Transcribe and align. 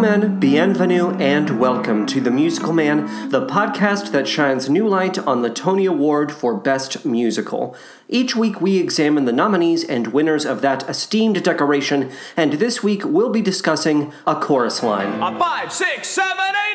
Gentlemen, 0.00 0.40
bienvenue 0.40 1.10
and 1.16 1.60
welcome 1.60 2.06
to 2.06 2.22
The 2.22 2.30
Musical 2.30 2.72
Man, 2.72 3.28
the 3.28 3.44
podcast 3.44 4.12
that 4.12 4.26
shines 4.26 4.70
new 4.70 4.88
light 4.88 5.18
on 5.18 5.42
the 5.42 5.50
Tony 5.50 5.84
Award 5.84 6.32
for 6.32 6.56
Best 6.56 7.04
Musical. 7.04 7.76
Each 8.08 8.34
week 8.34 8.62
we 8.62 8.78
examine 8.78 9.26
the 9.26 9.32
nominees 9.32 9.84
and 9.84 10.06
winners 10.06 10.46
of 10.46 10.62
that 10.62 10.88
esteemed 10.88 11.42
decoration, 11.42 12.10
and 12.34 12.54
this 12.54 12.82
week 12.82 13.02
we'll 13.04 13.28
be 13.28 13.42
discussing 13.42 14.10
A 14.26 14.34
Chorus 14.36 14.82
Line. 14.82 15.20
A 15.22 15.38
five, 15.38 15.70
six, 15.70 16.08
seven, 16.08 16.46
eight. 16.48 16.69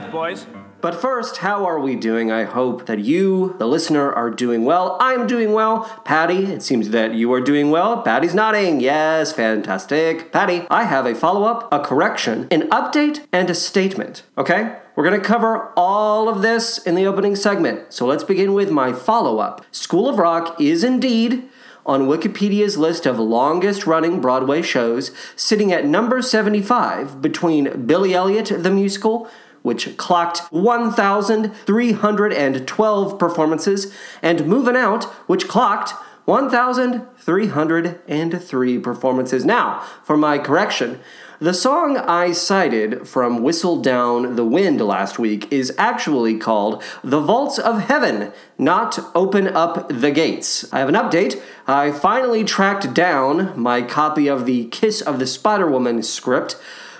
Left, 0.00 0.10
boys. 0.10 0.46
But 0.80 1.00
first, 1.00 1.36
how 1.36 1.64
are 1.64 1.78
we 1.78 1.94
doing? 1.94 2.32
I 2.32 2.42
hope 2.42 2.86
that 2.86 2.98
you, 2.98 3.54
the 3.58 3.66
listener, 3.66 4.12
are 4.12 4.28
doing 4.28 4.64
well. 4.64 4.96
I'm 5.00 5.28
doing 5.28 5.52
well. 5.52 5.84
Patty, 6.04 6.46
it 6.46 6.62
seems 6.64 6.90
that 6.90 7.14
you 7.14 7.32
are 7.32 7.40
doing 7.40 7.70
well. 7.70 8.02
Patty's 8.02 8.34
nodding. 8.34 8.80
Yes, 8.80 9.32
fantastic. 9.32 10.32
Patty, 10.32 10.66
I 10.68 10.82
have 10.82 11.06
a 11.06 11.14
follow 11.14 11.44
up, 11.44 11.72
a 11.72 11.78
correction, 11.78 12.48
an 12.50 12.68
update, 12.70 13.24
and 13.32 13.48
a 13.48 13.54
statement. 13.54 14.24
Okay? 14.36 14.76
We're 14.96 15.08
going 15.08 15.20
to 15.20 15.26
cover 15.26 15.72
all 15.76 16.28
of 16.28 16.42
this 16.42 16.78
in 16.78 16.96
the 16.96 17.06
opening 17.06 17.36
segment. 17.36 17.92
So 17.92 18.04
let's 18.04 18.24
begin 18.24 18.52
with 18.52 18.72
my 18.72 18.92
follow 18.92 19.38
up. 19.38 19.64
School 19.70 20.08
of 20.08 20.18
Rock 20.18 20.60
is 20.60 20.82
indeed 20.82 21.48
on 21.86 22.08
Wikipedia's 22.08 22.76
list 22.76 23.06
of 23.06 23.18
longest 23.18 23.86
running 23.86 24.20
Broadway 24.20 24.62
shows, 24.62 25.10
sitting 25.36 25.72
at 25.72 25.86
number 25.86 26.22
75 26.22 27.20
between 27.20 27.86
Billy 27.86 28.14
Elliot 28.14 28.50
the 28.56 28.70
Musical, 28.70 29.28
which 29.64 29.96
clocked 29.96 30.40
1,312 30.52 33.18
performances, 33.18 33.92
and 34.20 34.46
Movin' 34.46 34.76
Out, 34.76 35.04
which 35.26 35.48
clocked 35.48 35.94
1,303 36.26 38.78
performances. 38.78 39.44
Now, 39.44 39.80
for 40.04 40.16
my 40.18 40.38
correction. 40.38 41.00
The 41.40 41.54
song 41.54 41.96
I 41.96 42.30
cited 42.32 43.08
from 43.08 43.42
Whistle 43.42 43.80
Down 43.80 44.36
the 44.36 44.44
Wind 44.44 44.82
last 44.82 45.18
week 45.18 45.50
is 45.50 45.72
actually 45.78 46.36
called 46.38 46.82
The 47.02 47.20
Vaults 47.20 47.58
of 47.58 47.80
Heaven, 47.80 48.32
not 48.58 48.98
Open 49.14 49.48
Up 49.48 49.88
the 49.88 50.10
Gates. 50.10 50.70
I 50.72 50.80
have 50.80 50.90
an 50.90 50.94
update. 50.94 51.40
I 51.66 51.90
finally 51.90 52.44
tracked 52.44 52.92
down 52.92 53.58
my 53.58 53.80
copy 53.80 54.28
of 54.28 54.44
the 54.44 54.66
Kiss 54.66 55.00
of 55.00 55.18
the 55.18 55.26
Spider 55.26 55.70
Woman 55.70 56.02
script 56.02 56.58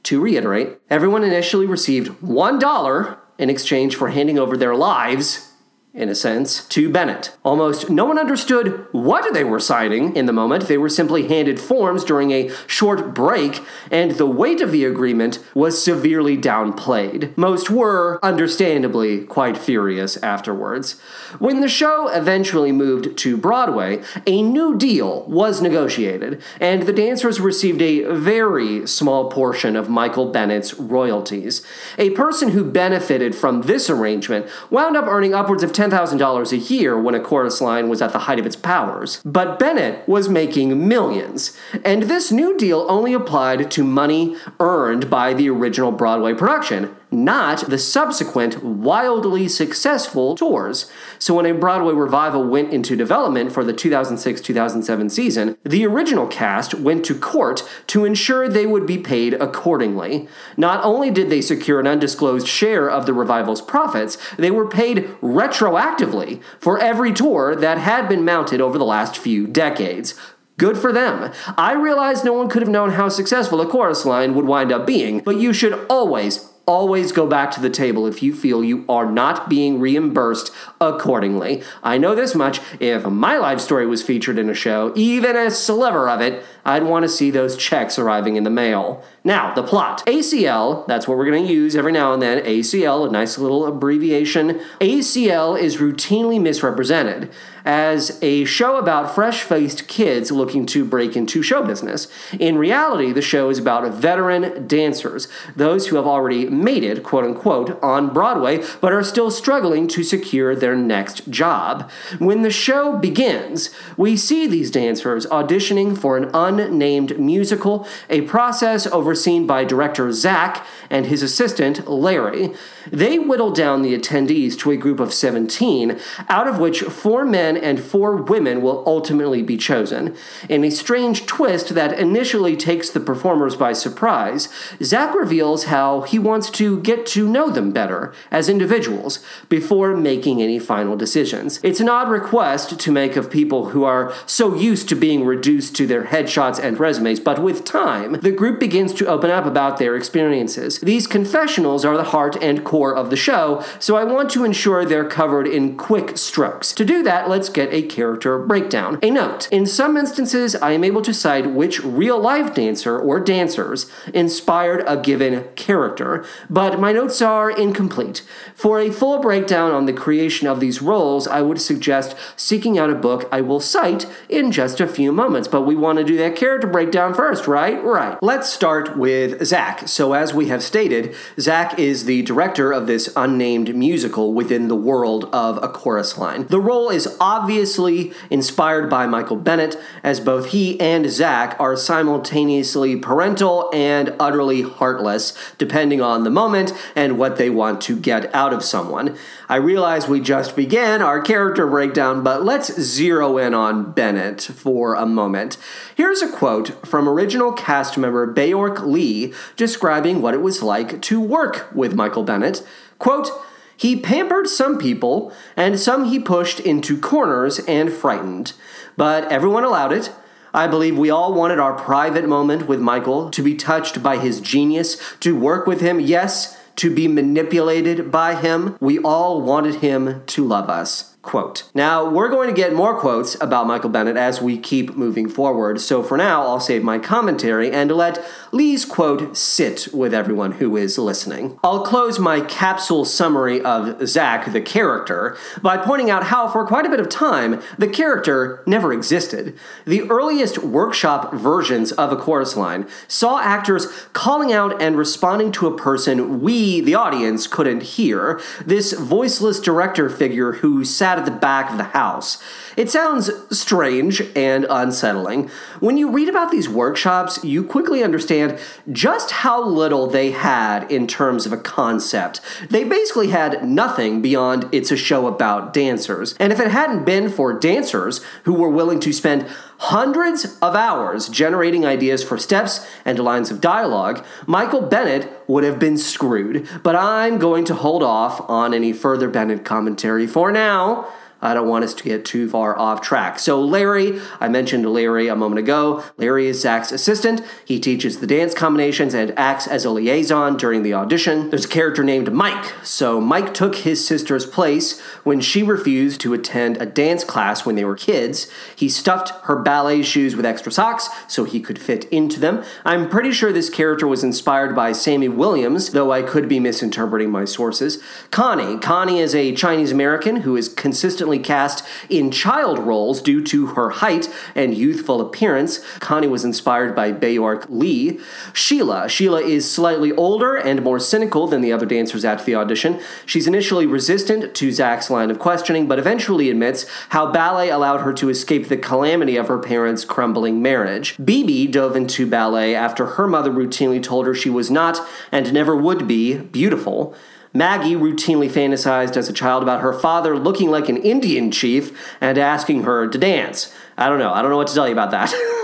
To 0.04 0.20
reiterate, 0.20 0.78
everyone 0.90 1.24
initially 1.24 1.66
received 1.66 2.20
$1 2.20 3.18
in 3.38 3.50
exchange 3.50 3.96
for 3.96 4.08
handing 4.10 4.38
over 4.38 4.56
their 4.56 4.74
lives, 4.74 5.53
in 5.94 6.08
a 6.08 6.14
sense, 6.14 6.66
to 6.66 6.90
Bennett. 6.90 7.36
Almost 7.44 7.88
no 7.88 8.04
one 8.04 8.18
understood 8.18 8.84
what 8.90 9.32
they 9.32 9.44
were 9.44 9.60
signing 9.60 10.16
in 10.16 10.26
the 10.26 10.32
moment. 10.32 10.66
They 10.66 10.76
were 10.76 10.88
simply 10.88 11.28
handed 11.28 11.60
forms 11.60 12.02
during 12.02 12.32
a 12.32 12.50
short 12.66 13.14
break, 13.14 13.62
and 13.92 14.10
the 14.12 14.26
weight 14.26 14.60
of 14.60 14.72
the 14.72 14.84
agreement 14.84 15.38
was 15.54 15.82
severely 15.82 16.36
downplayed. 16.36 17.36
Most 17.36 17.70
were, 17.70 18.18
understandably, 18.24 19.24
quite 19.24 19.56
furious 19.56 20.16
afterwards. 20.16 21.00
When 21.38 21.60
the 21.60 21.68
show 21.68 22.08
eventually 22.08 22.72
moved 22.72 23.16
to 23.18 23.36
Broadway, 23.36 24.02
a 24.26 24.42
new 24.42 24.76
deal 24.76 25.24
was 25.28 25.62
negotiated, 25.62 26.42
and 26.60 26.82
the 26.82 26.92
dancers 26.92 27.38
received 27.38 27.80
a 27.80 28.02
very 28.16 28.84
small 28.88 29.30
portion 29.30 29.76
of 29.76 29.88
Michael 29.88 30.32
Bennett's 30.32 30.74
royalties. 30.74 31.64
A 31.98 32.10
person 32.10 32.48
who 32.48 32.64
benefited 32.64 33.36
from 33.36 33.62
this 33.62 33.88
arrangement 33.88 34.48
wound 34.70 34.96
up 34.96 35.06
earning 35.06 35.34
upwards 35.34 35.62
of 35.62 35.72
$10,000 35.90 36.52
a 36.52 36.56
year 36.56 36.98
when 36.98 37.14
a 37.14 37.20
chorus 37.20 37.60
line 37.60 37.88
was 37.88 38.00
at 38.00 38.12
the 38.12 38.20
height 38.20 38.38
of 38.38 38.46
its 38.46 38.56
powers. 38.56 39.20
But 39.24 39.58
Bennett 39.58 40.08
was 40.08 40.28
making 40.28 40.86
millions, 40.88 41.56
and 41.84 42.04
this 42.04 42.32
new 42.32 42.56
deal 42.56 42.86
only 42.88 43.12
applied 43.12 43.70
to 43.70 43.84
money 43.84 44.36
earned 44.60 45.10
by 45.10 45.34
the 45.34 45.48
original 45.50 45.92
Broadway 45.92 46.34
production 46.34 46.94
not 47.14 47.70
the 47.70 47.78
subsequent 47.78 48.62
wildly 48.62 49.48
successful 49.48 50.34
tours. 50.34 50.90
So 51.18 51.34
when 51.34 51.46
a 51.46 51.54
Broadway 51.54 51.94
revival 51.94 52.44
went 52.44 52.72
into 52.72 52.96
development 52.96 53.52
for 53.52 53.64
the 53.64 53.72
2006 53.72 54.40
2007 54.40 55.10
season, 55.10 55.56
the 55.62 55.86
original 55.86 56.26
cast 56.26 56.74
went 56.74 57.04
to 57.06 57.18
court 57.18 57.62
to 57.86 58.04
ensure 58.04 58.48
they 58.48 58.66
would 58.66 58.86
be 58.86 58.98
paid 58.98 59.34
accordingly. 59.34 60.28
Not 60.56 60.84
only 60.84 61.10
did 61.10 61.30
they 61.30 61.40
secure 61.40 61.80
an 61.80 61.86
undisclosed 61.86 62.48
share 62.48 62.90
of 62.90 63.06
the 63.06 63.14
revival's 63.14 63.62
profits, 63.62 64.18
they 64.36 64.50
were 64.50 64.68
paid 64.68 65.04
retroactively 65.22 66.42
for 66.58 66.78
every 66.78 67.12
tour 67.12 67.54
that 67.56 67.78
had 67.78 68.08
been 68.08 68.24
mounted 68.24 68.60
over 68.60 68.78
the 68.78 68.84
last 68.84 69.16
few 69.16 69.46
decades. 69.46 70.14
Good 70.56 70.78
for 70.78 70.92
them. 70.92 71.32
I 71.58 71.72
realize 71.72 72.22
no 72.22 72.32
one 72.32 72.48
could 72.48 72.62
have 72.62 72.70
known 72.70 72.90
how 72.90 73.08
successful 73.08 73.60
a 73.60 73.66
chorus 73.66 74.04
line 74.04 74.34
would 74.34 74.44
wind 74.44 74.70
up 74.70 74.86
being, 74.86 75.20
but 75.20 75.36
you 75.36 75.52
should 75.52 75.84
always, 75.90 76.48
always 76.66 77.12
go 77.12 77.26
back 77.26 77.50
to 77.52 77.60
the 77.60 77.70
table 77.70 78.06
if 78.06 78.22
you 78.22 78.34
feel 78.34 78.64
you 78.64 78.84
are 78.88 79.10
not 79.10 79.48
being 79.48 79.80
reimbursed 79.80 80.50
accordingly. 80.80 81.62
I 81.82 81.98
know 81.98 82.14
this 82.14 82.34
much 82.34 82.60
if 82.80 83.04
my 83.04 83.36
life 83.36 83.60
story 83.60 83.86
was 83.86 84.02
featured 84.02 84.38
in 84.38 84.48
a 84.48 84.54
show, 84.54 84.92
even 84.94 85.36
a 85.36 85.50
sliver 85.50 86.08
of 86.08 86.20
it, 86.20 86.44
I'd 86.64 86.84
want 86.84 87.02
to 87.02 87.08
see 87.08 87.30
those 87.30 87.56
checks 87.56 87.98
arriving 87.98 88.36
in 88.36 88.44
the 88.44 88.50
mail. 88.50 89.04
Now, 89.22 89.54
the 89.54 89.62
plot. 89.62 90.04
ACL, 90.06 90.86
that's 90.86 91.06
what 91.06 91.18
we're 91.18 91.30
going 91.30 91.46
to 91.46 91.52
use 91.52 91.76
every 91.76 91.92
now 91.92 92.12
and 92.12 92.22
then. 92.22 92.42
ACL, 92.44 93.06
a 93.06 93.10
nice 93.10 93.36
little 93.36 93.66
abbreviation. 93.66 94.60
ACL 94.80 95.58
is 95.58 95.76
routinely 95.76 96.40
misrepresented 96.40 97.30
as 97.64 98.18
a 98.22 98.44
show 98.44 98.76
about 98.76 99.14
fresh 99.14 99.42
faced 99.42 99.88
kids 99.88 100.30
looking 100.30 100.66
to 100.66 100.84
break 100.84 101.16
into 101.16 101.42
show 101.42 101.62
business. 101.62 102.08
In 102.38 102.58
reality, 102.58 103.12
the 103.12 103.22
show 103.22 103.48
is 103.48 103.58
about 103.58 103.90
veteran 103.94 104.66
dancers, 104.66 105.28
those 105.56 105.86
who 105.86 105.96
have 105.96 106.06
already 106.06 106.46
made 106.46 106.84
it, 106.84 107.02
quote 107.02 107.24
unquote, 107.24 107.82
on 107.82 108.12
Broadway, 108.12 108.62
but 108.80 108.92
are 108.92 109.02
still 109.02 109.30
struggling 109.30 109.88
to 109.88 110.02
secure 110.02 110.54
their 110.54 110.76
next 110.76 111.30
job. 111.30 111.90
When 112.18 112.42
the 112.42 112.50
show 112.50 112.98
begins, 112.98 113.70
we 113.96 114.16
see 114.16 114.46
these 114.46 114.70
dancers 114.70 115.26
auditioning 115.26 115.96
for 115.96 116.16
an 116.16 116.30
unnamed 116.34 117.18
musical, 117.18 117.86
a 118.10 118.22
process 118.22 118.86
overseen 118.86 119.46
by 119.46 119.64
director 119.64 120.12
Zach 120.12 120.66
and 120.94 121.06
his 121.06 121.24
assistant 121.24 121.88
Larry. 121.88 122.54
They 122.88 123.18
whittle 123.18 123.50
down 123.50 123.82
the 123.82 123.98
attendees 123.98 124.56
to 124.58 124.70
a 124.70 124.76
group 124.76 125.00
of 125.00 125.12
17, 125.12 125.98
out 126.28 126.46
of 126.46 126.60
which 126.60 126.82
four 126.82 127.24
men 127.24 127.56
and 127.56 127.82
four 127.82 128.14
women 128.14 128.62
will 128.62 128.84
ultimately 128.86 129.42
be 129.42 129.56
chosen. 129.56 130.14
In 130.48 130.62
a 130.62 130.70
strange 130.70 131.26
twist 131.26 131.74
that 131.74 131.98
initially 131.98 132.56
takes 132.56 132.90
the 132.90 133.00
performers 133.00 133.56
by 133.56 133.72
surprise, 133.72 134.48
Zach 134.80 135.16
reveals 135.16 135.64
how 135.64 136.02
he 136.02 136.18
wants 136.18 136.48
to 136.50 136.80
get 136.82 137.06
to 137.06 137.28
know 137.28 137.50
them 137.50 137.72
better 137.72 138.14
as 138.30 138.48
individuals 138.48 139.18
before 139.48 139.96
making 139.96 140.40
any 140.40 140.60
final 140.60 140.96
decisions. 140.96 141.58
It's 141.64 141.80
an 141.80 141.88
odd 141.88 142.08
request 142.08 142.78
to 142.78 142.92
make 142.92 143.16
of 143.16 143.32
people 143.32 143.70
who 143.70 143.82
are 143.82 144.14
so 144.26 144.54
used 144.54 144.88
to 144.90 144.94
being 144.94 145.24
reduced 145.24 145.74
to 145.76 145.88
their 145.88 146.04
headshots 146.04 146.62
and 146.62 146.78
resumes, 146.78 147.18
but 147.18 147.42
with 147.42 147.64
time, 147.64 148.12
the 148.20 148.30
group 148.30 148.60
begins 148.60 148.94
to 148.94 149.06
open 149.06 149.30
up 149.30 149.44
about 149.44 149.78
their 149.78 149.96
experiences. 149.96 150.83
These 150.84 151.06
confessionals 151.06 151.82
are 151.86 151.96
the 151.96 152.04
heart 152.04 152.36
and 152.42 152.62
core 152.62 152.94
of 152.94 153.08
the 153.08 153.16
show, 153.16 153.64
so 153.78 153.96
I 153.96 154.04
want 154.04 154.28
to 154.32 154.44
ensure 154.44 154.84
they're 154.84 155.08
covered 155.08 155.46
in 155.46 155.78
quick 155.78 156.18
strokes. 156.18 156.74
To 156.74 156.84
do 156.84 157.02
that, 157.04 157.26
let's 157.26 157.48
get 157.48 157.72
a 157.72 157.80
character 157.80 158.38
breakdown. 158.38 158.98
A 159.02 159.10
note 159.10 159.48
In 159.50 159.64
some 159.64 159.96
instances, 159.96 160.54
I 160.56 160.72
am 160.72 160.84
able 160.84 161.00
to 161.00 161.14
cite 161.14 161.50
which 161.50 161.82
real 161.82 162.20
life 162.20 162.54
dancer 162.54 162.98
or 162.98 163.18
dancers 163.18 163.90
inspired 164.12 164.84
a 164.86 164.98
given 164.98 165.44
character, 165.56 166.22
but 166.50 166.78
my 166.78 166.92
notes 166.92 167.22
are 167.22 167.50
incomplete. 167.50 168.20
For 168.54 168.78
a 168.78 168.92
full 168.92 169.20
breakdown 169.20 169.72
on 169.72 169.86
the 169.86 169.92
creation 169.94 170.46
of 170.46 170.60
these 170.60 170.82
roles, 170.82 171.26
I 171.26 171.40
would 171.40 171.62
suggest 171.62 172.14
seeking 172.36 172.78
out 172.78 172.90
a 172.90 172.94
book 172.94 173.26
I 173.32 173.40
will 173.40 173.60
cite 173.60 174.06
in 174.28 174.52
just 174.52 174.80
a 174.80 174.86
few 174.86 175.12
moments, 175.12 175.48
but 175.48 175.62
we 175.62 175.76
want 175.76 175.96
to 175.98 176.04
do 176.04 176.18
that 176.18 176.36
character 176.36 176.66
breakdown 176.66 177.14
first, 177.14 177.46
right? 177.46 177.82
Right. 177.82 178.18
Let's 178.22 178.50
start 178.50 178.98
with 178.98 179.42
Zach. 179.46 179.88
So, 179.88 180.12
as 180.12 180.34
we 180.34 180.48
have 180.48 180.62
stated, 180.64 181.14
Zach 181.38 181.78
is 181.78 182.04
the 182.04 182.22
director 182.22 182.72
of 182.72 182.86
this 182.86 183.12
unnamed 183.14 183.74
musical 183.74 184.32
within 184.32 184.68
the 184.68 184.74
world 184.74 185.28
of 185.32 185.62
A 185.62 185.68
Chorus 185.68 186.18
Line. 186.18 186.46
The 186.46 186.60
role 186.60 186.88
is 186.88 187.16
obviously 187.20 188.12
inspired 188.30 188.88
by 188.90 189.06
Michael 189.06 189.36
Bennett, 189.36 189.76
as 190.02 190.20
both 190.20 190.46
he 190.46 190.80
and 190.80 191.10
Zach 191.10 191.56
are 191.60 191.76
simultaneously 191.76 192.96
parental 192.96 193.70
and 193.72 194.14
utterly 194.18 194.62
heartless, 194.62 195.36
depending 195.58 196.00
on 196.00 196.24
the 196.24 196.30
moment 196.30 196.72
and 196.96 197.18
what 197.18 197.36
they 197.36 197.50
want 197.50 197.80
to 197.82 197.96
get 197.96 198.34
out 198.34 198.52
of 198.52 198.64
someone. 198.64 199.16
I 199.48 199.56
realize 199.56 200.08
we 200.08 200.20
just 200.20 200.56
began 200.56 201.02
our 201.02 201.20
character 201.20 201.66
breakdown, 201.66 202.22
but 202.22 202.44
let's 202.44 202.80
zero 202.80 203.36
in 203.36 203.52
on 203.52 203.92
Bennett 203.92 204.40
for 204.40 204.94
a 204.94 205.04
moment. 205.04 205.58
Here's 205.94 206.22
a 206.22 206.32
quote 206.32 206.86
from 206.86 207.08
original 207.08 207.52
cast 207.52 207.98
member 207.98 208.32
Bayork 208.32 208.86
Lee 208.86 209.34
describing 209.56 210.22
what 210.22 210.34
it 210.34 210.40
was 210.40 210.62
like 210.62 211.02
to 211.02 211.20
work 211.20 211.68
with 211.74 211.94
Michael 211.94 212.24
Bennett. 212.24 212.66
Quote, 212.98 213.30
he 213.76 213.96
pampered 213.96 214.48
some 214.48 214.78
people, 214.78 215.32
and 215.56 215.78
some 215.78 216.04
he 216.04 216.18
pushed 216.18 216.60
into 216.60 216.98
corners 216.98 217.58
and 217.60 217.92
frightened. 217.92 218.52
But 218.96 219.30
everyone 219.30 219.64
allowed 219.64 219.92
it. 219.92 220.12
I 220.54 220.68
believe 220.68 220.96
we 220.96 221.10
all 221.10 221.34
wanted 221.34 221.58
our 221.58 221.74
private 221.74 222.28
moment 222.28 222.68
with 222.68 222.80
Michael, 222.80 223.28
to 223.30 223.42
be 223.42 223.56
touched 223.56 224.02
by 224.02 224.18
his 224.18 224.40
genius, 224.40 225.16
to 225.18 225.36
work 225.36 225.66
with 225.66 225.80
him, 225.80 225.98
yes, 225.98 226.56
to 226.76 226.94
be 226.94 227.08
manipulated 227.08 228.10
by 228.10 228.34
him. 228.34 228.76
We 228.80 228.98
all 228.98 229.40
wanted 229.40 229.76
him 229.76 230.22
to 230.26 230.44
love 230.44 230.68
us. 230.68 231.13
Quote. 231.24 231.64
Now, 231.74 232.08
we're 232.08 232.28
going 232.28 232.48
to 232.48 232.54
get 232.54 232.74
more 232.74 233.00
quotes 233.00 233.34
about 233.40 233.66
Michael 233.66 233.88
Bennett 233.88 234.18
as 234.18 234.42
we 234.42 234.58
keep 234.58 234.94
moving 234.94 235.26
forward, 235.26 235.80
so 235.80 236.02
for 236.02 236.18
now, 236.18 236.42
I'll 236.42 236.60
save 236.60 236.84
my 236.84 236.98
commentary 236.98 237.72
and 237.72 237.90
let 237.90 238.22
Lee's 238.52 238.84
quote 238.84 239.34
sit 239.34 239.88
with 239.92 240.12
everyone 240.12 240.52
who 240.52 240.76
is 240.76 240.98
listening. 240.98 241.58
I'll 241.64 241.82
close 241.82 242.18
my 242.18 242.42
capsule 242.42 243.06
summary 243.06 243.60
of 243.62 244.06
Zach, 244.06 244.52
the 244.52 244.60
character, 244.60 245.36
by 245.62 245.78
pointing 245.78 246.10
out 246.10 246.24
how, 246.24 246.46
for 246.46 246.66
quite 246.66 246.84
a 246.84 246.90
bit 246.90 247.00
of 247.00 247.08
time, 247.08 247.62
the 247.78 247.88
character 247.88 248.62
never 248.66 248.92
existed. 248.92 249.58
The 249.86 250.02
earliest 250.10 250.58
workshop 250.58 251.32
versions 251.32 251.90
of 251.92 252.12
a 252.12 252.16
chorus 252.16 252.54
line 252.54 252.86
saw 253.08 253.40
actors 253.40 253.86
calling 254.12 254.52
out 254.52 254.80
and 254.80 254.94
responding 254.94 255.52
to 255.52 255.66
a 255.66 255.76
person 255.76 256.42
we, 256.42 256.82
the 256.82 256.94
audience, 256.94 257.46
couldn't 257.46 257.82
hear. 257.82 258.40
This 258.64 258.92
voiceless 258.92 259.58
director 259.58 260.10
figure 260.10 260.52
who 260.52 260.84
sat 260.84 261.13
at 261.18 261.24
the 261.24 261.30
back 261.30 261.70
of 261.70 261.76
the 261.76 261.84
house. 261.84 262.42
It 262.76 262.90
sounds 262.90 263.30
strange 263.50 264.20
and 264.34 264.66
unsettling. 264.68 265.50
When 265.80 265.96
you 265.96 266.10
read 266.10 266.28
about 266.28 266.50
these 266.50 266.68
workshops, 266.68 267.42
you 267.44 267.62
quickly 267.64 268.02
understand 268.02 268.58
just 268.90 269.30
how 269.30 269.64
little 269.64 270.06
they 270.06 270.32
had 270.32 270.90
in 270.90 271.06
terms 271.06 271.46
of 271.46 271.52
a 271.52 271.56
concept. 271.56 272.40
They 272.70 272.84
basically 272.84 273.28
had 273.28 273.66
nothing 273.66 274.22
beyond 274.22 274.68
it's 274.72 274.90
a 274.90 274.96
show 274.96 275.26
about 275.26 275.72
dancers. 275.72 276.34
And 276.40 276.52
if 276.52 276.60
it 276.60 276.70
hadn't 276.70 277.04
been 277.04 277.28
for 277.28 277.52
dancers 277.58 278.20
who 278.44 278.54
were 278.54 278.70
willing 278.70 279.00
to 279.00 279.12
spend 279.12 279.46
hundreds 279.78 280.58
of 280.62 280.74
hours 280.74 281.28
generating 281.28 281.84
ideas 281.84 282.24
for 282.24 282.38
steps 282.38 282.86
and 283.04 283.18
lines 283.18 283.50
of 283.50 283.60
dialogue, 283.60 284.24
Michael 284.46 284.82
Bennett 284.82 285.30
would 285.46 285.64
have 285.64 285.78
been 285.78 285.98
screwed. 285.98 286.68
But 286.82 286.96
I'm 286.96 287.38
going 287.38 287.64
to 287.66 287.74
hold 287.74 288.02
off 288.02 288.48
on 288.48 288.74
any 288.74 288.92
further 288.92 289.28
Bennett 289.28 289.64
commentary 289.64 290.26
for 290.26 290.50
now. 290.52 291.08
I 291.42 291.52
don't 291.52 291.68
want 291.68 291.84
us 291.84 291.92
to 291.94 292.04
get 292.04 292.24
too 292.24 292.48
far 292.48 292.78
off 292.78 293.02
track. 293.02 293.38
So, 293.38 293.60
Larry, 293.60 294.20
I 294.40 294.48
mentioned 294.48 294.90
Larry 294.90 295.28
a 295.28 295.36
moment 295.36 295.58
ago. 295.58 296.02
Larry 296.16 296.46
is 296.46 296.60
Zach's 296.60 296.90
assistant. 296.90 297.42
He 297.64 297.78
teaches 297.78 298.20
the 298.20 298.26
dance 298.26 298.54
combinations 298.54 299.12
and 299.12 299.38
acts 299.38 299.66
as 299.66 299.84
a 299.84 299.90
liaison 299.90 300.56
during 300.56 300.82
the 300.82 300.94
audition. 300.94 301.50
There's 301.50 301.66
a 301.66 301.68
character 301.68 302.02
named 302.02 302.32
Mike. 302.32 302.72
So, 302.82 303.20
Mike 303.20 303.52
took 303.52 303.76
his 303.76 304.06
sister's 304.06 304.46
place 304.46 305.00
when 305.22 305.40
she 305.40 305.62
refused 305.62 306.20
to 306.22 306.32
attend 306.32 306.78
a 306.78 306.86
dance 306.86 307.24
class 307.24 307.66
when 307.66 307.74
they 307.74 307.84
were 307.84 307.96
kids. 307.96 308.50
He 308.74 308.88
stuffed 308.88 309.30
her 309.44 309.56
ballet 309.56 310.02
shoes 310.02 310.34
with 310.34 310.46
extra 310.46 310.72
socks 310.72 311.08
so 311.28 311.44
he 311.44 311.60
could 311.60 311.78
fit 311.78 312.04
into 312.06 312.40
them. 312.40 312.64
I'm 312.84 313.08
pretty 313.08 313.32
sure 313.32 313.52
this 313.52 313.70
character 313.70 314.06
was 314.06 314.24
inspired 314.24 314.74
by 314.74 314.92
Sammy 314.92 315.28
Williams, 315.28 315.90
though 315.90 316.10
I 316.10 316.22
could 316.22 316.48
be 316.48 316.58
misinterpreting 316.58 317.30
my 317.30 317.44
sources. 317.44 318.02
Connie. 318.30 318.78
Connie 318.78 319.18
is 319.18 319.34
a 319.34 319.54
Chinese 319.54 319.92
American 319.92 320.36
who 320.36 320.56
is 320.56 320.68
consistently 320.68 321.33
cast 321.38 321.84
in 322.08 322.30
child 322.30 322.78
roles 322.78 323.22
due 323.22 323.42
to 323.44 323.66
her 323.68 323.90
height 323.90 324.28
and 324.54 324.74
youthful 324.74 325.20
appearance. 325.20 325.78
Connie 326.00 326.26
was 326.26 326.44
inspired 326.44 326.94
by 326.94 327.12
Bayork 327.12 327.66
Lee. 327.68 328.20
Sheila. 328.52 329.08
Sheila 329.08 329.40
is 329.40 329.70
slightly 329.70 330.12
older 330.12 330.56
and 330.56 330.82
more 330.82 330.98
cynical 330.98 331.46
than 331.46 331.60
the 331.60 331.72
other 331.72 331.86
dancers 331.86 332.24
at 332.24 332.44
the 332.44 332.54
audition. 332.54 333.00
She's 333.26 333.46
initially 333.46 333.86
resistant 333.86 334.54
to 334.54 334.72
Zach's 334.72 335.10
line 335.10 335.30
of 335.30 335.38
questioning, 335.38 335.86
but 335.86 335.98
eventually 335.98 336.50
admits 336.50 336.86
how 337.10 337.30
ballet 337.30 337.70
allowed 337.70 338.00
her 338.00 338.12
to 338.14 338.28
escape 338.28 338.68
the 338.68 338.76
calamity 338.76 339.36
of 339.36 339.48
her 339.48 339.58
parents' 339.58 340.04
crumbling 340.04 340.62
marriage. 340.62 341.16
Bebe 341.22 341.66
dove 341.66 341.96
into 341.96 342.26
ballet 342.26 342.74
after 342.74 343.06
her 343.06 343.26
mother 343.26 343.50
routinely 343.50 344.02
told 344.02 344.26
her 344.26 344.34
she 344.34 344.50
was 344.50 344.70
not 344.70 345.00
and 345.32 345.52
never 345.52 345.76
would 345.76 346.06
be 346.06 346.38
beautiful. 346.38 347.14
Maggie 347.56 347.94
routinely 347.94 348.50
fantasized 348.50 349.16
as 349.16 349.28
a 349.28 349.32
child 349.32 349.62
about 349.62 349.80
her 349.80 349.92
father 349.92 350.36
looking 350.36 350.70
like 350.70 350.88
an 350.88 350.96
Indian 350.96 351.52
chief 351.52 351.96
and 352.20 352.36
asking 352.36 352.82
her 352.82 353.06
to 353.06 353.16
dance. 353.16 353.72
I 353.96 354.08
don't 354.08 354.18
know. 354.18 354.32
I 354.32 354.42
don't 354.42 354.50
know 354.50 354.56
what 354.56 354.66
to 354.66 354.74
tell 354.74 354.88
you 354.88 354.92
about 354.92 355.12
that. 355.12 355.32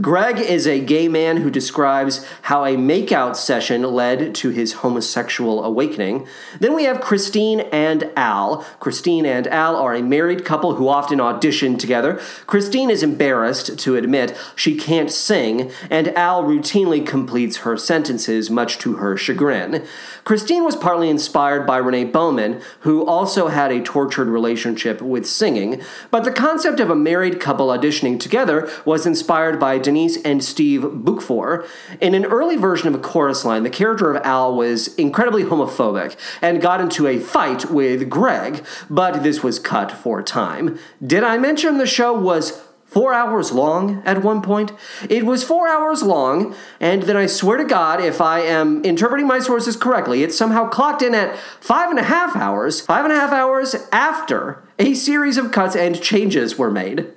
Greg 0.00 0.38
is 0.38 0.66
a 0.66 0.80
gay 0.80 1.08
man 1.08 1.38
who 1.38 1.50
describes 1.50 2.26
how 2.42 2.64
a 2.64 2.76
makeout 2.76 3.36
session 3.36 3.82
led 3.82 4.34
to 4.36 4.50
his 4.50 4.74
homosexual 4.74 5.64
awakening. 5.64 6.26
Then 6.60 6.74
we 6.74 6.84
have 6.84 7.00
Christine 7.00 7.60
and 7.72 8.10
Al. 8.16 8.64
Christine 8.80 9.26
and 9.26 9.46
Al 9.48 9.76
are 9.76 9.94
a 9.94 10.02
married 10.02 10.44
couple 10.44 10.76
who 10.76 10.88
often 10.88 11.20
audition 11.20 11.78
together. 11.78 12.20
Christine 12.46 12.90
is 12.90 13.02
embarrassed 13.02 13.78
to 13.78 13.96
admit 13.96 14.36
she 14.54 14.76
can't 14.76 15.10
sing, 15.10 15.70
and 15.90 16.08
Al 16.16 16.44
routinely 16.44 17.06
completes 17.06 17.58
her 17.58 17.76
sentences, 17.76 18.50
much 18.50 18.78
to 18.78 18.94
her 18.94 19.16
chagrin. 19.16 19.84
Christine 20.24 20.64
was 20.64 20.76
partly 20.76 21.08
inspired 21.08 21.66
by 21.66 21.78
Renee 21.78 22.04
Bowman, 22.04 22.60
who 22.80 23.04
also 23.04 23.48
had 23.48 23.72
a 23.72 23.82
tortured 23.82 24.28
relationship 24.28 25.02
with 25.02 25.26
singing, 25.26 25.82
but 26.10 26.24
the 26.24 26.32
concept 26.32 26.80
of 26.80 26.90
a 26.90 26.96
married 26.96 27.40
couple 27.40 27.68
auditioning 27.68 28.18
together 28.18 28.70
was 28.84 29.06
inspired 29.06 29.58
by 29.62 29.78
Denise 29.78 30.20
and 30.24 30.42
Steve 30.42 30.80
Boockvor. 30.80 31.64
In 32.00 32.14
an 32.14 32.24
early 32.24 32.56
version 32.56 32.88
of 32.88 32.96
a 32.96 32.98
chorus 32.98 33.44
line, 33.44 33.62
the 33.62 33.70
character 33.70 34.12
of 34.12 34.20
Al 34.26 34.56
was 34.56 34.92
incredibly 34.96 35.44
homophobic 35.44 36.16
and 36.42 36.60
got 36.60 36.80
into 36.80 37.06
a 37.06 37.20
fight 37.20 37.70
with 37.70 38.10
Greg, 38.10 38.66
but 38.90 39.22
this 39.22 39.44
was 39.44 39.60
cut 39.60 39.92
for 39.92 40.20
time. 40.20 40.80
Did 41.00 41.22
I 41.22 41.38
mention 41.38 41.78
the 41.78 41.86
show 41.86 42.12
was 42.12 42.60
four 42.86 43.14
hours 43.14 43.52
long 43.52 44.02
at 44.04 44.24
one 44.24 44.42
point. 44.42 44.72
It 45.08 45.24
was 45.24 45.44
four 45.44 45.68
hours 45.68 46.02
long, 46.02 46.56
and 46.80 47.04
then 47.04 47.16
I 47.16 47.26
swear 47.26 47.56
to 47.56 47.64
God, 47.64 48.00
if 48.00 48.20
I 48.20 48.40
am 48.40 48.84
interpreting 48.84 49.28
my 49.28 49.38
sources 49.38 49.76
correctly, 49.76 50.24
it 50.24 50.34
somehow 50.34 50.68
clocked 50.68 51.02
in 51.02 51.14
at 51.14 51.38
five 51.60 51.88
and 51.88 52.00
a 52.00 52.02
half 52.02 52.34
hours, 52.34 52.80
five 52.80 53.04
and 53.04 53.12
a 53.12 53.16
half 53.16 53.30
hours 53.30 53.76
after 53.92 54.64
a 54.80 54.92
series 54.94 55.36
of 55.36 55.52
cuts 55.52 55.76
and 55.76 56.02
changes 56.02 56.58
were 56.58 56.70
made. 56.70 57.12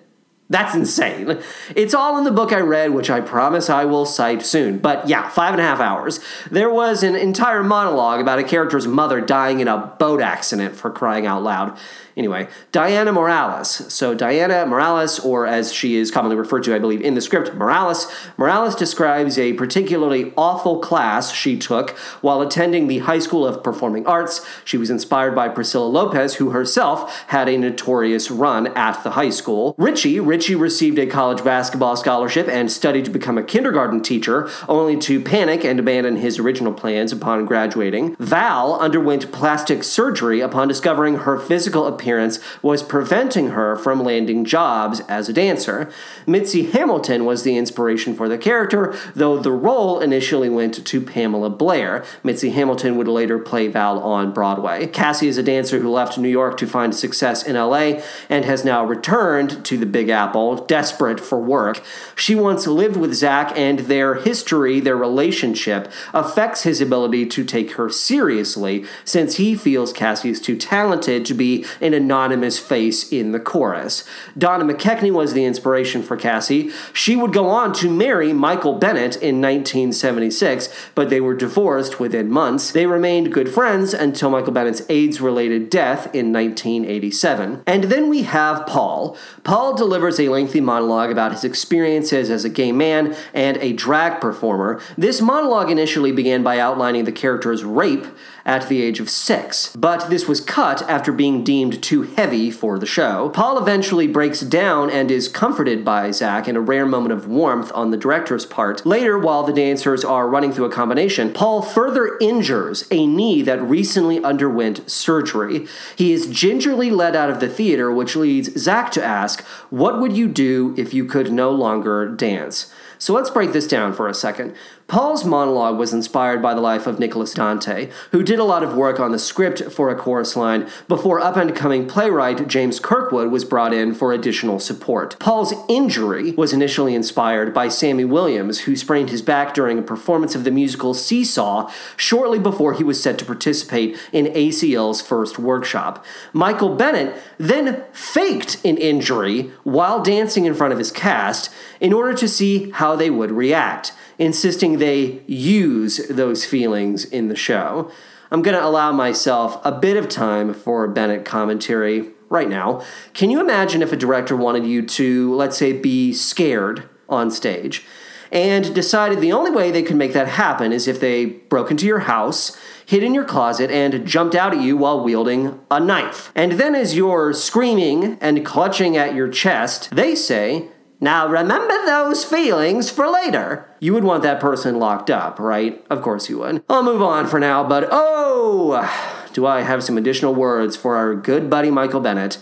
That's 0.48 0.76
insane. 0.76 1.40
It's 1.76 1.96
all 1.96 2.20
in 2.20 2.24
the 2.24 2.32
book 2.32 2.54
I 2.54 2.60
read, 2.60 2.94
which 2.94 3.10
I 3.10 3.20
promise 3.20 3.68
I 3.68 3.86
will 3.86 4.06
cite 4.06 4.46
soon. 4.46 4.78
But 4.78 5.10
yeah, 5.10 5.28
five 5.30 5.54
and 5.54 5.62
a 5.62 5.64
half 5.64 5.80
hours. 5.80 6.20
There 6.52 6.70
was 6.70 7.02
an 7.02 7.16
entire 7.16 7.64
monologue 7.64 8.22
about 8.22 8.38
a 8.38 8.44
character's 8.44 8.86
mother 8.86 9.22
dying 9.22 9.60
in 9.60 9.68
a 9.68 9.96
boat 9.98 10.22
accident 10.22 10.76
for 10.76 10.92
crying 10.92 11.26
out 11.26 11.42
loud. 11.42 11.76
Anyway, 12.18 12.48
Diana 12.72 13.12
Morales. 13.12 13.92
So, 13.94 14.16
Diana 14.16 14.66
Morales, 14.66 15.20
or 15.20 15.46
as 15.46 15.74
she 15.74 15.98
is 15.98 16.12
commonly 16.12 16.38
referred 16.38 16.64
to, 16.64 16.74
I 16.74 16.80
believe, 16.80 17.02
in 17.02 17.14
the 17.14 17.22
script, 17.22 17.54
Morales. 17.56 18.10
Morales 18.38 18.74
describes 18.74 19.38
a 19.38 19.52
particularly 19.54 20.32
awful 20.38 20.80
class 20.80 21.34
she 21.34 21.58
took 21.58 21.90
while 22.22 22.42
attending 22.42 22.88
the 22.88 23.00
High 23.00 23.20
School 23.20 23.46
of 23.46 23.62
Performing 23.64 24.08
Arts. 24.08 24.48
She 24.64 24.78
was 24.78 24.90
inspired 24.90 25.36
by 25.36 25.50
Priscilla 25.50 25.88
Lopez, 25.88 26.36
who 26.36 26.52
herself 26.52 27.26
had 27.28 27.50
a 27.50 27.58
notorious 27.58 28.32
run 28.32 28.68
at 28.78 29.04
the 29.04 29.12
high 29.12 29.30
school. 29.30 29.76
Richie, 29.78 30.22
Richie 30.36 30.54
received 30.54 31.00
a 31.00 31.08
college 31.08 31.46
basketball 31.46 31.96
scholarship 31.96 32.50
and 32.50 32.70
studied 32.70 33.06
to 33.06 33.10
become 33.10 33.38
a 33.38 33.44
kindergarten 33.44 34.02
teacher, 34.02 34.50
only 34.68 34.98
to 34.98 35.22
panic 35.22 35.64
and 35.64 35.80
abandon 35.80 36.18
his 36.18 36.38
original 36.40 36.74
plans 36.74 37.14
upon 37.14 37.46
graduating. 37.46 38.18
Val 38.18 38.78
underwent 38.78 39.32
plastic 39.32 39.82
surgery 39.82 40.42
upon 40.42 40.68
discovering 40.68 41.20
her 41.20 41.40
physical 41.40 41.88
appearance 41.88 42.42
was 42.62 42.84
preventing 42.84 43.52
her 43.52 43.78
from 43.78 44.04
landing 44.04 44.44
jobs 44.44 45.00
as 45.08 45.30
a 45.30 45.34
dancer. 45.34 45.90
Mitzi 46.28 46.64
Hamilton 46.64 47.24
was 47.24 47.44
the 47.44 47.56
inspiration 47.56 48.14
for 48.14 48.28
the 48.28 48.38
character, 48.38 48.94
though 49.16 49.38
the 49.38 49.54
role 49.54 50.02
initially 50.02 50.50
went 50.50 50.86
to 50.86 51.00
Pamela 51.00 51.50
Blair. 51.50 52.04
Mitzi 52.26 52.50
Hamilton 52.50 52.98
would 52.98 53.08
later 53.08 53.40
play 53.40 53.70
Val 53.70 54.00
on 54.00 54.34
Broadway. 54.34 54.86
Cassie 54.88 55.30
is 55.30 55.38
a 55.38 55.44
dancer 55.44 55.80
who 55.80 55.90
left 55.90 56.18
New 56.18 56.28
York 56.28 56.58
to 56.58 56.68
find 56.68 56.94
success 56.94 57.42
in 57.42 57.56
LA 57.56 58.02
and 58.30 58.44
has 58.44 58.66
now 58.66 58.84
returned 58.84 59.64
to 59.64 59.78
the 59.78 59.86
Big 59.86 60.10
Apple, 60.10 60.25
desperate 60.68 61.20
for 61.20 61.40
work. 61.40 61.82
She 62.16 62.36
once 62.36 62.68
lived 62.68 62.98
with 62.98 63.14
Zach, 63.14 63.52
and 63.56 63.80
their 63.80 64.16
history, 64.16 64.80
their 64.80 64.98
relationship, 64.98 65.92
affects 66.14 66.64
his 66.64 66.82
ability 66.82 67.26
to 67.28 67.44
take 67.44 67.74
her 67.74 67.90
seriously 67.90 68.86
since 69.04 69.36
he 69.36 69.56
feels 69.56 69.94
Cassie 69.94 70.30
is 70.30 70.42
too 70.42 70.56
talented 70.56 71.26
to 71.26 71.34
be 71.34 71.66
an 71.82 71.94
anonymous 71.94 72.60
face 72.60 73.12
in 73.12 73.32
the 73.32 73.40
chorus. 73.40 74.04
Donna 74.38 74.66
McKechnie 74.66 75.12
was 75.12 75.34
the 75.34 75.46
inspiration 75.46 76.04
for 76.04 76.18
Cassie. 76.18 76.72
She 76.94 77.16
would 77.16 77.34
go 77.34 77.48
on 77.48 77.74
to 77.74 77.90
marry 77.90 78.34
Michael 78.34 78.74
Bennett 78.74 79.16
in 79.18 79.42
1976, 79.42 80.70
but 80.96 81.10
they 81.10 81.22
were 81.22 81.36
divorced 81.36 82.00
within 82.00 82.30
months. 82.30 82.72
They 82.72 82.86
remained 82.86 83.34
good 83.34 83.50
friends 83.50 83.94
until 83.94 84.30
Michael 84.30 84.54
Bennett's 84.54 84.82
AIDS 84.90 85.22
related 85.22 85.70
death 85.70 86.06
in 86.14 86.32
1987. 86.34 87.64
And 87.66 87.86
then 87.86 88.10
we 88.10 88.24
have 88.24 88.66
Paul. 88.66 89.18
Paul 89.44 89.76
delivers 89.76 90.15
a 90.20 90.30
lengthy 90.30 90.62
monologue 90.62 91.12
about 91.12 91.32
his 91.32 91.44
experiences 91.44 92.30
as 92.30 92.46
a 92.46 92.50
gay 92.50 92.72
man 92.72 93.16
and 93.34 93.58
a 93.58 93.74
drag 93.74 94.22
performer. 94.22 94.82
This 94.98 95.22
monologue 95.22 95.70
initially 95.70 96.12
began 96.12 96.44
by 96.44 96.60
outlining 96.60 97.06
the 97.06 97.12
character's 97.12 97.64
rape 97.64 98.06
at 98.46 98.70
the 98.70 98.82
age 98.82 99.00
of 99.00 99.10
six, 99.10 99.76
but 99.76 100.10
this 100.10 100.28
was 100.28 100.40
cut 100.40 100.88
after 100.88 101.12
being 101.12 101.44
deemed 101.44 101.82
too 101.82 102.04
heavy 102.04 102.52
for 102.52 102.78
the 102.78 102.86
show. 102.86 103.30
Paul 103.30 103.58
eventually 103.58 104.08
breaks 104.08 104.42
down 104.42 104.92
and 104.92 105.10
is 105.10 105.28
comforted 105.28 105.84
by 105.84 106.12
Zach 106.12 106.48
in 106.48 106.56
a 106.56 106.62
rare 106.62 106.86
moment 106.86 107.12
of 107.12 107.28
warmth 107.28 107.72
on 107.74 107.90
the 107.90 107.98
director's 107.98 108.46
part. 108.46 108.86
Later, 108.86 109.18
while 109.18 109.44
the 109.44 109.54
dancers 109.54 110.06
are 110.06 110.30
running 110.30 110.52
through 110.52 110.66
a 110.66 110.72
combination, 110.72 111.34
Paul 111.34 111.64
further 111.64 112.18
injures 112.22 112.88
a 112.92 113.08
knee 113.08 113.42
that 113.42 113.62
recently 113.62 114.24
underwent 114.24 114.90
surgery. 114.90 115.68
He 115.96 116.14
is 116.14 116.28
gingerly 116.28 116.92
led 116.92 117.16
out 117.16 117.32
of 117.32 117.40
the 117.40 117.50
theater, 117.50 117.92
which 117.92 118.16
leads 118.16 118.54
Zach 118.60 118.92
to 118.92 119.04
ask, 119.04 119.44
What 119.72 120.00
would 120.00 120.16
you 120.16 120.28
do 120.28 120.76
if 120.78 120.94
you 120.94 121.06
could 121.06 121.32
no 121.32 121.50
longer 121.50 122.08
dance? 122.08 122.72
So 122.98 123.14
let's 123.14 123.30
break 123.30 123.52
this 123.52 123.68
down 123.68 123.94
for 123.94 124.08
a 124.08 124.14
second. 124.14 124.56
Paul's 124.88 125.26
monologue 125.26 125.80
was 125.80 125.94
inspired 125.94 126.44
by 126.44 126.54
the 126.54 126.62
life 126.62 126.86
of 126.86 127.00
Nicholas 127.00 127.34
Dante, 127.34 127.90
who 128.12 128.22
did 128.22 128.38
a 128.38 128.44
lot 128.44 128.62
of 128.62 128.76
work 128.76 129.00
on 129.00 129.12
the 129.12 129.18
script 129.18 129.72
for 129.72 129.90
a 129.90 129.96
chorus 129.96 130.36
line 130.36 130.70
before 130.88 131.20
up 131.20 131.38
and 131.38 131.56
coming 131.56 131.88
playwright 131.88 132.48
James 132.48 132.80
Kirkwood 132.80 133.32
was 133.32 133.44
brought 133.44 133.74
in 133.74 133.96
for 133.96 134.14
additional 134.14 134.60
support. 134.60 135.18
Paul's 135.18 135.56
injury 135.68 136.34
was 136.34 136.54
initially 136.54 136.94
inspired 136.94 137.52
by 137.52 137.68
Sammy 137.68 138.06
Williams, 138.06 138.62
who 138.62 138.76
sprained 138.76 139.10
his 139.10 139.24
back 139.24 139.56
during 139.56 139.80
a 139.80 139.82
performance 139.82 140.36
of 140.36 140.44
the 140.44 140.52
musical 140.52 140.94
Seesaw 140.94 141.72
shortly 141.98 142.38
before 142.38 142.74
he 142.74 142.84
was 142.84 143.02
set 143.02 143.18
to 143.18 143.26
participate 143.26 143.98
in 144.14 144.28
ACL's 144.28 145.02
first 145.02 145.40
workshop. 145.40 146.06
Michael 146.32 146.76
Bennett 146.76 147.20
then 147.40 147.84
faked 147.92 148.64
an 148.64 148.78
injury 148.78 149.52
while 149.64 150.04
dancing 150.04 150.46
in 150.46 150.54
front 150.54 150.74
of 150.74 150.80
his 150.80 150.92
cast 150.92 151.52
in 151.80 151.92
order 151.92 152.14
to 152.14 152.28
see 152.28 152.70
how 152.70 152.96
they 152.96 153.10
would 153.10 153.32
react 153.32 153.92
insisting 154.18 154.78
they 154.78 155.22
use 155.28 156.08
those 156.10 156.46
feelings 156.46 157.06
in 157.06 157.28
the 157.28 157.36
show. 157.36 157.92
I'm 158.32 158.42
going 158.42 158.58
to 158.58 158.66
allow 158.66 158.92
myself 158.92 159.64
a 159.66 159.72
bit 159.72 159.98
of 159.98 160.10
time 160.10 160.54
for 160.54 160.88
Bennett 160.88 161.26
commentary 161.26 162.10
right 162.30 162.50
now. 162.50 162.84
Can 163.14 163.30
you 163.30 163.40
imagine 163.40 163.82
if 163.82 163.92
a 163.92 163.98
director 163.98 164.36
wanted 164.36 164.66
you 164.66 164.82
to, 164.86 165.34
let's 165.36 165.58
say, 165.58 165.74
be 165.74 166.12
scared 166.12 166.90
on 167.08 167.30
stage 167.30 167.86
and 168.32 168.74
decided 168.74 169.22
the 169.22 169.32
only 169.32 169.52
way 169.52 169.70
they 169.72 169.84
could 169.84 169.96
make 169.96 170.14
that 170.14 170.28
happen 170.28 170.72
is 170.72 170.88
if 170.88 171.00
they 171.00 171.26
broke 171.26 171.72
into 171.72 171.86
your 171.86 172.00
house? 172.00 172.58
hid 172.86 173.04
in 173.04 173.14
your 173.14 173.26
closet 173.26 173.72
and 173.72 174.06
jumped 174.06 174.36
out 174.36 174.54
at 174.54 174.62
you 174.62 174.78
while 174.78 175.04
wielding 175.04 175.60
a 175.72 175.80
knife. 175.80 176.32
And 176.36 176.54
then, 176.54 176.76
as 176.76 176.96
you're 176.96 177.34
screaming 177.34 178.18
and 178.22 178.46
clutching 178.46 178.96
at 178.96 179.16
your 179.16 179.28
chest, 179.28 179.90
they 179.92 180.16
say, 180.16 180.70
now 181.06 181.28
remember 181.28 181.86
those 181.86 182.26
feelings 182.26 182.90
for 182.90 183.08
later. 183.08 183.70
You 183.80 183.94
would 183.94 184.04
want 184.04 184.24
that 184.24 184.40
person 184.40 184.80
locked 184.80 185.12
up, 185.12 185.40
right? 185.40 185.86
Of 185.90 186.02
course 186.02 186.30
you 186.30 186.40
would. 186.40 186.64
I'll 186.68 186.84
move 186.84 187.04
on 187.04 187.28
for 187.28 187.40
now, 187.40 187.64
but 187.64 187.88
oh, 187.92 189.30
do 189.32 189.46
I 189.46 189.62
have 189.62 189.84
some 189.84 189.98
additional 190.00 190.34
words 190.34 190.76
for 190.76 190.96
our 190.96 191.14
good 191.14 191.48
buddy 191.48 191.70
Michael 191.70 192.02
Bennett. 192.02 192.40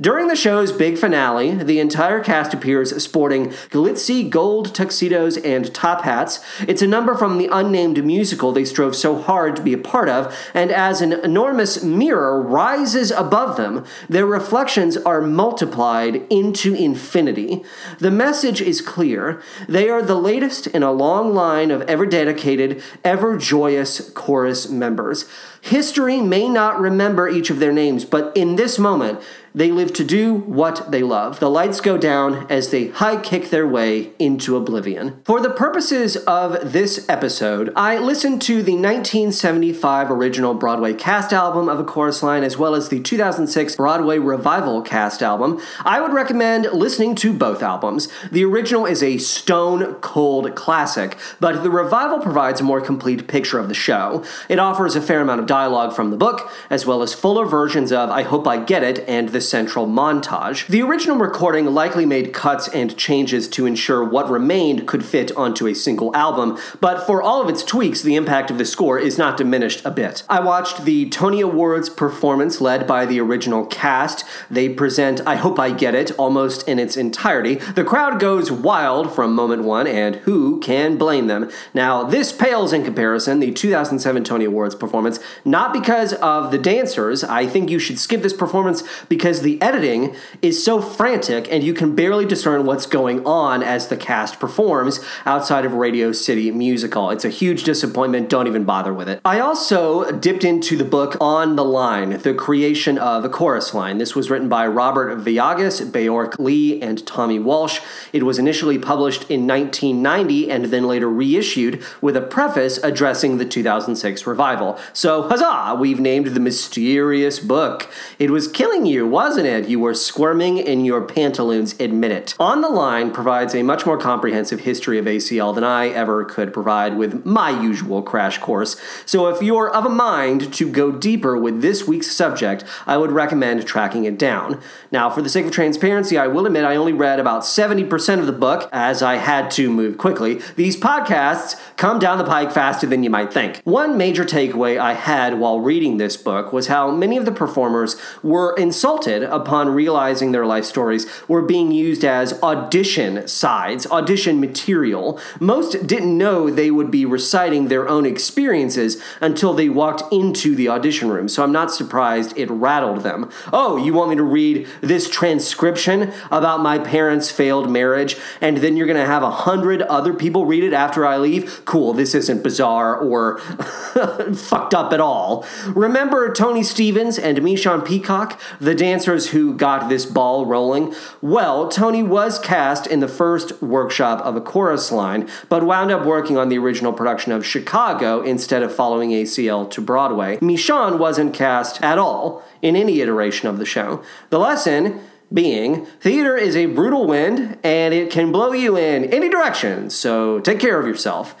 During 0.00 0.26
the 0.26 0.34
show's 0.34 0.72
big 0.72 0.98
finale, 0.98 1.54
the 1.54 1.78
entire 1.78 2.18
cast 2.18 2.52
appears 2.52 3.00
sporting 3.00 3.50
glitzy 3.70 4.28
gold 4.28 4.74
tuxedos 4.74 5.36
and 5.36 5.72
top 5.72 6.02
hats. 6.02 6.44
It's 6.66 6.82
a 6.82 6.88
number 6.88 7.14
from 7.14 7.38
the 7.38 7.48
unnamed 7.52 8.04
musical 8.04 8.50
they 8.50 8.64
strove 8.64 8.96
so 8.96 9.16
hard 9.16 9.54
to 9.54 9.62
be 9.62 9.72
a 9.72 9.78
part 9.78 10.08
of, 10.08 10.36
and 10.52 10.72
as 10.72 11.00
an 11.00 11.12
enormous 11.12 11.84
mirror 11.84 12.42
rises 12.42 13.12
above 13.12 13.56
them, 13.56 13.84
their 14.08 14.26
reflections 14.26 14.96
are 14.96 15.20
multiplied 15.20 16.26
into 16.28 16.74
infinity. 16.74 17.62
The 18.00 18.10
message 18.10 18.60
is 18.60 18.80
clear. 18.80 19.40
They 19.68 19.88
are 19.88 20.02
the 20.02 20.16
latest 20.16 20.66
in 20.66 20.82
a 20.82 20.90
long 20.90 21.32
line 21.32 21.70
of 21.70 21.82
ever 21.82 22.04
dedicated, 22.04 22.82
ever 23.04 23.36
joyous 23.36 24.10
chorus 24.10 24.68
members. 24.68 25.26
History 25.60 26.20
may 26.20 26.48
not 26.48 26.80
remember 26.80 27.28
each 27.28 27.48
of 27.48 27.60
their 27.60 27.72
names, 27.72 28.04
but 28.04 28.36
in 28.36 28.56
this 28.56 28.76
moment, 28.76 29.22
they 29.54 29.70
live 29.70 29.92
to 29.92 30.04
do 30.04 30.34
what 30.34 30.90
they 30.90 31.02
love. 31.02 31.38
The 31.38 31.48
lights 31.48 31.80
go 31.80 31.96
down 31.96 32.46
as 32.50 32.70
they 32.70 32.88
high 32.88 33.20
kick 33.20 33.50
their 33.50 33.66
way 33.66 34.10
into 34.18 34.56
oblivion. 34.56 35.22
For 35.24 35.40
the 35.40 35.50
purposes 35.50 36.16
of 36.16 36.72
this 36.72 37.08
episode, 37.08 37.72
I 37.76 37.98
listened 37.98 38.42
to 38.42 38.62
the 38.62 38.72
1975 38.72 40.10
original 40.10 40.54
Broadway 40.54 40.92
cast 40.92 41.32
album 41.32 41.68
of 41.68 41.78
A 41.78 41.84
Chorus 41.84 42.22
Line 42.22 42.42
as 42.42 42.58
well 42.58 42.74
as 42.74 42.88
the 42.88 43.00
2006 43.00 43.76
Broadway 43.76 44.18
revival 44.18 44.82
cast 44.82 45.22
album. 45.22 45.60
I 45.84 46.00
would 46.00 46.12
recommend 46.12 46.66
listening 46.72 47.14
to 47.16 47.32
both 47.32 47.62
albums. 47.62 48.08
The 48.32 48.44
original 48.44 48.86
is 48.86 49.04
a 49.04 49.18
stone 49.18 49.94
cold 49.96 50.56
classic, 50.56 51.16
but 51.38 51.62
the 51.62 51.70
revival 51.70 52.18
provides 52.18 52.60
a 52.60 52.64
more 52.64 52.80
complete 52.80 53.28
picture 53.28 53.60
of 53.60 53.68
the 53.68 53.74
show. 53.74 54.24
It 54.48 54.58
offers 54.58 54.96
a 54.96 55.00
fair 55.00 55.20
amount 55.20 55.40
of 55.40 55.46
dialogue 55.46 55.94
from 55.94 56.10
the 56.10 56.16
book, 56.16 56.50
as 56.70 56.84
well 56.84 57.02
as 57.02 57.14
fuller 57.14 57.46
versions 57.46 57.92
of 57.92 58.10
I 58.10 58.22
Hope 58.22 58.48
I 58.48 58.58
Get 58.58 58.82
It 58.82 59.04
and 59.06 59.28
the 59.28 59.43
central 59.48 59.86
montage. 59.86 60.66
The 60.66 60.82
original 60.82 61.16
recording 61.16 61.66
likely 61.66 62.06
made 62.06 62.32
cuts 62.32 62.68
and 62.68 62.96
changes 62.96 63.48
to 63.48 63.66
ensure 63.66 64.02
what 64.04 64.30
remained 64.30 64.86
could 64.88 65.04
fit 65.04 65.30
onto 65.36 65.66
a 65.66 65.74
single 65.74 66.14
album, 66.14 66.58
but 66.80 67.06
for 67.06 67.22
all 67.22 67.42
of 67.42 67.48
its 67.48 67.62
tweaks, 67.62 68.02
the 68.02 68.16
impact 68.16 68.50
of 68.50 68.58
the 68.58 68.64
score 68.64 68.98
is 68.98 69.18
not 69.18 69.36
diminished 69.36 69.84
a 69.84 69.90
bit. 69.90 70.22
I 70.28 70.40
watched 70.40 70.84
the 70.84 71.08
Tony 71.10 71.40
Awards 71.40 71.88
performance 71.88 72.60
led 72.60 72.86
by 72.86 73.06
the 73.06 73.20
original 73.20 73.66
cast. 73.66 74.24
They 74.50 74.68
present 74.68 75.20
I 75.26 75.36
Hope 75.36 75.58
I 75.58 75.70
Get 75.70 75.94
It 75.94 76.10
almost 76.18 76.66
in 76.68 76.78
its 76.78 76.96
entirety. 76.96 77.56
The 77.56 77.84
crowd 77.84 78.20
goes 78.20 78.50
wild 78.50 79.14
from 79.14 79.34
moment 79.34 79.64
one, 79.64 79.86
and 79.86 80.16
who 80.16 80.60
can 80.60 80.96
blame 80.96 81.26
them? 81.26 81.50
Now, 81.72 82.04
this 82.04 82.32
pales 82.32 82.72
in 82.72 82.84
comparison, 82.84 83.40
the 83.40 83.52
2007 83.52 84.24
Tony 84.24 84.44
Awards 84.44 84.74
performance, 84.74 85.18
not 85.44 85.72
because 85.72 86.14
of 86.14 86.50
the 86.50 86.58
dancers. 86.58 87.24
I 87.24 87.46
think 87.46 87.70
you 87.70 87.78
should 87.78 87.98
skip 87.98 88.22
this 88.22 88.32
performance 88.32 88.82
because 89.08 89.33
the 89.42 89.60
editing 89.62 90.14
is 90.42 90.62
so 90.64 90.80
frantic 90.80 91.46
and 91.50 91.62
you 91.62 91.74
can 91.74 91.94
barely 91.94 92.24
discern 92.24 92.64
what's 92.64 92.86
going 92.86 93.24
on 93.26 93.62
as 93.62 93.88
the 93.88 93.96
cast 93.96 94.38
performs 94.38 95.00
outside 95.26 95.64
of 95.64 95.72
Radio 95.72 96.12
City 96.12 96.50
Musical. 96.50 97.10
It's 97.10 97.24
a 97.24 97.30
huge 97.30 97.64
disappointment. 97.64 98.28
Don't 98.28 98.46
even 98.46 98.64
bother 98.64 98.92
with 98.92 99.08
it. 99.08 99.20
I 99.24 99.40
also 99.40 100.10
dipped 100.10 100.44
into 100.44 100.76
the 100.76 100.84
book 100.84 101.16
On 101.20 101.56
the 101.56 101.64
Line, 101.64 102.18
the 102.18 102.34
creation 102.34 102.98
of 102.98 103.22
the 103.22 103.28
chorus 103.28 103.74
line. 103.74 103.98
This 103.98 104.14
was 104.14 104.30
written 104.30 104.48
by 104.48 104.66
Robert 104.66 105.18
Viagas, 105.18 105.90
Bayork 105.90 106.38
Lee, 106.38 106.80
and 106.80 107.06
Tommy 107.06 107.38
Walsh. 107.38 107.80
It 108.12 108.22
was 108.22 108.38
initially 108.38 108.78
published 108.78 109.30
in 109.30 109.46
1990 109.46 110.50
and 110.50 110.66
then 110.66 110.86
later 110.86 111.08
reissued 111.08 111.82
with 112.00 112.16
a 112.16 112.20
preface 112.20 112.78
addressing 112.78 113.38
the 113.38 113.44
2006 113.44 114.26
revival. 114.26 114.78
So, 114.92 115.28
huzzah! 115.28 115.76
We've 115.78 116.00
named 116.00 116.28
the 116.28 116.40
mysterious 116.40 117.38
book. 117.40 117.90
It 118.18 118.30
was 118.30 118.48
killing 118.48 118.86
you, 118.86 119.06
wasn't 119.24 119.46
it? 119.46 119.66
You 119.70 119.80
were 119.80 119.94
squirming 119.94 120.58
in 120.58 120.84
your 120.84 121.00
pantaloons, 121.00 121.74
admit 121.80 122.10
it. 122.10 122.34
On 122.38 122.60
the 122.60 122.68
Line 122.68 123.10
provides 123.10 123.54
a 123.54 123.62
much 123.62 123.86
more 123.86 123.96
comprehensive 123.96 124.60
history 124.60 124.98
of 124.98 125.06
ACL 125.06 125.54
than 125.54 125.64
I 125.64 125.88
ever 125.88 126.26
could 126.26 126.52
provide 126.52 126.98
with 126.98 127.24
my 127.24 127.48
usual 127.48 128.02
crash 128.02 128.36
course. 128.36 128.76
So, 129.06 129.28
if 129.28 129.40
you're 129.40 129.70
of 129.70 129.86
a 129.86 129.88
mind 129.88 130.52
to 130.52 130.70
go 130.70 130.92
deeper 130.92 131.38
with 131.38 131.62
this 131.62 131.88
week's 131.88 132.10
subject, 132.10 132.64
I 132.86 132.98
would 132.98 133.12
recommend 133.12 133.66
tracking 133.66 134.04
it 134.04 134.18
down. 134.18 134.60
Now, 134.92 135.08
for 135.08 135.22
the 135.22 135.30
sake 135.30 135.46
of 135.46 135.52
transparency, 135.52 136.18
I 136.18 136.26
will 136.26 136.44
admit 136.44 136.66
I 136.66 136.76
only 136.76 136.92
read 136.92 137.18
about 137.18 137.44
70% 137.44 138.18
of 138.18 138.26
the 138.26 138.32
book, 138.32 138.68
as 138.72 139.02
I 139.02 139.16
had 139.16 139.50
to 139.52 139.70
move 139.70 139.96
quickly. 139.96 140.42
These 140.56 140.76
podcasts 140.76 141.58
come 141.78 141.98
down 141.98 142.18
the 142.18 142.24
pike 142.24 142.52
faster 142.52 142.86
than 142.86 143.02
you 143.02 143.08
might 143.08 143.32
think. 143.32 143.62
One 143.64 143.96
major 143.96 144.26
takeaway 144.26 144.78
I 144.78 144.92
had 144.92 145.38
while 145.38 145.60
reading 145.60 145.96
this 145.96 146.18
book 146.18 146.52
was 146.52 146.66
how 146.66 146.90
many 146.90 147.16
of 147.16 147.24
the 147.24 147.32
performers 147.32 147.96
were 148.22 148.54
insulted 148.56 149.13
upon 149.22 149.68
realizing 149.70 150.32
their 150.32 150.46
life 150.46 150.64
stories 150.64 151.06
were 151.28 151.42
being 151.42 151.70
used 151.72 152.04
as 152.04 152.40
audition 152.42 153.26
sides, 153.28 153.86
audition 153.86 154.40
material. 154.40 155.18
Most 155.40 155.86
didn't 155.86 156.16
know 156.16 156.50
they 156.50 156.70
would 156.70 156.90
be 156.90 157.04
reciting 157.04 157.68
their 157.68 157.88
own 157.88 158.06
experiences 158.06 159.00
until 159.20 159.54
they 159.54 159.68
walked 159.68 160.02
into 160.12 160.54
the 160.54 160.68
audition 160.68 161.08
room, 161.08 161.28
so 161.28 161.42
I'm 161.42 161.52
not 161.52 161.70
surprised 161.70 162.36
it 162.36 162.50
rattled 162.50 163.02
them. 163.02 163.30
Oh, 163.52 163.76
you 163.76 163.92
want 163.92 164.10
me 164.10 164.16
to 164.16 164.22
read 164.22 164.66
this 164.80 165.08
transcription 165.08 166.12
about 166.30 166.60
my 166.60 166.78
parents' 166.78 167.30
failed 167.30 167.70
marriage, 167.70 168.16
and 168.40 168.58
then 168.58 168.76
you're 168.76 168.86
gonna 168.86 169.06
have 169.06 169.22
a 169.22 169.30
hundred 169.30 169.82
other 169.82 170.14
people 170.14 170.46
read 170.46 170.64
it 170.64 170.72
after 170.72 171.06
I 171.06 171.18
leave? 171.18 171.64
Cool, 171.64 171.92
this 171.92 172.14
isn't 172.14 172.42
bizarre 172.42 172.96
or 172.96 173.38
fucked 174.34 174.74
up 174.74 174.92
at 174.92 175.00
all. 175.00 175.44
Remember 175.68 176.32
Tony 176.32 176.62
Stevens 176.62 177.18
and 177.18 177.42
Michon 177.42 177.82
Peacock, 177.82 178.40
the 178.60 178.74
dancers 179.04 179.32
who 179.32 179.54
got 179.54 179.90
this 179.90 180.06
ball 180.06 180.46
rolling? 180.46 180.94
Well, 181.20 181.68
Tony 181.68 182.02
was 182.02 182.38
cast 182.38 182.86
in 182.86 183.00
the 183.00 183.08
first 183.08 183.60
workshop 183.60 184.24
of 184.24 184.34
a 184.34 184.40
chorus 184.40 184.90
line, 184.90 185.28
but 185.50 185.62
wound 185.62 185.90
up 185.90 186.06
working 186.06 186.38
on 186.38 186.48
the 186.48 186.56
original 186.56 186.90
production 186.90 187.30
of 187.30 187.44
Chicago 187.44 188.22
instead 188.22 188.62
of 188.62 188.74
following 188.74 189.10
ACL 189.10 189.70
to 189.72 189.82
Broadway. 189.82 190.38
Michon 190.40 190.98
wasn't 190.98 191.34
cast 191.34 191.82
at 191.82 191.98
all 191.98 192.42
in 192.62 192.76
any 192.76 193.02
iteration 193.02 193.46
of 193.46 193.58
the 193.58 193.66
show. 193.66 194.02
The 194.30 194.38
lesson 194.38 195.00
being 195.30 195.84
theater 196.00 196.38
is 196.38 196.56
a 196.56 196.64
brutal 196.64 197.06
wind 197.06 197.58
and 197.62 197.92
it 197.92 198.10
can 198.10 198.32
blow 198.32 198.52
you 198.52 198.78
in 198.78 199.04
any 199.12 199.28
direction, 199.28 199.90
so 199.90 200.40
take 200.40 200.60
care 200.60 200.80
of 200.80 200.86
yourself. 200.86 201.34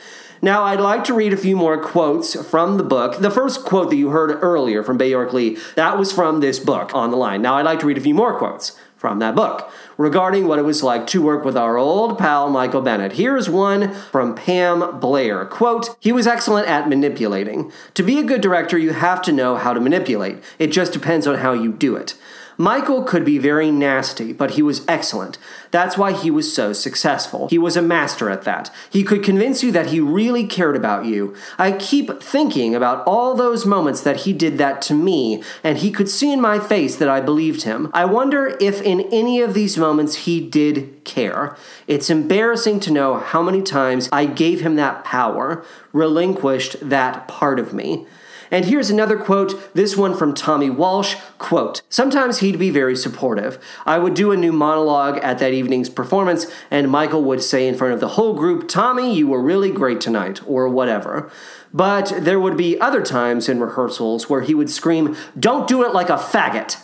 Now, 0.44 0.64
I'd 0.64 0.78
like 0.78 1.04
to 1.04 1.14
read 1.14 1.32
a 1.32 1.38
few 1.38 1.56
more 1.56 1.82
quotes 1.82 2.34
from 2.50 2.76
the 2.76 2.84
book. 2.84 3.18
The 3.18 3.30
first 3.30 3.64
quote 3.64 3.88
that 3.88 3.96
you 3.96 4.10
heard 4.10 4.30
earlier 4.42 4.82
from 4.82 4.98
Bayork 4.98 5.32
Lee, 5.32 5.56
that 5.74 5.96
was 5.96 6.12
from 6.12 6.40
this 6.40 6.58
book 6.58 6.94
on 6.94 7.10
the 7.10 7.16
line. 7.16 7.40
Now, 7.40 7.54
I'd 7.54 7.64
like 7.64 7.80
to 7.80 7.86
read 7.86 7.96
a 7.96 8.02
few 8.02 8.12
more 8.12 8.36
quotes 8.36 8.78
from 8.94 9.20
that 9.20 9.34
book 9.34 9.72
regarding 9.96 10.46
what 10.46 10.58
it 10.58 10.66
was 10.66 10.82
like 10.82 11.06
to 11.06 11.22
work 11.22 11.46
with 11.46 11.56
our 11.56 11.78
old 11.78 12.18
pal 12.18 12.50
Michael 12.50 12.82
Bennett. 12.82 13.12
Here's 13.12 13.48
one 13.48 13.94
from 13.94 14.34
Pam 14.34 15.00
Blair. 15.00 15.46
Quote, 15.46 15.96
he 15.98 16.12
was 16.12 16.26
excellent 16.26 16.68
at 16.68 16.90
manipulating. 16.90 17.72
To 17.94 18.02
be 18.02 18.18
a 18.18 18.22
good 18.22 18.42
director, 18.42 18.76
you 18.76 18.92
have 18.92 19.22
to 19.22 19.32
know 19.32 19.56
how 19.56 19.72
to 19.72 19.80
manipulate. 19.80 20.44
It 20.58 20.66
just 20.66 20.92
depends 20.92 21.26
on 21.26 21.38
how 21.38 21.54
you 21.54 21.72
do 21.72 21.96
it. 21.96 22.16
Michael 22.56 23.02
could 23.02 23.24
be 23.24 23.38
very 23.38 23.70
nasty, 23.70 24.32
but 24.32 24.52
he 24.52 24.62
was 24.62 24.84
excellent. 24.86 25.38
That's 25.70 25.98
why 25.98 26.12
he 26.12 26.30
was 26.30 26.52
so 26.52 26.72
successful. 26.72 27.48
He 27.48 27.58
was 27.58 27.76
a 27.76 27.82
master 27.82 28.30
at 28.30 28.42
that. 28.42 28.70
He 28.88 29.02
could 29.02 29.24
convince 29.24 29.62
you 29.62 29.72
that 29.72 29.86
he 29.86 30.00
really 30.00 30.46
cared 30.46 30.76
about 30.76 31.04
you. 31.04 31.34
I 31.58 31.72
keep 31.72 32.22
thinking 32.22 32.74
about 32.74 33.04
all 33.06 33.34
those 33.34 33.66
moments 33.66 34.02
that 34.02 34.18
he 34.18 34.32
did 34.32 34.58
that 34.58 34.80
to 34.82 34.94
me, 34.94 35.42
and 35.62 35.78
he 35.78 35.90
could 35.90 36.08
see 36.08 36.32
in 36.32 36.40
my 36.40 36.58
face 36.60 36.96
that 36.96 37.08
I 37.08 37.20
believed 37.20 37.62
him. 37.62 37.90
I 37.92 38.04
wonder 38.04 38.56
if 38.60 38.80
in 38.82 39.00
any 39.12 39.40
of 39.40 39.54
these 39.54 39.76
moments 39.76 40.14
he 40.14 40.40
did 40.40 41.04
care. 41.04 41.56
It's 41.86 42.10
embarrassing 42.10 42.80
to 42.80 42.92
know 42.92 43.18
how 43.18 43.42
many 43.42 43.62
times 43.62 44.08
I 44.12 44.26
gave 44.26 44.60
him 44.60 44.76
that 44.76 45.04
power, 45.04 45.64
relinquished 45.92 46.88
that 46.88 47.26
part 47.28 47.58
of 47.58 47.72
me. 47.72 48.06
And 48.50 48.64
here's 48.64 48.90
another 48.90 49.16
quote, 49.16 49.74
this 49.74 49.96
one 49.96 50.16
from 50.16 50.34
Tommy 50.34 50.70
Walsh, 50.70 51.16
quote, 51.38 51.82
Sometimes 51.88 52.38
he'd 52.38 52.58
be 52.58 52.70
very 52.70 52.96
supportive. 52.96 53.58
I 53.84 53.98
would 53.98 54.14
do 54.14 54.32
a 54.32 54.36
new 54.36 54.52
monologue 54.52 55.18
at 55.18 55.38
that 55.38 55.52
evening's 55.52 55.88
performance, 55.88 56.46
and 56.70 56.90
Michael 56.90 57.22
would 57.24 57.42
say 57.42 57.66
in 57.66 57.74
front 57.74 57.94
of 57.94 58.00
the 58.00 58.08
whole 58.08 58.34
group, 58.34 58.68
Tommy, 58.68 59.14
you 59.14 59.28
were 59.28 59.40
really 59.40 59.70
great 59.70 60.00
tonight, 60.00 60.40
or 60.46 60.68
whatever. 60.68 61.30
But 61.72 62.12
there 62.18 62.40
would 62.40 62.56
be 62.56 62.80
other 62.80 63.02
times 63.02 63.48
in 63.48 63.60
rehearsals 63.60 64.30
where 64.30 64.42
he 64.42 64.54
would 64.54 64.70
scream, 64.70 65.16
Don't 65.38 65.66
do 65.66 65.84
it 65.84 65.92
like 65.92 66.08
a 66.08 66.16
faggot. 66.16 66.80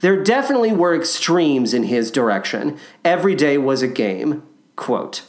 There 0.00 0.22
definitely 0.22 0.72
were 0.72 0.94
extremes 0.94 1.74
in 1.74 1.84
his 1.84 2.10
direction. 2.10 2.78
Every 3.04 3.34
day 3.34 3.58
was 3.58 3.82
a 3.82 3.88
game. 3.88 4.42
Quote. 4.76 5.22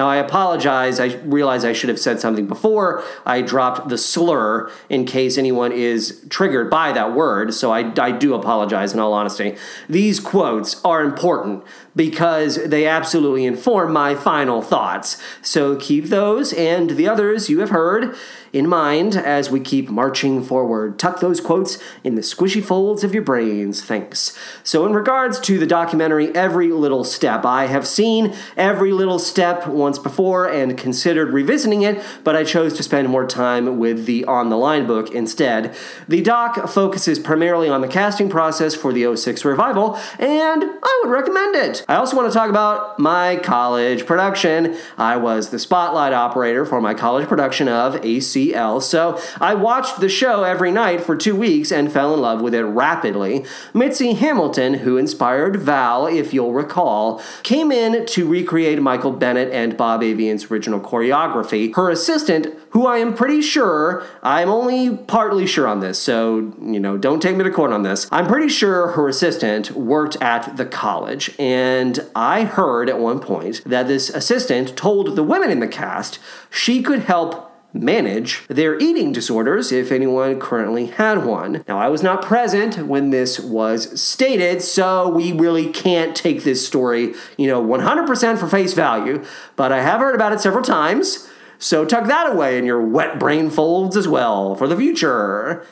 Now, 0.00 0.08
I 0.08 0.16
apologize. 0.16 0.98
I 0.98 1.16
realize 1.26 1.62
I 1.62 1.74
should 1.74 1.90
have 1.90 2.00
said 2.00 2.20
something 2.20 2.46
before. 2.46 3.04
I 3.26 3.42
dropped 3.42 3.90
the 3.90 3.98
slur 3.98 4.72
in 4.88 5.04
case 5.04 5.36
anyone 5.36 5.72
is 5.72 6.24
triggered 6.30 6.70
by 6.70 6.92
that 6.92 7.12
word, 7.12 7.52
so 7.52 7.70
I, 7.70 7.92
I 8.00 8.10
do 8.10 8.32
apologize 8.32 8.94
in 8.94 8.98
all 8.98 9.12
honesty. 9.12 9.58
These 9.90 10.18
quotes 10.18 10.82
are 10.86 11.02
important 11.02 11.64
because 11.94 12.64
they 12.64 12.86
absolutely 12.86 13.44
inform 13.44 13.92
my 13.92 14.14
final 14.14 14.62
thoughts. 14.62 15.22
So 15.42 15.76
keep 15.76 16.06
those 16.06 16.54
and 16.54 16.92
the 16.92 17.06
others 17.06 17.50
you 17.50 17.60
have 17.60 17.68
heard 17.68 18.16
in 18.52 18.68
mind 18.68 19.16
as 19.16 19.50
we 19.50 19.60
keep 19.60 19.88
marching 19.88 20.42
forward. 20.42 20.98
Tuck 20.98 21.20
those 21.20 21.40
quotes 21.40 21.78
in 22.02 22.14
the 22.14 22.22
squishy 22.22 22.62
folds 22.62 23.04
of 23.04 23.14
your 23.14 23.22
brains. 23.22 23.82
Thanks. 23.82 24.36
So, 24.62 24.86
in 24.86 24.92
regards 24.92 25.38
to 25.40 25.58
the 25.58 25.66
documentary 25.66 26.34
Every 26.34 26.68
Little 26.68 27.04
Step, 27.04 27.44
I 27.44 27.66
have 27.66 27.86
seen 27.86 28.34
Every 28.56 28.92
Little 28.92 29.18
Step 29.18 29.66
once 29.66 29.98
before 29.98 30.50
and 30.50 30.76
considered 30.76 31.32
revisiting 31.32 31.82
it, 31.82 32.02
but 32.24 32.36
I 32.36 32.44
chose 32.44 32.74
to 32.74 32.82
spend 32.82 33.08
more 33.08 33.26
time 33.26 33.78
with 33.78 34.06
the 34.06 34.24
On 34.24 34.48
the 34.48 34.56
Line 34.56 34.86
book 34.86 35.10
instead. 35.12 35.74
The 36.08 36.22
doc 36.22 36.68
focuses 36.68 37.18
primarily 37.18 37.68
on 37.68 37.80
the 37.80 37.88
casting 37.88 38.28
process 38.28 38.74
for 38.74 38.92
the 38.92 39.14
06 39.14 39.44
revival, 39.44 39.96
and 40.18 40.64
I 40.64 41.00
would 41.02 41.10
recommend 41.10 41.56
it. 41.56 41.84
I 41.88 41.96
also 41.96 42.16
want 42.16 42.30
to 42.30 42.36
talk 42.36 42.50
about 42.50 42.98
my 42.98 43.36
college 43.36 44.06
production. 44.06 44.76
I 44.98 45.16
was 45.16 45.50
the 45.50 45.58
spotlight 45.58 46.12
operator 46.12 46.64
for 46.64 46.80
my 46.80 46.94
college 46.94 47.28
production 47.28 47.68
of 47.68 48.04
AC 48.04 48.39
ACL, 48.40 48.82
so 48.82 49.20
I 49.40 49.54
watched 49.54 50.00
the 50.00 50.08
show 50.08 50.42
every 50.42 50.70
night 50.70 51.00
for 51.00 51.16
two 51.16 51.36
weeks 51.36 51.70
and 51.70 51.92
fell 51.92 52.14
in 52.14 52.20
love 52.20 52.40
with 52.40 52.54
it 52.54 52.64
rapidly. 52.64 53.44
Mitzi 53.74 54.14
Hamilton, 54.14 54.74
who 54.74 54.96
inspired 54.96 55.56
Val, 55.56 56.06
if 56.06 56.32
you'll 56.32 56.52
recall, 56.52 57.22
came 57.42 57.70
in 57.72 58.06
to 58.06 58.28
recreate 58.28 58.80
Michael 58.80 59.12
Bennett 59.12 59.52
and 59.52 59.76
Bob 59.76 60.02
Avian's 60.02 60.50
original 60.50 60.80
choreography. 60.80 61.74
Her 61.74 61.90
assistant, 61.90 62.46
who 62.70 62.86
I 62.86 62.98
am 62.98 63.14
pretty 63.14 63.42
sure, 63.42 64.04
I'm 64.22 64.48
only 64.48 64.96
partly 64.96 65.46
sure 65.46 65.66
on 65.66 65.80
this, 65.80 65.98
so, 65.98 66.52
you 66.60 66.80
know, 66.80 66.96
don't 66.96 67.20
take 67.20 67.36
me 67.36 67.44
to 67.44 67.50
court 67.50 67.72
on 67.72 67.82
this. 67.82 68.08
I'm 68.12 68.26
pretty 68.26 68.48
sure 68.48 68.88
her 68.88 69.08
assistant 69.08 69.72
worked 69.72 70.16
at 70.20 70.56
the 70.56 70.66
college, 70.66 71.34
and 71.38 71.98
I 72.14 72.44
heard 72.44 72.88
at 72.88 72.98
one 72.98 73.20
point 73.20 73.62
that 73.64 73.88
this 73.88 74.10
assistant 74.10 74.76
told 74.76 75.16
the 75.16 75.22
women 75.22 75.50
in 75.50 75.60
the 75.60 75.68
cast 75.68 76.18
she 76.50 76.82
could 76.82 77.00
help 77.00 77.49
manage 77.72 78.46
their 78.48 78.78
eating 78.78 79.12
disorders 79.12 79.70
if 79.72 79.92
anyone 79.92 80.40
currently 80.40 80.86
had 80.86 81.24
one. 81.24 81.64
Now, 81.68 81.78
I 81.78 81.88
was 81.88 82.02
not 82.02 82.22
present 82.22 82.86
when 82.86 83.10
this 83.10 83.38
was 83.38 84.00
stated, 84.00 84.62
so 84.62 85.08
we 85.08 85.32
really 85.32 85.68
can't 85.68 86.16
take 86.16 86.42
this 86.42 86.66
story, 86.66 87.14
you 87.36 87.46
know, 87.46 87.62
100% 87.62 88.38
for 88.38 88.48
face 88.48 88.74
value, 88.74 89.24
but 89.56 89.72
I 89.72 89.82
have 89.82 90.00
heard 90.00 90.14
about 90.14 90.32
it 90.32 90.40
several 90.40 90.64
times, 90.64 91.28
so 91.58 91.84
tuck 91.84 92.06
that 92.06 92.32
away 92.32 92.58
in 92.58 92.64
your 92.64 92.80
wet 92.80 93.18
brain 93.18 93.50
folds 93.50 93.96
as 93.96 94.08
well 94.08 94.54
for 94.54 94.66
the 94.66 94.76
future. 94.76 95.64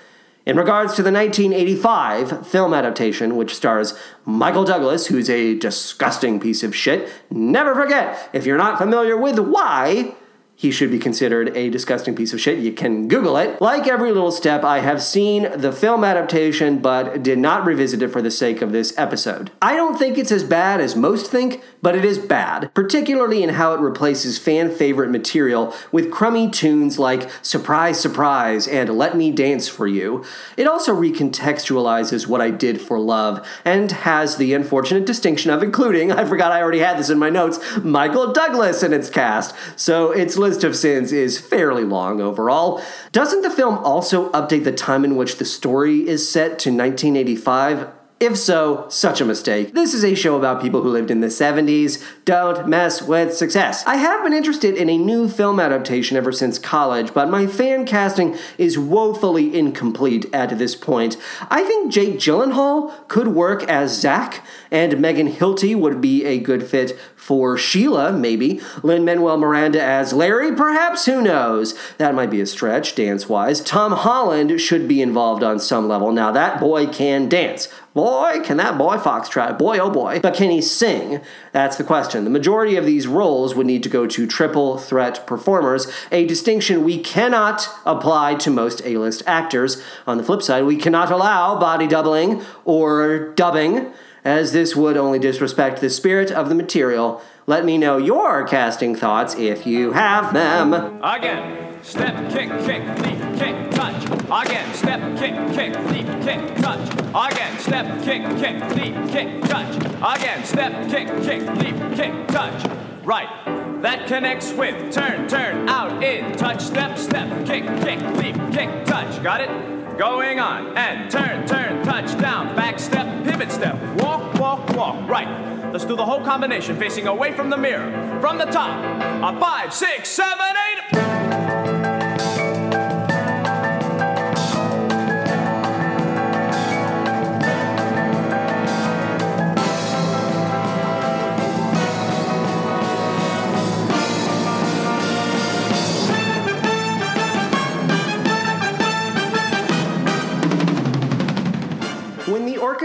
In 0.45 0.57
regards 0.57 0.95
to 0.95 1.03
the 1.03 1.13
1985 1.13 2.47
film 2.47 2.73
adaptation, 2.73 3.37
which 3.37 3.55
stars 3.55 3.93
Michael 4.25 4.65
Douglas, 4.65 5.09
who's 5.09 5.29
a 5.29 5.59
disgusting 5.59 6.41
piece 6.41 6.63
of 6.63 6.75
shit, 6.75 7.11
never 7.31 7.75
forget, 7.75 8.31
if 8.33 8.47
you're 8.47 8.57
not 8.57 8.79
familiar 8.79 9.15
with 9.15 9.39
why, 9.39 10.15
he 10.59 10.73
should 10.73 10.91
be 10.91 10.99
considered 10.99 11.57
a 11.57 11.71
disgusting 11.71 12.17
piece 12.17 12.33
of 12.33 12.41
shit. 12.41 12.59
You 12.59 12.73
can 12.73 13.07
Google 13.07 13.37
it. 13.37 13.61
Like 13.61 13.87
every 13.87 14.11
little 14.11 14.33
step, 14.33 14.65
I 14.65 14.81
have 14.81 15.01
seen 15.01 15.49
the 15.57 15.71
film 15.71 16.03
adaptation, 16.03 16.79
but 16.79 17.23
did 17.23 17.39
not 17.39 17.65
revisit 17.65 18.03
it 18.03 18.09
for 18.09 18.21
the 18.21 18.31
sake 18.33 18.61
of 18.61 18.73
this 18.73 18.93
episode. 18.99 19.53
I 19.63 19.77
don't 19.77 19.97
think 19.97 20.19
it's 20.19 20.33
as 20.33 20.43
bad 20.43 20.81
as 20.81 20.97
most 20.97 21.31
think, 21.31 21.63
but 21.81 21.95
it 21.95 22.05
is 22.05 22.19
bad, 22.19 22.75
particularly 22.75 23.45
in 23.45 23.51
how 23.51 23.73
it 23.73 23.79
replaces 23.79 24.37
fan 24.37 24.75
favorite 24.75 25.11
material 25.11 25.73
with 25.93 26.11
crummy 26.11 26.51
tunes 26.51 26.99
like 26.99 27.31
Surprise, 27.41 28.01
Surprise 28.01 28.67
and 28.67 28.91
Let 28.99 29.17
Me 29.17 29.31
Dance 29.31 29.69
for 29.69 29.87
You. 29.87 30.25
It 30.57 30.67
also 30.67 30.93
recontextualizes 30.93 32.27
what 32.27 32.41
I 32.41 32.51
did 32.51 32.81
for 32.81 32.99
love 32.99 33.47
and 33.65 33.93
has 33.93 34.39
the 34.39 34.55
unfortunate 34.55 35.07
distinction 35.07 35.53
of 35.53 35.63
including, 35.63 36.11
I 36.19 36.25
forgot 36.25 36.51
I 36.51 36.61
already 36.61 36.81
had 36.81 36.99
this 36.99 37.11
in 37.11 37.19
my 37.19 37.31
notes, 37.31 37.61
Michael 37.85 38.33
Douglas 38.33 38.83
in 38.83 38.93
its 38.93 39.09
cast. 39.09 39.55
So 39.77 40.11
its 40.11 40.37
list 40.49 40.65
of 40.65 40.75
sins 40.75 41.13
is 41.13 41.39
fairly 41.39 41.85
long 41.85 42.23
overall. 42.23 42.83
Doesn't 43.13 43.43
the 43.43 43.51
film 43.51 43.79
also 43.85 44.31
update 44.31 44.65
the 44.65 44.73
time 44.73 45.05
in 45.05 45.15
which 45.15 45.37
the 45.37 45.45
story 45.45 46.09
is 46.09 46.29
set 46.29 46.59
to 46.61 46.71
1985? 46.71 47.89
If 48.21 48.37
so, 48.37 48.87
such 48.89 49.21
a 49.21 49.25
mistake. 49.25 49.75
This 49.75 49.95
is 49.95 50.03
a 50.03 50.17
show 50.17 50.37
about 50.37 50.61
people 50.61 50.83
who 50.83 50.89
lived 50.89 51.11
in 51.11 51.21
the 51.21 51.29
70s. 51.29 52.03
Don't 52.25 52.67
mess 52.67 53.01
with 53.01 53.33
success. 53.33 53.85
I 53.87 53.95
have 53.95 54.25
been 54.25 54.33
interested 54.33 54.75
in 54.75 54.89
a 54.89 54.99
new 54.99 55.29
film 55.29 55.61
adaptation 55.61 56.17
ever 56.17 56.33
since 56.33 56.59
college, 56.59 57.15
but 57.15 57.31
my 57.31 57.47
fan 57.47 57.87
casting 57.87 58.37
is 58.57 58.77
woefully 58.77 59.57
incomplete 59.57 60.27
at 60.33 60.59
this 60.59 60.75
point. 60.75 61.17
I 61.49 61.63
think 61.63 61.93
Jake 61.93 62.15
Gyllenhaal 62.17 63.07
could 63.07 63.29
work 63.29 63.63
as 63.65 64.01
Zach, 64.01 64.45
and 64.71 64.99
Megan 64.99 65.31
Hilty 65.31 65.79
would 65.79 66.01
be 66.01 66.25
a 66.25 66.41
good 66.41 66.67
fit 66.67 66.99
for 67.19 67.59
Sheila, 67.59 68.13
maybe. 68.13 68.61
Lin 68.83 69.05
Manuel 69.05 69.37
Miranda 69.37 69.83
as 69.83 70.13
Larry, 70.13 70.55
perhaps? 70.55 71.05
Who 71.05 71.21
knows? 71.21 71.75
That 71.99 72.15
might 72.15 72.31
be 72.31 72.41
a 72.41 72.47
stretch, 72.47 72.95
dance 72.95 73.29
wise. 73.29 73.61
Tom 73.61 73.93
Holland 73.93 74.61
should 74.61 74.89
be 74.89 75.03
involved 75.03 75.43
on 75.43 75.59
some 75.59 75.89
level. 75.89 76.13
Now, 76.13 76.31
that 76.31 76.61
boy 76.61 76.87
can 76.87 77.29
dance. 77.29 77.69
Boy, 77.93 78.41
can 78.45 78.57
that 78.59 78.79
boy 78.79 78.97
foxtrot. 78.97 79.59
Boy, 79.59 79.79
oh 79.79 79.91
boy. 79.91 80.21
But 80.21 80.35
can 80.35 80.51
he 80.51 80.63
sing? 80.63 81.21
That's 81.53 81.77
the 81.77 81.85
question. 81.85 82.23
The 82.23 82.31
majority 82.31 82.77
of 82.77 82.87
these 82.87 83.09
roles 83.09 83.57
would 83.57 83.67
need 83.67 83.83
to 83.83 83.89
go 83.89 84.07
to 84.07 84.27
triple 84.27 84.79
threat 84.79 85.27
performers, 85.27 85.91
a 86.13 86.25
distinction 86.25 86.85
we 86.85 86.99
cannot 86.99 87.69
apply 87.85 88.37
to 88.37 88.51
most 88.51 88.81
A 88.85 88.97
list 88.97 89.25
actors. 89.27 89.83
On 90.07 90.17
the 90.17 90.23
flip 90.23 90.43
side, 90.43 90.65
we 90.65 90.77
cannot 90.77 91.11
allow 91.11 91.59
body 91.59 91.89
doubling 91.89 92.43
or 92.65 93.35
dubbing, 93.35 93.93
as 94.29 94.53
this 94.53 94.77
would 94.77 94.99
only 94.99 95.19
disrespect 95.19 95.81
the 95.81 95.89
spirit 95.89 96.31
of 96.31 96.51
the 96.51 96.55
material. 96.55 97.23
Let 97.47 97.65
me 97.65 97.79
know 97.79 97.97
your 97.97 98.47
casting 98.47 98.95
thoughts 98.95 99.35
if 99.35 99.67
you 99.67 99.93
have 99.93 100.35
them. 100.35 100.75
Again. 101.03 101.65
Step, 101.83 102.31
kick, 102.31 102.51
kick, 102.67 102.83
leap, 102.99 103.19
kick, 103.39 103.71
touch. 103.71 104.05
Again. 104.05 104.75
Step, 104.75 105.01
kick, 105.19 105.35
kick, 105.55 105.75
leap, 105.91 106.07
kick, 106.23 106.57
touch. 106.57 107.33
Again. 107.33 107.59
Step, 107.59 108.03
kick, 108.03 108.23
kick, 108.37 108.77
leap, 108.77 109.11
kick, 109.11 109.43
touch. 109.45 109.77
Again. 109.77 110.45
Step, 110.45 110.91
kick, 110.91 111.09
kick, 111.23 111.43
leap, 111.57 111.97
kick, 111.97 112.29
touch. 112.29 112.71
Right. 113.05 113.81
That 113.81 114.09
connects 114.09 114.53
with 114.53 114.93
turn, 114.93 115.27
turn, 115.29 115.69
out, 115.71 116.03
in, 116.03 116.33
touch, 116.33 116.61
step, 116.61 116.99
step, 116.99 117.47
kick, 117.47 117.65
kick, 117.81 118.01
leap, 118.17 118.37
kick, 118.53 118.85
touch. 118.85 119.23
Got 119.23 119.41
it? 119.41 119.88
Going 119.99 120.39
on. 120.39 120.79
And 120.79 121.11
turn, 121.11 121.45
turn, 121.45 121.85
touch, 121.85 122.17
down, 122.21 122.55
back 122.55 122.79
step, 122.79 123.25
pivot 123.25 123.51
step. 123.51 123.75
Walk, 124.01 124.33
walk, 124.35 124.69
walk. 124.77 125.09
Right. 125.09 125.27
Let's 125.73 125.85
do 125.85 125.97
the 125.97 126.05
whole 126.05 126.21
combination 126.25 126.77
facing 126.77 127.09
away 127.09 127.33
from 127.33 127.51
the 127.51 127.57
mirror. 127.57 128.21
From 128.21 128.39
the 128.39 128.45
top. 128.45 128.79
A 129.25 129.41
five, 129.41 129.75
six, 129.75 130.09
seven, 130.09 130.55
eight. 130.71 131.08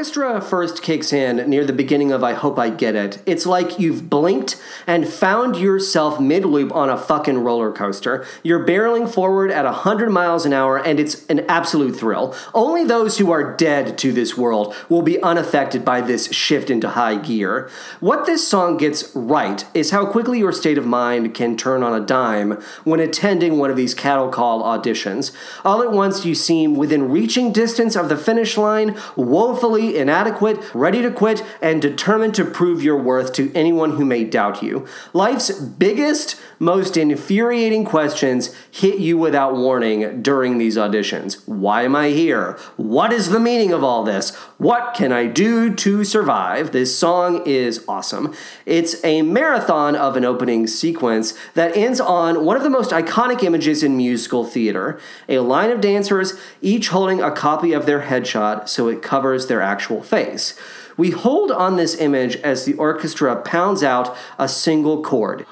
Orchestra 0.03 0.41
first 0.41 0.81
kicks 0.81 1.13
in 1.13 1.49
near 1.49 1.63
the 1.63 1.71
beginning 1.71 2.11
of 2.11 2.25
I 2.25 2.33
Hope 2.33 2.59
I 2.59 2.69
Get 2.69 2.93
It, 2.93 3.23
it's 3.25 3.45
like 3.45 3.79
you've 3.79 4.09
blinked 4.09 4.61
and 4.85 5.07
found 5.07 5.55
yourself 5.55 6.19
mid 6.19 6.43
loop 6.43 6.75
on 6.75 6.89
a 6.89 6.97
fucking 6.97 7.37
roller 7.37 7.71
coaster. 7.71 8.25
You're 8.43 8.67
barreling 8.67 9.09
forward 9.09 9.49
at 9.49 9.63
100 9.63 10.09
miles 10.09 10.45
an 10.45 10.51
hour 10.51 10.77
and 10.77 10.99
it's 10.99 11.25
an 11.27 11.45
absolute 11.47 11.95
thrill. 11.95 12.35
Only 12.53 12.83
those 12.83 13.17
who 13.17 13.31
are 13.31 13.55
dead 13.55 13.97
to 13.99 14.11
this 14.11 14.35
world 14.35 14.75
will 14.89 15.03
be 15.03 15.23
unaffected 15.23 15.85
by 15.85 16.01
this 16.01 16.29
shift 16.33 16.69
into 16.69 16.89
high 16.89 17.15
gear. 17.15 17.69
What 18.01 18.25
this 18.25 18.45
song 18.45 18.75
gets 18.75 19.09
right 19.15 19.65
is 19.73 19.91
how 19.91 20.05
quickly 20.05 20.39
your 20.39 20.51
state 20.51 20.77
of 20.77 20.85
mind 20.85 21.33
can 21.33 21.55
turn 21.55 21.81
on 21.81 21.93
a 21.93 22.05
dime 22.05 22.61
when 22.83 22.99
attending 22.99 23.57
one 23.57 23.69
of 23.69 23.77
these 23.77 23.93
cattle 23.93 24.27
call 24.27 24.63
auditions. 24.63 25.31
All 25.63 25.81
at 25.81 25.91
once, 25.91 26.25
you 26.25 26.35
seem 26.35 26.75
within 26.75 27.09
reaching 27.09 27.53
distance 27.53 27.95
of 27.95 28.09
the 28.09 28.17
finish 28.17 28.57
line, 28.57 28.97
woefully 29.15 29.92
inadequate, 29.93 30.73
ready 30.73 31.01
to 31.01 31.12
quit, 31.12 31.43
and 31.62 31.82
determined 31.82 32.36
to 32.36 32.45
prove 32.45 32.84
your 32.84 32.97
worth 32.97 33.34
to 33.34 33.51
anyone 33.53 33.91
who 33.91 34.06
may 34.06 34.23
doubt 34.23 34.62
you. 34.62 34.86
Life's 35.13 35.51
biggest, 35.51 36.39
most 36.63 36.95
infuriating 36.95 37.84
questions 37.84 38.56
hit 38.71 38.99
you 38.99 39.17
without 39.17 39.56
warning 39.56 40.21
during 40.21 40.58
these 40.58 40.78
auditions. 40.78 41.45
Why 41.47 41.84
am 41.84 41.95
I 41.95 42.10
here? 42.10 42.58
What 42.78 43.12
is 43.12 43.30
the 43.30 43.39
meaning 43.39 43.73
of 43.73 43.84
all 43.84 44.04
this? 44.04 44.34
What 44.58 44.93
can 44.93 45.12
I 45.12 45.28
do 45.28 45.73
to 45.76 46.04
survive? 46.04 46.71
This 46.71 46.97
song 46.97 47.45
is 47.45 47.84
awesome. 47.88 48.34
It's 48.65 49.04
a 49.04 49.21
marathon 49.21 49.95
of 49.95 50.15
an 50.15 50.23
opening 50.26 50.65
sequence 50.67 51.34
that 51.54 51.76
ends 51.76 51.99
on 51.99 52.45
one 52.45 52.56
of 52.56 52.63
the 52.63 52.69
most 52.69 52.91
iconic 52.91 53.43
images 53.43 53.84
in 53.84 53.97
musical 53.97 54.45
theater 54.45 54.99
a 55.28 55.39
line 55.39 55.69
of 55.69 55.82
dancers, 55.82 56.34
each 56.62 56.89
holding 56.89 57.21
a 57.21 57.32
copy 57.32 57.73
of 57.73 57.86
their 57.86 58.04
headshot 58.04 58.69
so 58.69 58.88
it 58.88 59.02
covers 59.02 59.47
their 59.47 59.62
actual 59.62 60.02
face. 60.02 60.58
We 60.97 61.12
hold 61.12 61.52
on 61.52 61.76
this 61.76 61.99
image 61.99 62.36
as 62.38 62.65
the 62.65 62.76
orchestra 62.76 63.36
pounds 63.41 63.84
out 63.84 64.15
a 64.38 64.47
single 64.47 65.02
chord. 65.02 65.45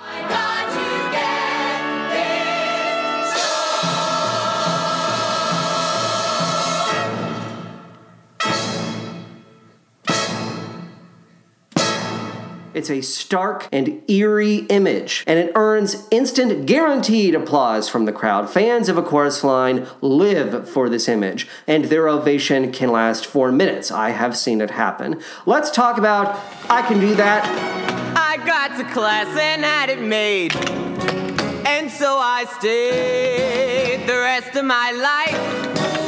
It's 12.81 12.89
a 12.89 13.01
stark 13.01 13.69
and 13.71 14.01
eerie 14.09 14.65
image, 14.69 15.23
and 15.27 15.37
it 15.37 15.51
earns 15.53 16.07
instant 16.09 16.65
guaranteed 16.65 17.35
applause 17.35 17.87
from 17.87 18.05
the 18.05 18.11
crowd. 18.11 18.49
Fans 18.49 18.89
of 18.89 18.97
a 18.97 19.03
chorus 19.03 19.43
line 19.43 19.85
live 20.01 20.67
for 20.67 20.89
this 20.89 21.07
image, 21.07 21.47
and 21.67 21.85
their 21.85 22.09
ovation 22.09 22.71
can 22.71 22.91
last 22.91 23.23
for 23.23 23.51
minutes. 23.51 23.91
I 23.91 24.09
have 24.09 24.35
seen 24.35 24.61
it 24.61 24.71
happen. 24.71 25.21
Let's 25.45 25.69
talk 25.69 25.99
about 25.99 26.39
I 26.71 26.81
Can 26.81 26.99
Do 26.99 27.13
That. 27.13 27.45
I 28.17 28.43
got 28.47 28.75
to 28.79 28.83
class 28.91 29.27
and 29.27 29.63
had 29.63 29.91
it 29.91 30.01
made. 30.01 30.55
And 31.67 31.91
so 31.91 32.17
I 32.17 32.45
stayed 32.57 34.07
the 34.07 34.17
rest 34.17 34.55
of 34.55 34.65
my 34.65 34.91
life. 34.91 36.00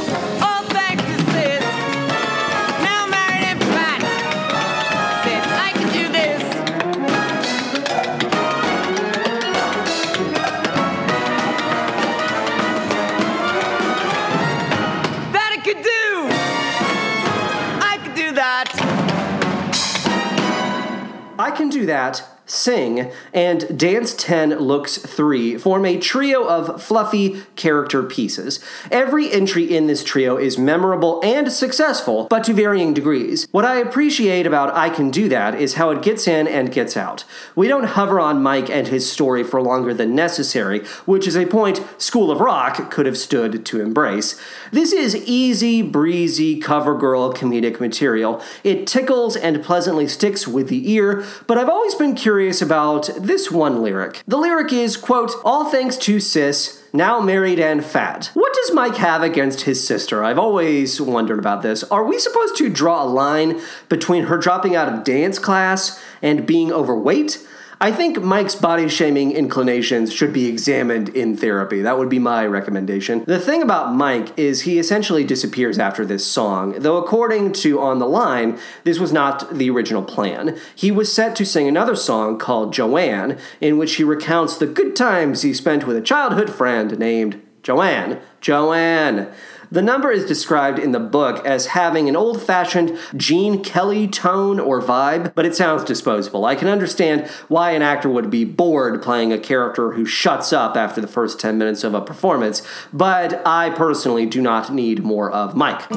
I 21.54 21.56
Can 21.56 21.70
Do 21.70 21.86
That 21.86 22.33
Sing, 22.64 23.12
and 23.34 23.78
Dance 23.78 24.14
10 24.14 24.58
Looks 24.58 24.98
3 24.98 25.58
form 25.58 25.86
a 25.86 25.98
trio 25.98 26.46
of 26.48 26.82
fluffy 26.82 27.42
character 27.58 28.02
pieces. 28.04 28.64
Every 28.90 29.30
entry 29.30 29.66
in 29.66 29.88
this 29.88 30.02
trio 30.02 30.38
is 30.38 30.58
memorable 30.58 31.20
and 31.26 31.52
successful, 31.52 32.26
but 32.30 32.46
to 32.46 32.54
varying 32.54 32.94
degrees. 32.94 33.50
What 33.52 33.66
I 33.66 33.80
appreciate 33.80 34.48
about 34.48 34.74
I 34.74 34.90
Can 34.90 35.12
Do 35.12 35.28
That 35.28 35.56
is 35.56 35.74
how 35.74 35.90
it 35.90 36.02
gets 36.02 36.26
in 36.26 36.48
and 36.48 36.72
gets 36.72 36.96
out. 36.96 37.26
We 37.54 37.68
don't 37.68 37.84
hover 37.84 38.18
on 38.18 38.42
Mike 38.42 38.70
and 38.70 38.88
his 38.88 39.12
story 39.12 39.44
for 39.44 39.62
longer 39.62 39.94
than 39.94 40.16
necessary, 40.16 40.86
which 41.06 41.28
is 41.28 41.36
a 41.36 41.46
point 41.46 41.86
School 41.98 42.32
of 42.32 42.40
Rock 42.40 42.90
could 42.90 43.06
have 43.06 43.18
stood 43.18 43.66
to 43.66 43.82
embrace. 43.82 44.40
This 44.72 44.94
is 44.94 45.18
easy, 45.18 45.82
breezy, 45.82 46.62
cover 46.62 46.98
girl 46.98 47.34
comedic 47.34 47.82
material. 47.82 48.42
It 48.64 48.88
tickles 48.88 49.36
and 49.36 49.62
pleasantly 49.62 50.08
sticks 50.08 50.48
with 50.48 50.70
the 50.70 50.90
ear, 50.94 51.26
but 51.46 51.58
I've 51.58 51.68
always 51.68 51.96
been 51.96 52.16
curious 52.16 52.53
about 52.62 53.10
this 53.18 53.52
one 53.52 53.82
lyric. 53.82 54.22
The 54.28 54.38
lyric 54.38 54.72
is, 54.72 54.98
quote, 54.98 55.32
all 55.44 55.70
thanks 55.70 55.98
to 55.98 56.20
sis, 56.20 56.84
now 56.94 57.20
married 57.20 57.60
and 57.60 57.84
fat. 57.84 58.30
What 58.34 58.54
does 58.54 58.74
Mike 58.74 58.98
have 58.98 59.24
against 59.24 59.62
his 59.62 59.86
sister? 59.86 60.24
I've 60.24 60.40
always 60.40 61.02
wondered 61.02 61.40
about 61.40 61.62
this. 61.62 61.84
Are 61.86 62.04
we 62.04 62.20
supposed 62.20 62.56
to 62.58 62.70
draw 62.70 63.04
a 63.04 63.06
line 63.06 63.60
between 63.90 64.26
her 64.26 64.38
dropping 64.38 64.76
out 64.76 64.92
of 64.92 65.04
dance 65.04 65.40
class 65.40 66.02
and 66.22 66.46
being 66.46 66.72
overweight? 66.72 67.46
I 67.84 67.92
think 67.92 68.24
Mike's 68.24 68.56
body 68.56 68.88
shaming 68.88 69.34
inclinations 69.34 70.14
should 70.14 70.32
be 70.32 70.48
examined 70.48 71.10
in 71.10 71.36
therapy. 71.36 71.82
That 71.82 71.98
would 71.98 72.08
be 72.08 72.18
my 72.18 72.46
recommendation. 72.46 73.26
The 73.26 73.42
thing 73.42 73.62
about 73.62 73.94
Mike 73.94 74.32
is 74.40 74.62
he 74.62 74.80
essentially 74.80 75.26
disappears 75.26 75.78
after 75.78 76.06
this 76.06 76.26
song, 76.26 76.80
though, 76.80 76.96
according 76.96 77.52
to 77.56 77.82
On 77.82 78.00
the 78.00 78.08
Line, 78.08 78.58
this 78.86 79.00
was 79.00 79.12
not 79.12 79.54
the 79.54 79.70
original 79.70 80.02
plan. 80.02 80.58
He 80.74 80.92
was 80.92 81.14
set 81.14 81.36
to 81.36 81.46
sing 81.46 81.68
another 81.68 81.98
song 81.98 82.40
called 82.40 82.72
Joanne, 82.72 83.38
in 83.60 83.78
which 83.78 83.96
he 83.96 84.06
recounts 84.06 84.56
the 84.56 84.66
good 84.66 84.96
times 84.96 85.42
he 85.42 85.54
spent 85.54 85.86
with 85.86 85.98
a 85.98 86.02
childhood 86.02 86.50
friend 86.50 86.98
named 86.98 87.42
Joanne. 87.64 88.22
Joanne. 88.40 89.30
The 89.74 89.82
number 89.82 90.12
is 90.12 90.24
described 90.24 90.78
in 90.78 90.92
the 90.92 91.00
book 91.00 91.44
as 91.48 91.66
having 91.66 92.08
an 92.08 92.16
old 92.16 92.40
fashioned 92.40 92.96
Gene 93.18 93.64
Kelly 93.64 94.08
tone 94.08 94.60
or 94.60 94.80
vibe, 94.80 95.34
but 95.34 95.48
it 95.48 95.56
sounds 95.56 95.84
disposable. 95.84 96.46
I 96.46 96.54
can 96.54 96.68
understand 96.68 97.28
why 97.48 97.72
an 97.72 97.82
actor 97.82 98.08
would 98.08 98.30
be 98.30 98.46
bored 98.46 99.02
playing 99.02 99.34
a 99.34 99.40
character 99.40 99.94
who 99.94 100.06
shuts 100.06 100.54
up 100.54 100.78
after 100.78 101.02
the 101.02 101.08
first 101.08 101.40
10 101.40 101.58
minutes 101.58 101.84
of 101.84 101.96
a 101.96 102.02
performance, 102.02 102.62
but 102.94 103.42
I 103.48 103.72
personally 103.72 104.28
do 104.28 104.44
not 104.44 104.72
need 104.72 105.04
more 105.04 105.32
of 105.32 105.56
Mike. 105.56 105.90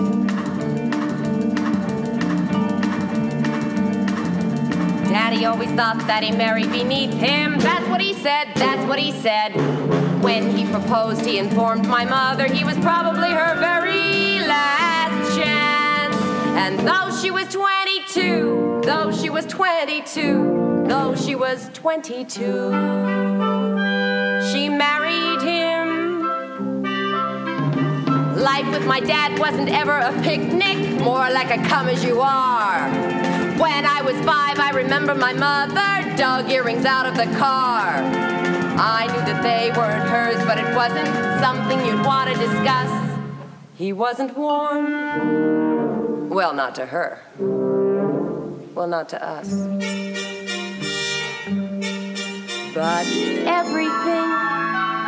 Daddy 5.13 5.45
always 5.45 5.71
thought 5.73 5.99
that 6.07 6.23
he 6.23 6.35
married 6.35 6.73
beneath 6.73 7.13
him. 7.13 7.59
That's 7.59 7.87
what 7.91 8.01
he 8.01 8.15
said, 8.15 8.55
that's 8.55 8.89
what 8.89 8.99
he 8.99 9.13
said. 9.13 10.06
When 10.23 10.57
he 10.57 10.65
proposed, 10.71 11.25
he 11.25 11.39
informed 11.39 11.87
my 11.87 12.05
mother 12.05 12.47
he 12.47 12.65
was 12.65 12.77
probably 12.79 13.31
her 13.31 13.55
very 13.59 14.41
last 14.41 15.37
chance. 15.37 16.17
And 16.57 16.79
though 16.81 17.15
she 17.21 17.31
was 17.31 17.49
22, 17.49 18.81
though 18.85 19.13
she 19.13 19.29
was 19.31 19.45
22, 19.47 20.85
though 20.89 21.15
she 21.15 21.35
was 21.35 21.69
22, 21.75 22.43
she 24.51 24.69
married 24.69 25.43
him. 25.43 26.33
Life 28.37 28.71
with 28.71 28.87
my 28.87 29.01
dad 29.01 29.39
wasn't 29.39 29.69
ever 29.69 29.99
a 29.99 30.13
picnic, 30.23 30.79
more 31.01 31.31
like 31.31 31.51
a 31.51 31.63
come 31.69 31.89
as 31.89 32.03
you 32.03 32.21
are. 32.21 32.89
When 33.59 33.85
I 33.85 34.03
was 34.03 34.17
five, 34.25 34.59
I 34.59 34.71
remember 34.75 35.15
my 35.15 35.33
mother 35.33 36.17
dug 36.17 36.51
earrings 36.51 36.85
out 36.85 37.07
of 37.07 37.17
the 37.17 37.27
car. 37.37 38.46
I 38.79 39.07
knew 39.07 39.25
that 39.33 39.43
they 39.43 39.73
weren't 39.77 40.09
hers, 40.09 40.45
but 40.45 40.59
it 40.59 40.77
wasn't 40.77 41.09
something 41.41 41.85
you'd 41.87 42.05
want 42.05 42.31
to 42.31 42.37
discuss. 42.37 42.91
He 43.75 43.93
wasn't 43.93 44.37
warm. 44.37 46.29
Well, 46.29 46.53
not 46.53 46.75
to 46.75 46.87
her. 46.87 47.19
Well, 48.75 48.87
not 48.87 49.09
to 49.11 49.23
us. 49.25 49.49
But 52.75 53.07
everything 53.49 54.29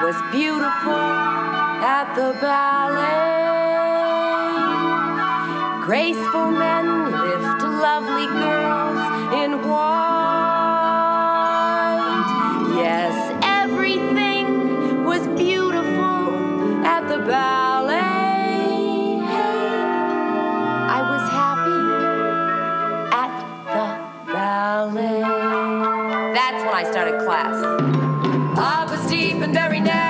was 0.00 0.16
beautiful 0.33 1.04
at 1.85 2.14
the 2.14 2.33
ballet. 2.40 3.37
Graceful 5.85 6.50
men 6.52 7.12
lift 7.12 7.62
lovely 7.62 8.26
girls 8.26 9.00
in 9.42 9.68
white. 9.68 10.38
Was 15.18 15.26
beautiful 15.38 16.85
at 16.85 17.09
the 17.09 17.18
ballet. 17.18 17.96
I 20.96 21.00
was 21.11 21.24
happy 21.38 21.83
at 23.22 23.33
the 23.74 24.33
ballet. 24.33 25.22
That's 26.35 26.64
when 26.64 26.74
I 26.74 26.85
started 26.88 27.20
class. 27.24 27.57
Up 28.59 28.90
was 28.90 29.11
deep 29.11 29.42
and 29.42 29.52
very 29.52 29.81
narrow 29.81 30.08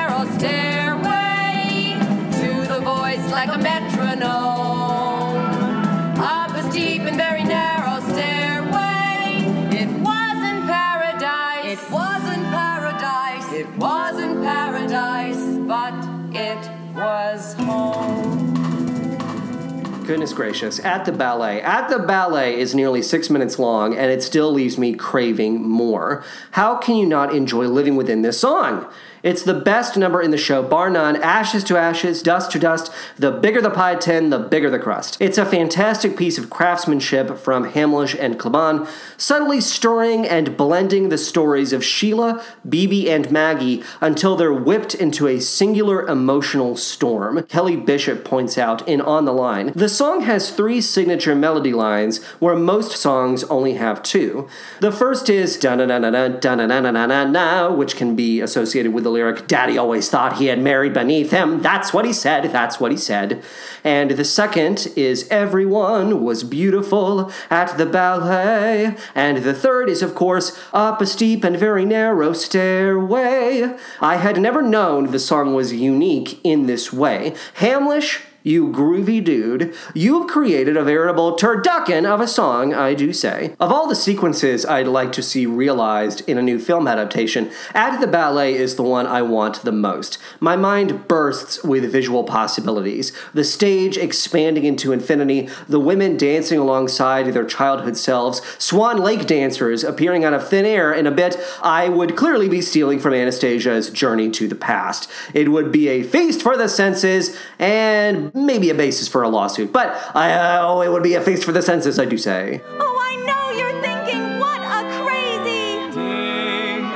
Goodness 20.08 20.32
gracious. 20.32 20.80
At 20.80 21.04
the 21.04 21.12
Ballet. 21.12 21.60
At 21.60 21.90
the 21.90 21.98
Ballet 21.98 22.58
is 22.58 22.74
nearly 22.74 23.02
six 23.02 23.28
minutes 23.28 23.58
long, 23.58 23.94
and 23.94 24.10
it 24.10 24.22
still 24.22 24.50
leaves 24.50 24.78
me 24.78 24.94
craving 24.94 25.60
more. 25.60 26.24
How 26.52 26.78
can 26.78 26.96
you 26.96 27.04
not 27.04 27.34
enjoy 27.34 27.66
living 27.66 27.94
within 27.94 28.22
this 28.22 28.40
song? 28.40 28.90
It's 29.22 29.42
the 29.42 29.54
best 29.54 29.96
number 29.96 30.22
in 30.22 30.30
the 30.30 30.38
show, 30.38 30.62
bar 30.62 30.90
none. 30.90 31.16
Ashes 31.16 31.64
to 31.64 31.76
ashes, 31.76 32.22
dust 32.22 32.50
to 32.52 32.58
dust. 32.58 32.92
The 33.16 33.32
bigger 33.32 33.60
the 33.60 33.70
pie 33.70 33.96
tin, 33.96 34.30
the 34.30 34.38
bigger 34.38 34.70
the 34.70 34.78
crust. 34.78 35.16
It's 35.20 35.38
a 35.38 35.44
fantastic 35.46 36.16
piece 36.16 36.38
of 36.38 36.50
craftsmanship 36.50 37.38
from 37.38 37.70
Hamlisch 37.70 38.16
and 38.18 38.38
Kleban, 38.38 38.88
subtly 39.16 39.60
stirring 39.60 40.26
and 40.26 40.56
blending 40.56 41.08
the 41.08 41.18
stories 41.18 41.72
of 41.72 41.84
Sheila, 41.84 42.42
Bebe, 42.68 43.10
and 43.10 43.30
Maggie 43.30 43.82
until 44.00 44.36
they're 44.36 44.52
whipped 44.52 44.94
into 44.94 45.26
a 45.26 45.40
singular 45.40 46.06
emotional 46.06 46.76
storm. 46.76 47.42
Kelly 47.44 47.76
Bishop 47.76 48.24
points 48.24 48.56
out 48.56 48.86
in 48.88 49.00
On 49.00 49.24
the 49.24 49.32
Line. 49.32 49.72
The 49.74 49.88
song 49.88 50.22
has 50.22 50.50
three 50.50 50.80
signature 50.80 51.34
melody 51.34 51.72
lines 51.72 52.22
where 52.38 52.56
most 52.56 52.96
songs 52.96 53.44
only 53.44 53.74
have 53.74 54.02
two. 54.02 54.48
The 54.80 54.92
first 54.92 55.28
is 55.28 55.56
da 55.56 55.74
na 55.74 55.86
na 55.86 55.98
na 55.98 56.10
na 56.10 56.28
na 56.28 56.66
na 56.66 56.80
na 56.80 57.06
na 57.06 57.24
na, 57.24 57.70
which 57.70 57.96
can 57.96 58.14
be 58.14 58.40
associated 58.40 58.92
with 58.92 59.07
the 59.08 59.12
lyric 59.14 59.46
Daddy 59.46 59.78
always 59.78 60.10
thought 60.10 60.36
he 60.36 60.46
had 60.46 60.60
married 60.60 60.92
beneath 60.92 61.30
him. 61.30 61.62
That's 61.62 61.94
what 61.94 62.04
he 62.04 62.12
said. 62.12 62.44
That's 62.52 62.78
what 62.78 62.90
he 62.90 62.98
said. 62.98 63.42
And 63.82 64.10
the 64.10 64.24
second 64.24 64.88
is 64.96 65.26
Everyone 65.30 66.22
was 66.22 66.44
beautiful 66.44 67.32
at 67.48 67.78
the 67.78 67.86
ballet. 67.86 68.96
And 69.14 69.38
the 69.38 69.54
third 69.54 69.88
is, 69.88 70.02
of 70.02 70.14
course, 70.14 70.58
Up 70.74 71.00
a 71.00 71.06
steep 71.06 71.42
and 71.42 71.56
very 71.56 71.86
narrow 71.86 72.34
stairway. 72.34 73.74
I 74.00 74.16
had 74.16 74.38
never 74.38 74.60
known 74.60 75.10
the 75.10 75.18
song 75.18 75.54
was 75.54 75.72
unique 75.72 76.38
in 76.44 76.66
this 76.66 76.92
way. 76.92 77.34
Hamlisch 77.60 78.20
you 78.48 78.68
groovy 78.68 79.22
dude, 79.22 79.74
you've 79.94 80.26
created 80.26 80.76
a 80.76 80.82
veritable 80.82 81.36
turducken 81.36 82.06
of 82.06 82.20
a 82.20 82.26
song, 82.26 82.72
I 82.72 82.94
do 82.94 83.12
say. 83.12 83.54
Of 83.60 83.70
all 83.70 83.86
the 83.86 83.94
sequences 83.94 84.64
I'd 84.64 84.88
like 84.88 85.12
to 85.12 85.22
see 85.22 85.44
realized 85.44 86.26
in 86.28 86.38
a 86.38 86.42
new 86.42 86.58
film 86.58 86.88
adaptation, 86.88 87.50
At 87.74 88.00
the 88.00 88.06
Ballet 88.06 88.54
is 88.54 88.76
the 88.76 88.82
one 88.82 89.06
I 89.06 89.20
want 89.22 89.62
the 89.62 89.72
most. 89.72 90.18
My 90.40 90.56
mind 90.56 91.06
bursts 91.06 91.62
with 91.62 91.92
visual 91.92 92.24
possibilities. 92.24 93.12
The 93.34 93.44
stage 93.44 93.98
expanding 93.98 94.64
into 94.64 94.92
infinity, 94.92 95.48
the 95.68 95.80
women 95.80 96.16
dancing 96.16 96.58
alongside 96.58 97.26
their 97.26 97.44
childhood 97.44 97.96
selves, 97.98 98.40
Swan 98.58 98.98
Lake 98.98 99.26
dancers 99.26 99.84
appearing 99.84 100.24
out 100.24 100.32
of 100.32 100.48
thin 100.48 100.64
air 100.64 100.92
in 100.92 101.06
a 101.06 101.10
bit 101.10 101.36
I 101.62 101.88
would 101.88 102.16
clearly 102.16 102.48
be 102.48 102.62
stealing 102.62 102.98
from 102.98 103.12
Anastasia's 103.12 103.90
Journey 103.90 104.30
to 104.30 104.48
the 104.48 104.54
Past. 104.54 105.10
It 105.34 105.50
would 105.50 105.70
be 105.70 105.88
a 105.88 106.02
feast 106.02 106.42
for 106.42 106.56
the 106.56 106.68
senses 106.68 107.36
and 107.58 108.32
maybe 108.46 108.70
a 108.70 108.74
basis 108.74 109.08
for 109.08 109.22
a 109.22 109.28
lawsuit, 109.28 109.72
but 109.72 109.94
I, 110.14 110.32
uh, 110.32 110.60
oh, 110.62 110.80
it 110.82 110.90
would 110.90 111.02
be 111.02 111.14
a 111.14 111.20
feast 111.20 111.44
for 111.44 111.52
the 111.52 111.62
senses, 111.62 111.98
I 111.98 112.04
do 112.04 112.16
say. 112.18 112.60
Oh, 112.78 112.98
I 113.00 113.16
know 113.26 113.50
you're 113.58 113.80
thinking, 113.82 114.38
what 114.38 114.60
a 114.60 114.82
crazy! 115.02 115.90
Ding-a-ling. 115.94 116.94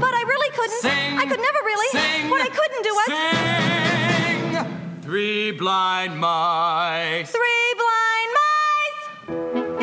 But 0.00 0.14
I 0.14 0.22
really 0.26 0.50
couldn't. 0.50 0.80
Sing, 0.80 1.18
I 1.18 1.26
could 1.26 1.40
never 1.40 1.58
really. 1.64 1.88
sing, 1.90 2.30
what 2.30 2.40
I 2.42 2.48
couldn't 2.48 2.82
do 2.82 2.94
was 2.94 3.06
Sing. 3.06 4.66
Three 5.02 5.50
blind 5.52 6.18
mice. 6.18 7.30
three 7.30 7.74
blind 7.82 8.30
mice. 8.40 9.08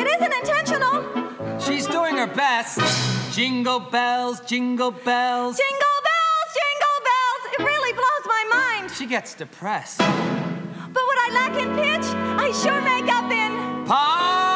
It 0.00 0.06
isn't 0.16 0.34
intentional. 0.40 1.04
She's 1.60 1.86
doing 1.86 2.16
her 2.16 2.26
best. 2.26 2.80
Jingle 3.34 3.78
bells, 3.80 4.40
jingle 4.40 4.90
bells. 4.90 5.56
Jingle 5.56 5.56
bells, 5.56 5.56
jingle 5.56 5.99
She 9.00 9.06
gets 9.06 9.32
depressed. 9.32 9.96
But 9.96 10.08
what 10.92 11.18
I 11.18 11.30
lack 11.32 11.52
in 11.58 11.74
pitch, 11.74 12.04
I 12.38 12.52
sure 12.52 12.82
make 12.82 13.10
up 13.10 13.32
in. 13.32 13.86
Power! 13.86 14.49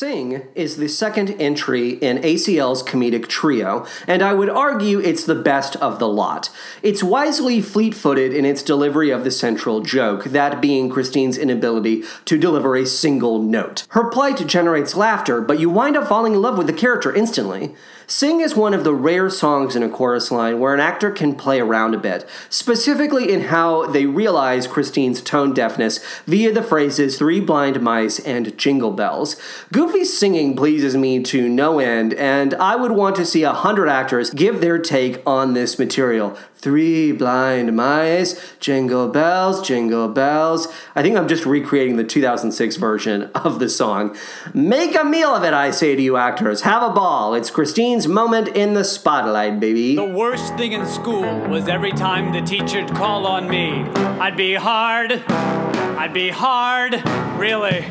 Sing 0.00 0.48
is 0.54 0.78
the 0.78 0.88
second 0.88 1.38
entry 1.38 1.90
in 1.90 2.22
ACL's 2.22 2.82
comedic 2.82 3.28
trio, 3.28 3.84
and 4.06 4.22
I 4.22 4.32
would 4.32 4.48
argue 4.48 4.98
it's 4.98 5.24
the 5.24 5.34
best 5.34 5.76
of 5.76 5.98
the 5.98 6.08
lot. 6.08 6.48
It's 6.82 7.02
wisely 7.02 7.60
fleet 7.60 7.94
footed 7.94 8.32
in 8.32 8.46
its 8.46 8.62
delivery 8.62 9.10
of 9.10 9.24
the 9.24 9.30
central 9.30 9.82
joke, 9.82 10.24
that 10.24 10.62
being 10.62 10.88
Christine's 10.88 11.36
inability 11.36 12.02
to 12.24 12.38
deliver 12.38 12.76
a 12.76 12.86
single 12.86 13.42
note. 13.42 13.84
Her 13.90 14.08
plight 14.08 14.46
generates 14.46 14.96
laughter, 14.96 15.42
but 15.42 15.60
you 15.60 15.68
wind 15.68 15.98
up 15.98 16.08
falling 16.08 16.32
in 16.32 16.40
love 16.40 16.56
with 16.56 16.66
the 16.66 16.72
character 16.72 17.14
instantly. 17.14 17.74
Sing 18.10 18.40
is 18.40 18.56
one 18.56 18.74
of 18.74 18.82
the 18.82 18.92
rare 18.92 19.30
songs 19.30 19.76
in 19.76 19.84
a 19.84 19.88
chorus 19.88 20.32
line 20.32 20.58
where 20.58 20.74
an 20.74 20.80
actor 20.80 21.12
can 21.12 21.36
play 21.36 21.60
around 21.60 21.94
a 21.94 21.98
bit, 21.98 22.28
specifically 22.48 23.32
in 23.32 23.42
how 23.42 23.86
they 23.86 24.04
realize 24.04 24.66
Christine's 24.66 25.22
tone 25.22 25.54
deafness 25.54 26.04
via 26.26 26.52
the 26.52 26.60
phrases 26.60 27.16
three 27.16 27.38
blind 27.38 27.80
mice 27.80 28.18
and 28.18 28.58
jingle 28.58 28.90
bells. 28.90 29.36
Goofy's 29.72 30.18
singing 30.18 30.56
pleases 30.56 30.96
me 30.96 31.22
to 31.22 31.48
no 31.48 31.78
end, 31.78 32.12
and 32.14 32.52
I 32.54 32.74
would 32.74 32.90
want 32.90 33.14
to 33.14 33.24
see 33.24 33.44
a 33.44 33.52
hundred 33.52 33.88
actors 33.88 34.30
give 34.30 34.60
their 34.60 34.80
take 34.80 35.22
on 35.24 35.54
this 35.54 35.78
material. 35.78 36.36
Three 36.60 37.10
blind 37.12 37.74
mice, 37.74 38.38
jingle 38.60 39.08
bells, 39.08 39.66
jingle 39.66 40.08
bells. 40.08 40.68
I 40.94 41.00
think 41.00 41.16
I'm 41.16 41.26
just 41.26 41.46
recreating 41.46 41.96
the 41.96 42.04
2006 42.04 42.76
version 42.76 43.30
of 43.34 43.60
the 43.60 43.68
song. 43.70 44.14
Make 44.52 44.94
a 44.94 45.02
meal 45.02 45.30
of 45.30 45.42
it, 45.42 45.54
I 45.54 45.70
say 45.70 45.96
to 45.96 46.02
you 46.02 46.18
actors. 46.18 46.60
Have 46.60 46.82
a 46.82 46.90
ball. 46.90 47.32
It's 47.32 47.50
Christine's 47.50 48.06
moment 48.06 48.48
in 48.48 48.74
the 48.74 48.84
spotlight, 48.84 49.58
baby. 49.58 49.96
The 49.96 50.04
worst 50.04 50.54
thing 50.56 50.72
in 50.72 50.84
school 50.84 51.22
was 51.48 51.66
every 51.66 51.92
time 51.92 52.30
the 52.30 52.42
teacher'd 52.42 52.94
call 52.94 53.26
on 53.26 53.48
me. 53.48 53.84
I'd 54.20 54.36
be 54.36 54.52
hard. 54.52 55.12
I'd 55.12 56.12
be 56.12 56.28
hard. 56.28 56.92
Really. 57.40 57.86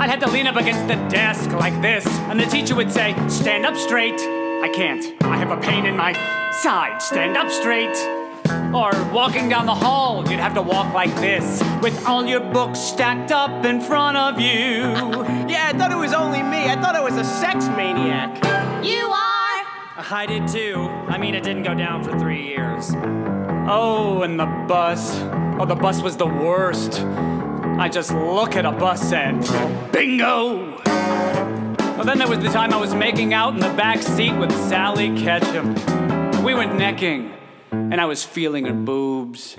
I'd 0.00 0.08
have 0.08 0.20
to 0.20 0.30
lean 0.30 0.46
up 0.46 0.56
against 0.56 0.88
the 0.88 0.96
desk 1.10 1.50
like 1.50 1.78
this, 1.82 2.06
and 2.06 2.40
the 2.40 2.46
teacher 2.46 2.74
would 2.74 2.90
say, 2.90 3.14
Stand 3.28 3.66
up 3.66 3.76
straight. 3.76 4.39
I 4.62 4.68
can't. 4.68 5.22
I 5.22 5.36
have 5.36 5.50
a 5.50 5.60
pain 5.60 5.86
in 5.86 5.96
my 5.96 6.12
side. 6.52 7.00
Stand 7.00 7.36
up 7.36 7.50
straight. 7.50 7.96
Or 8.74 8.92
walking 9.12 9.48
down 9.48 9.66
the 9.66 9.74
hall, 9.74 10.28
you'd 10.28 10.38
have 10.38 10.54
to 10.54 10.62
walk 10.62 10.92
like 10.92 11.14
this, 11.16 11.62
with 11.82 12.06
all 12.06 12.26
your 12.26 12.40
books 12.40 12.78
stacked 12.78 13.32
up 13.32 13.64
in 13.64 13.80
front 13.80 14.16
of 14.16 14.38
you. 14.38 14.82
Yeah, 15.48 15.70
I 15.72 15.76
thought 15.76 15.90
it 15.90 15.96
was 15.96 16.12
only 16.12 16.42
me. 16.42 16.68
I 16.68 16.80
thought 16.80 16.94
I 16.94 17.00
was 17.00 17.16
a 17.16 17.24
sex 17.24 17.66
maniac. 17.68 18.36
You 18.84 19.06
are. 19.06 19.64
I 20.12 20.26
did 20.26 20.46
too. 20.46 20.76
I 21.08 21.18
mean, 21.18 21.34
it 21.34 21.42
didn't 21.42 21.62
go 21.62 21.74
down 21.74 22.04
for 22.04 22.18
three 22.18 22.46
years. 22.46 22.92
Oh, 23.66 24.22
and 24.22 24.38
the 24.38 24.46
bus. 24.68 25.20
Oh, 25.58 25.64
the 25.64 25.74
bus 25.74 26.02
was 26.02 26.16
the 26.16 26.26
worst. 26.26 27.00
I 27.00 27.88
just 27.88 28.12
look 28.12 28.56
at 28.56 28.66
a 28.66 28.72
bus 28.72 29.12
and 29.12 29.42
bingo! 29.92 30.76
Well, 32.00 32.06
then 32.06 32.16
there 32.16 32.28
was 32.28 32.38
the 32.38 32.48
time 32.48 32.72
I 32.72 32.78
was 32.78 32.94
making 32.94 33.34
out 33.34 33.52
in 33.52 33.60
the 33.60 33.68
back 33.74 34.00
seat 34.00 34.32
with 34.32 34.50
Sally 34.70 35.14
Ketchum. 35.20 35.74
We 36.42 36.54
went 36.54 36.76
necking, 36.76 37.30
and 37.72 38.00
I 38.00 38.06
was 38.06 38.24
feeling 38.24 38.64
her 38.64 38.72
boobs 38.72 39.54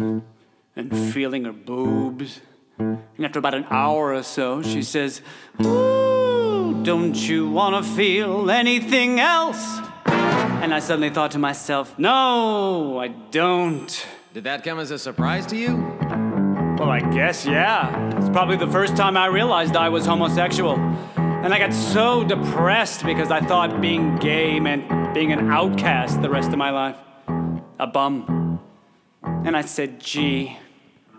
and 0.75 1.13
feeling 1.13 1.45
her 1.45 1.51
boobs. 1.51 2.41
And 2.79 3.23
after 3.23 3.37
about 3.37 3.53
an 3.53 3.67
hour 3.69 4.15
or 4.15 4.23
so, 4.23 4.63
she 4.63 4.81
says, 4.81 5.21
Ooh, 5.61 6.81
don't 6.83 7.13
you 7.13 7.47
want 7.47 7.85
to 7.85 7.91
feel 7.91 8.49
anything 8.49 9.19
else? 9.19 9.77
And 10.07 10.73
I 10.73 10.79
suddenly 10.79 11.11
thought 11.11 11.29
to 11.33 11.37
myself, 11.37 11.99
no, 11.99 12.97
I 12.97 13.09
don't. 13.09 14.07
Did 14.33 14.45
that 14.45 14.63
come 14.63 14.79
as 14.79 14.89
a 14.89 14.97
surprise 14.97 15.45
to 15.45 15.55
you? 15.55 15.75
Well, 16.79 16.89
I 16.89 17.01
guess, 17.13 17.45
yeah. 17.45 18.17
It's 18.17 18.29
probably 18.29 18.57
the 18.57 18.71
first 18.71 18.97
time 18.97 19.15
I 19.15 19.27
realized 19.27 19.75
I 19.75 19.89
was 19.89 20.07
homosexual. 20.07 20.79
And 21.43 21.53
I 21.55 21.57
got 21.57 21.73
so 21.73 22.23
depressed 22.23 23.03
because 23.03 23.31
I 23.31 23.41
thought 23.41 23.81
being 23.81 24.17
gay 24.17 24.59
meant 24.59 25.13
being 25.13 25.31
an 25.31 25.49
outcast 25.51 26.21
the 26.21 26.29
rest 26.29 26.49
of 26.49 26.57
my 26.57 26.69
life. 26.69 26.97
A 27.79 27.87
bum. 27.87 28.59
And 29.23 29.57
I 29.57 29.61
said, 29.61 29.99
gee, 29.99 30.55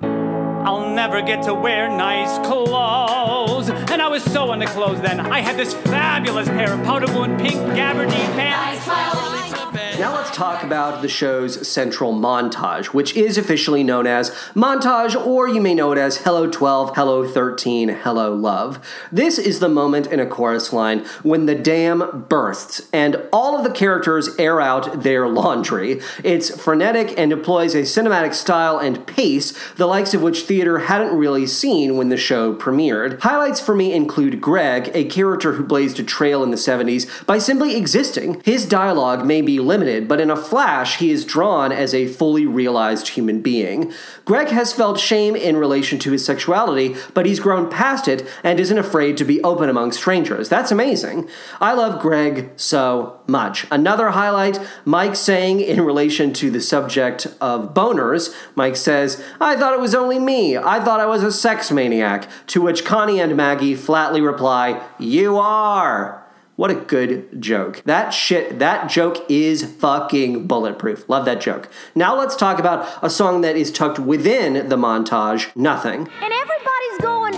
I'll 0.00 0.94
never 0.94 1.22
get 1.22 1.42
to 1.42 1.54
wear 1.54 1.88
nice 1.88 2.38
clothes. 2.46 3.68
And 3.68 4.00
I 4.00 4.06
was 4.06 4.22
so 4.22 4.52
into 4.52 4.66
clothes 4.66 5.00
then. 5.00 5.18
I 5.18 5.40
had 5.40 5.56
this 5.56 5.74
fabulous 5.74 6.46
pair 6.48 6.72
of 6.72 6.84
powder 6.84 7.06
blue 7.06 7.24
and 7.24 7.40
pink 7.40 7.56
gabardine 7.76 8.32
pants. 8.36 9.61
Now 9.98 10.14
let's 10.14 10.34
talk 10.34 10.62
about 10.62 11.02
the 11.02 11.08
show's 11.08 11.68
central 11.68 12.14
montage, 12.14 12.86
which 12.86 13.14
is 13.14 13.36
officially 13.36 13.84
known 13.84 14.06
as 14.06 14.30
Montage, 14.54 15.14
or 15.14 15.48
you 15.48 15.60
may 15.60 15.74
know 15.74 15.92
it 15.92 15.98
as 15.98 16.16
Hello 16.18 16.50
12, 16.50 16.96
Hello 16.96 17.28
13, 17.28 17.90
Hello 17.90 18.34
Love. 18.34 18.84
This 19.12 19.38
is 19.38 19.60
the 19.60 19.68
moment 19.68 20.06
in 20.06 20.18
a 20.18 20.26
chorus 20.26 20.72
line 20.72 21.00
when 21.22 21.44
the 21.44 21.54
dam 21.54 22.24
bursts 22.28 22.88
and 22.90 23.22
all 23.34 23.56
of 23.56 23.64
the 23.64 23.70
characters 23.70 24.30
air 24.38 24.62
out 24.62 25.02
their 25.02 25.28
laundry. 25.28 26.00
It's 26.24 26.58
frenetic 26.58 27.16
and 27.18 27.30
employs 27.30 27.74
a 27.74 27.82
cinematic 27.82 28.32
style 28.32 28.78
and 28.78 29.06
pace, 29.06 29.52
the 29.74 29.86
likes 29.86 30.14
of 30.14 30.22
which 30.22 30.44
theater 30.44 30.80
hadn't 30.80 31.16
really 31.16 31.46
seen 31.46 31.98
when 31.98 32.08
the 32.08 32.16
show 32.16 32.54
premiered. 32.54 33.20
Highlights 33.20 33.60
for 33.60 33.74
me 33.74 33.92
include 33.92 34.40
Greg, 34.40 34.90
a 34.94 35.04
character 35.04 35.52
who 35.52 35.62
blazed 35.64 36.00
a 36.00 36.02
trail 36.02 36.42
in 36.42 36.50
the 36.50 36.56
70s 36.56 37.26
by 37.26 37.36
simply 37.36 37.76
existing. 37.76 38.40
His 38.44 38.64
dialogue 38.64 39.26
may 39.26 39.42
be 39.42 39.60
limited, 39.60 39.82
but 40.00 40.20
in 40.20 40.30
a 40.30 40.36
flash, 40.36 40.98
he 40.98 41.10
is 41.10 41.24
drawn 41.24 41.72
as 41.72 41.94
a 41.94 42.06
fully 42.06 42.46
realized 42.46 43.08
human 43.08 43.40
being. 43.40 43.92
Greg 44.24 44.48
has 44.48 44.72
felt 44.72 44.98
shame 44.98 45.34
in 45.34 45.56
relation 45.56 45.98
to 46.00 46.12
his 46.12 46.24
sexuality, 46.24 46.94
but 47.14 47.26
he's 47.26 47.40
grown 47.40 47.70
past 47.70 48.08
it 48.08 48.26
and 48.44 48.60
isn't 48.60 48.78
afraid 48.78 49.16
to 49.16 49.24
be 49.24 49.42
open 49.42 49.68
among 49.68 49.92
strangers. 49.92 50.48
That's 50.48 50.70
amazing. 50.70 51.28
I 51.60 51.74
love 51.74 52.00
Greg 52.00 52.50
so 52.56 53.20
much. 53.26 53.66
Another 53.70 54.10
highlight 54.10 54.58
Mike 54.84 55.16
saying 55.16 55.60
in 55.60 55.80
relation 55.80 56.32
to 56.34 56.50
the 56.50 56.60
subject 56.60 57.26
of 57.40 57.74
boners, 57.74 58.34
Mike 58.54 58.76
says, 58.76 59.22
I 59.40 59.56
thought 59.56 59.74
it 59.74 59.80
was 59.80 59.94
only 59.94 60.18
me. 60.18 60.56
I 60.56 60.80
thought 60.84 61.00
I 61.00 61.06
was 61.06 61.22
a 61.22 61.32
sex 61.32 61.70
maniac. 61.70 62.28
To 62.48 62.60
which 62.60 62.84
Connie 62.84 63.20
and 63.20 63.36
Maggie 63.36 63.74
flatly 63.74 64.20
reply, 64.20 64.86
You 64.98 65.36
are. 65.38 66.21
What 66.62 66.70
a 66.70 66.76
good 66.76 67.42
joke. 67.42 67.82
That 67.86 68.10
shit, 68.10 68.60
that 68.60 68.88
joke 68.88 69.28
is 69.28 69.64
fucking 69.64 70.46
bulletproof. 70.46 71.08
Love 71.08 71.24
that 71.24 71.40
joke. 71.40 71.68
Now 71.96 72.16
let's 72.16 72.36
talk 72.36 72.60
about 72.60 72.88
a 73.02 73.10
song 73.10 73.40
that 73.40 73.56
is 73.56 73.72
tucked 73.72 73.98
within 73.98 74.68
the 74.68 74.76
montage, 74.76 75.50
Nothing. 75.56 76.08
And 76.22 76.32
everybody's 76.32 76.98
going. 77.00 77.34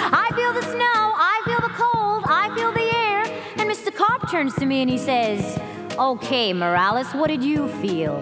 I 0.00 0.30
feel 0.34 0.52
the 0.52 0.62
snow, 0.62 1.14
I 1.14 1.42
feel 1.44 1.60
the 1.60 1.74
cold, 1.74 2.24
I 2.26 2.52
feel 2.56 2.72
the 2.72 2.92
air. 2.92 3.22
And 3.58 3.70
Mr. 3.70 3.94
Karp 3.94 4.28
turns 4.28 4.56
to 4.56 4.66
me 4.66 4.82
and 4.82 4.90
he 4.90 4.98
says, 4.98 5.60
Okay, 5.96 6.52
Morales, 6.52 7.06
what 7.12 7.28
did 7.28 7.44
you 7.44 7.68
feel? 7.80 8.18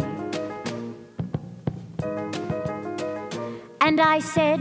And 3.80 3.98
I 3.98 4.18
said, 4.18 4.60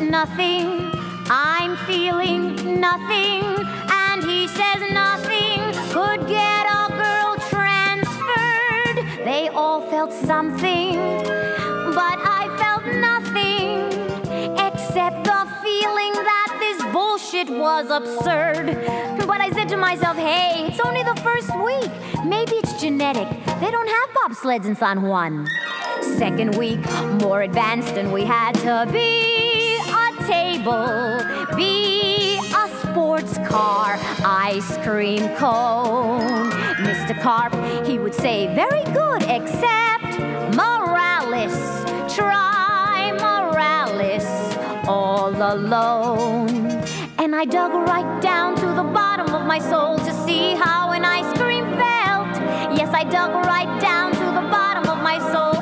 Nothing. 0.00 0.95
I'm 1.28 1.76
feeling 1.88 2.80
nothing. 2.80 3.42
And 3.90 4.22
he 4.22 4.46
says, 4.46 4.80
Nothing 4.92 5.60
could 5.90 6.28
get 6.28 6.66
a 6.66 6.88
girl 6.92 7.36
transferred. 7.50 9.24
They 9.24 9.48
all 9.48 9.80
felt 9.90 10.12
something, 10.12 10.94
but 11.94 12.18
I 12.22 12.46
felt 12.58 12.86
nothing 12.94 13.86
except 14.54 15.24
the 15.24 15.48
feeling 15.62 16.12
that 16.12 16.56
this 16.60 16.92
bullshit 16.92 17.50
was 17.50 17.90
absurd. 17.90 18.66
But 19.26 19.40
I 19.40 19.50
said 19.50 19.68
to 19.70 19.76
myself, 19.76 20.16
hey, 20.16 20.68
it's 20.68 20.80
only 20.80 21.02
the 21.02 21.16
first 21.22 21.50
week. 21.58 21.90
Maybe 22.24 22.52
it's 22.52 22.80
genetic. 22.80 23.28
They 23.60 23.70
don't 23.72 23.88
have 23.88 24.08
bobsleds 24.10 24.66
in 24.66 24.76
San 24.76 25.02
Juan. 25.02 25.48
Second 26.02 26.56
week, 26.56 26.80
more 27.20 27.42
advanced 27.42 27.94
than 27.96 28.12
we 28.12 28.22
had 28.22 28.52
to 28.56 28.88
be. 28.92 29.45
Table, 30.26 31.22
be 31.56 32.38
a 32.38 32.68
sports 32.82 33.38
car, 33.46 33.96
ice 34.24 34.76
cream 34.78 35.28
cone. 35.36 36.50
Mr. 36.82 37.20
Karp, 37.22 37.54
he 37.86 37.98
would 37.98 38.14
say, 38.14 38.52
very 38.54 38.82
good, 38.92 39.22
except 39.22 40.18
Morales. 40.56 41.56
Try 42.12 43.12
Morales 43.20 44.26
all 44.88 45.30
alone. 45.30 46.48
And 47.18 47.34
I 47.34 47.44
dug 47.44 47.72
right 47.72 48.20
down 48.20 48.56
to 48.56 48.66
the 48.66 48.84
bottom 48.84 49.32
of 49.32 49.46
my 49.46 49.58
soul 49.58 49.98
to 49.98 50.12
see 50.26 50.54
how 50.54 50.90
an 50.90 51.04
ice 51.04 51.32
cream 51.38 51.64
felt. 51.76 52.34
Yes, 52.76 52.90
I 52.92 53.04
dug 53.04 53.32
right 53.46 53.80
down 53.80 54.12
to 54.12 54.26
the 54.38 54.48
bottom 54.50 54.88
of 54.90 55.02
my 55.02 55.18
soul 55.32 55.55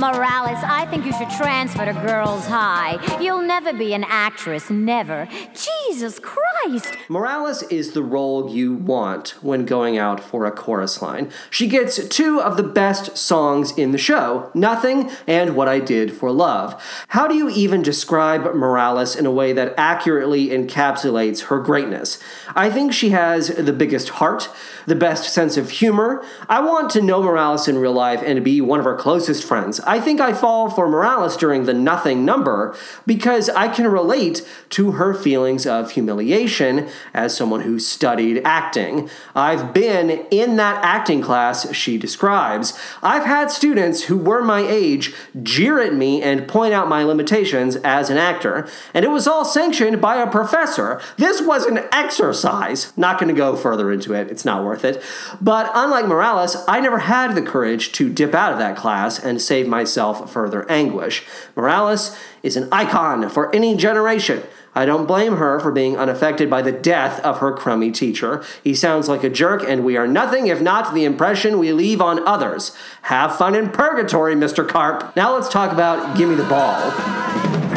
Morales, 0.00 0.64
you 1.10 1.16
should 1.16 1.30
transfer 1.30 1.84
to 1.84 1.92
Girls 1.92 2.46
High. 2.46 3.18
You'll 3.20 3.42
never 3.42 3.72
be 3.72 3.94
an 3.94 4.04
actress, 4.04 4.70
never. 4.70 5.28
Jesus 5.54 6.20
Christ! 6.20 6.96
Morales 7.08 7.64
is 7.64 7.92
the 7.92 8.02
role 8.02 8.48
you 8.48 8.74
want 8.74 9.30
when 9.42 9.64
going 9.64 9.98
out 9.98 10.20
for 10.20 10.46
a 10.46 10.52
chorus 10.52 11.02
line. 11.02 11.32
She 11.50 11.66
gets 11.66 12.06
two 12.06 12.40
of 12.40 12.56
the 12.56 12.62
best 12.62 13.18
songs 13.18 13.76
in 13.76 13.90
the 13.90 13.98
show 13.98 14.52
Nothing 14.54 15.10
and 15.26 15.56
What 15.56 15.66
I 15.66 15.80
Did 15.80 16.12
for 16.12 16.30
Love. 16.30 16.80
How 17.08 17.26
do 17.26 17.34
you 17.34 17.48
even 17.48 17.82
describe 17.82 18.54
Morales 18.54 19.16
in 19.16 19.26
a 19.26 19.32
way 19.32 19.52
that 19.52 19.74
accurately 19.76 20.50
encapsulates 20.50 21.46
her 21.46 21.58
greatness? 21.58 22.20
I 22.54 22.70
think 22.70 22.92
she 22.92 23.10
has 23.10 23.48
the 23.48 23.72
biggest 23.72 24.10
heart, 24.10 24.48
the 24.86 24.94
best 24.94 25.32
sense 25.34 25.56
of 25.56 25.70
humor. 25.70 26.24
I 26.48 26.60
want 26.60 26.90
to 26.90 27.02
know 27.02 27.20
Morales 27.20 27.66
in 27.66 27.78
real 27.78 27.92
life 27.92 28.22
and 28.24 28.44
be 28.44 28.60
one 28.60 28.78
of 28.78 28.84
her 28.84 28.96
closest 28.96 29.42
friends. 29.42 29.80
I 29.80 29.98
think 29.98 30.20
I 30.20 30.32
fall 30.32 30.70
for 30.70 30.88
Morales 30.88 30.99
during 31.36 31.64
the 31.64 31.74
Nothing 31.74 32.24
number 32.24 32.76
because 33.06 33.48
I 33.50 33.68
can 33.68 33.86
relate 33.86 34.46
to 34.70 34.92
her 34.92 35.14
feelings 35.14 35.66
of 35.66 35.92
humiliation 35.92 36.88
as 37.14 37.36
someone 37.36 37.62
who 37.62 37.78
studied 37.78 38.42
acting. 38.44 39.08
I've 39.34 39.72
been 39.72 40.10
in 40.30 40.56
that 40.56 40.84
acting 40.84 41.22
class 41.22 41.72
she 41.74 41.98
describes. 41.98 42.78
I've 43.02 43.24
had 43.24 43.50
students 43.50 44.04
who 44.04 44.16
were 44.16 44.42
my 44.42 44.60
age 44.60 45.14
jeer 45.42 45.80
at 45.80 45.94
me 45.94 46.22
and 46.22 46.46
point 46.46 46.74
out 46.74 46.88
my 46.88 47.02
limitations 47.02 47.76
as 47.76 48.10
an 48.10 48.18
actor, 48.18 48.68
and 48.94 49.04
it 49.04 49.08
was 49.08 49.26
all 49.26 49.44
sanctioned 49.44 50.00
by 50.00 50.16
a 50.16 50.30
professor. 50.30 51.00
This 51.16 51.40
was 51.40 51.64
an 51.66 51.80
exercise. 51.92 52.92
Not 52.96 53.18
going 53.18 53.34
to 53.34 53.38
go 53.38 53.56
further 53.56 53.90
into 53.90 54.14
it, 54.14 54.30
it's 54.30 54.44
not 54.44 54.64
worth 54.64 54.84
it. 54.84 55.02
But 55.40 55.70
unlike 55.74 56.06
Morales, 56.06 56.56
I 56.68 56.80
never 56.80 56.98
had 56.98 57.34
the 57.34 57.42
courage 57.42 57.92
to 57.92 58.08
dip 58.08 58.34
out 58.34 58.52
of 58.52 58.58
that 58.58 58.76
class 58.76 59.18
and 59.18 59.40
save 59.40 59.66
myself 59.66 60.32
further 60.32 60.68
anguish. 60.90 61.24
Morales 61.54 62.16
is 62.42 62.56
an 62.56 62.68
icon 62.72 63.28
for 63.28 63.54
any 63.54 63.76
generation. 63.76 64.42
I 64.74 64.86
don't 64.86 65.06
blame 65.06 65.36
her 65.36 65.58
for 65.58 65.72
being 65.72 65.96
unaffected 65.96 66.48
by 66.48 66.62
the 66.62 66.72
death 66.72 67.20
of 67.24 67.38
her 67.38 67.52
crummy 67.52 67.90
teacher. 67.90 68.44
He 68.62 68.74
sounds 68.74 69.08
like 69.08 69.24
a 69.24 69.30
jerk, 69.30 69.64
and 69.66 69.84
we 69.84 69.96
are 69.96 70.06
nothing 70.06 70.46
if 70.46 70.60
not 70.60 70.94
the 70.94 71.04
impression 71.04 71.58
we 71.58 71.72
leave 71.72 72.00
on 72.00 72.26
others. 72.26 72.76
Have 73.02 73.36
fun 73.36 73.54
in 73.56 73.70
purgatory, 73.70 74.34
Mr. 74.34 74.66
Karp. 74.66 75.14
Now 75.16 75.34
let's 75.34 75.48
talk 75.48 75.72
about 75.72 76.16
Gimme 76.16 76.36
the 76.36 76.44
Ball. 76.44 77.69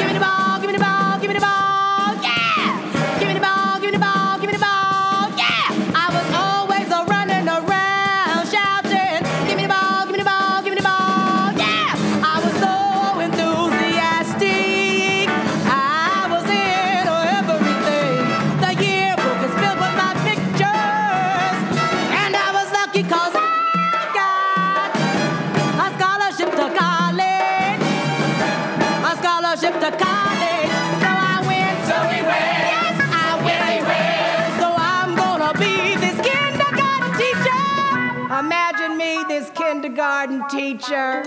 Teacher. 40.83 41.23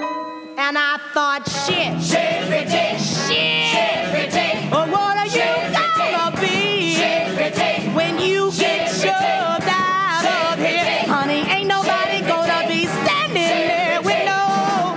And 0.58 0.78
I 0.78 0.98
thought, 1.12 1.48
shit. 1.48 2.00
Shit, 2.02 2.48
shit, 2.70 3.00
shit. 3.00 4.72
Oh, 4.72 4.86
what 4.90 5.16
are 5.16 5.26
you 5.26 5.44
gonna 5.72 6.30
be 6.40 6.96
when 7.94 8.18
you 8.18 8.50
get 8.52 8.88
shoved 8.88 9.68
out 9.68 10.52
of 10.52 10.58
here? 10.58 11.04
Honey, 11.06 11.44
ain't 11.50 11.68
nobody 11.68 12.20
gonna 12.22 12.66
be 12.68 12.86
standing 12.86 13.68
there 13.68 14.00
with 14.02 14.24
no 14.24 14.96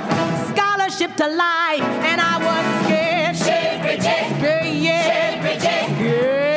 scholarship 0.54 1.16
to 1.18 1.28
life. 1.28 1.84
And 2.08 2.22
I 2.22 2.38
was 2.40 2.66
scared. 2.86 3.36
Scared, 3.36 4.76
yeah. 4.76 5.42
Scared. 5.96 6.50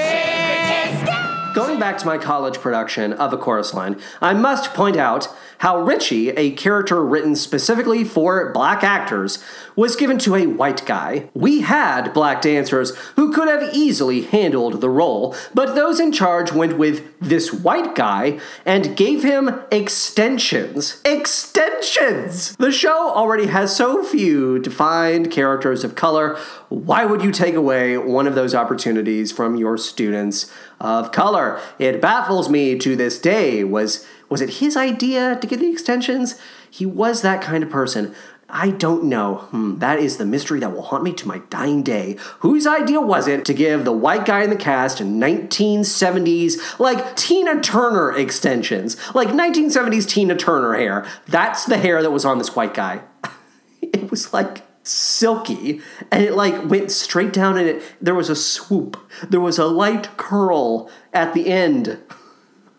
Going 1.55 1.79
back 1.79 1.99
to 1.99 2.07
my 2.07 2.17
college 2.17 2.59
production 2.59 3.13
of 3.13 3.33
A 3.33 3.37
Chorus 3.37 3.75
Line, 3.75 4.01
I 4.21 4.33
must 4.33 4.73
point 4.73 4.97
out 4.97 5.29
how 5.63 5.79
Richie, 5.79 6.31
a 6.31 6.51
character 6.51 7.05
written 7.05 7.37
specifically 7.37 8.03
for 8.03 8.53
black 8.53 8.83
actors, 8.83 9.39
was 9.77 9.95
given 9.95 10.19
to 10.19 10.35
a 10.35 10.49
white 10.49 10.85
guy. 10.87 11.31
We 11.35 11.61
had 11.61 12.13
black 12.13 12.43
dancers 12.43 12.97
who 13.15 13.33
could 13.33 13.47
have 13.47 13.73
easily 13.73 14.23
handled 14.23 14.81
the 14.81 14.91
role, 14.91 15.37
but 15.55 15.77
those 15.77 16.01
in 16.01 16.11
charge 16.11 16.51
went 16.51 16.79
with 16.79 17.05
this 17.21 17.53
white 17.53 17.95
guy 17.95 18.41
and 18.67 18.97
gave 18.97 19.23
him 19.23 19.61
extensions. 19.71 21.01
Extensions! 21.05 22.57
The 22.57 22.73
show 22.73 23.13
already 23.13 23.47
has 23.47 23.75
so 23.75 24.03
few 24.03 24.59
defined 24.59 25.31
characters 25.31 25.85
of 25.85 25.95
color. 25.95 26.37
Why 26.71 27.05
would 27.05 27.23
you 27.23 27.31
take 27.31 27.55
away 27.55 27.97
one 27.97 28.27
of 28.27 28.35
those 28.35 28.53
opportunities 28.53 29.31
from 29.31 29.55
your 29.55 29.79
students 29.79 30.51
of 30.81 31.13
color? 31.13 31.61
It 31.79 32.01
baffles 32.01 32.49
me 32.49 32.77
to 32.81 32.97
this 32.97 33.21
day. 33.21 33.63
Was 33.63 34.05
was 34.33 34.41
it 34.41 34.55
his 34.55 34.77
idea 34.77 35.39
to 35.41 35.47
get 35.47 35.61
the 35.61 35.71
extensions? 35.71 36.41
He 36.71 36.87
was 36.87 37.23
that 37.23 37.43
kind 37.43 37.63
of 37.63 37.71
person. 37.71 38.15
I 38.49 38.71
don't 38.71 39.05
know. 39.05 39.37
Hmm, 39.51 39.79
that 39.79 39.99
is 39.99 40.17
the 40.17 40.27
mystery 40.27 40.61
that 40.61 40.73
will 40.73 40.83
haunt 40.83 41.05
me 41.05 41.13
to 41.15 41.29
my 41.29 41.39
dying 41.51 41.83
day. 41.83 42.17
Whose 42.41 42.67
idea 42.67 43.01
was 43.01 43.29
it 43.29 43.45
to 43.47 43.55
give 43.55 43.85
the 43.85 43.93
white 43.93 44.27
guy 44.27 44.43
in 44.43 44.51
the 44.51 44.57
cast 44.57 44.99
1970s, 44.99 46.79
like 46.79 47.17
Tina 47.17 47.61
Turner 47.61 48.15
extensions? 48.17 48.97
Like 49.15 49.29
1970s 49.29 50.09
Tina 50.09 50.35
Turner 50.35 50.75
hair. 50.75 51.07
That's 51.27 51.65
the 51.65 51.79
hair 51.79 52.03
that 52.03 52.11
was 52.11 52.25
on 52.25 52.39
this 52.39 52.57
white 52.57 52.75
guy. 52.75 53.03
it 53.83 54.11
was 54.11 54.33
like 54.33 54.63
silky 54.85 55.81
and 56.11 56.25
it 56.25 56.33
like 56.33 56.69
went 56.69 56.91
straight 56.91 57.33
down 57.33 57.57
and 57.57 57.69
it 57.69 57.83
there 58.01 58.17
was 58.17 58.29
a 58.29 58.35
swoop 58.35 58.97
there 59.31 59.41
was 59.41 59.57
a 59.57 59.65
light 59.65 60.17
curl 60.17 60.91
at 61.13 61.35
the 61.35 61.47
end 61.47 62.03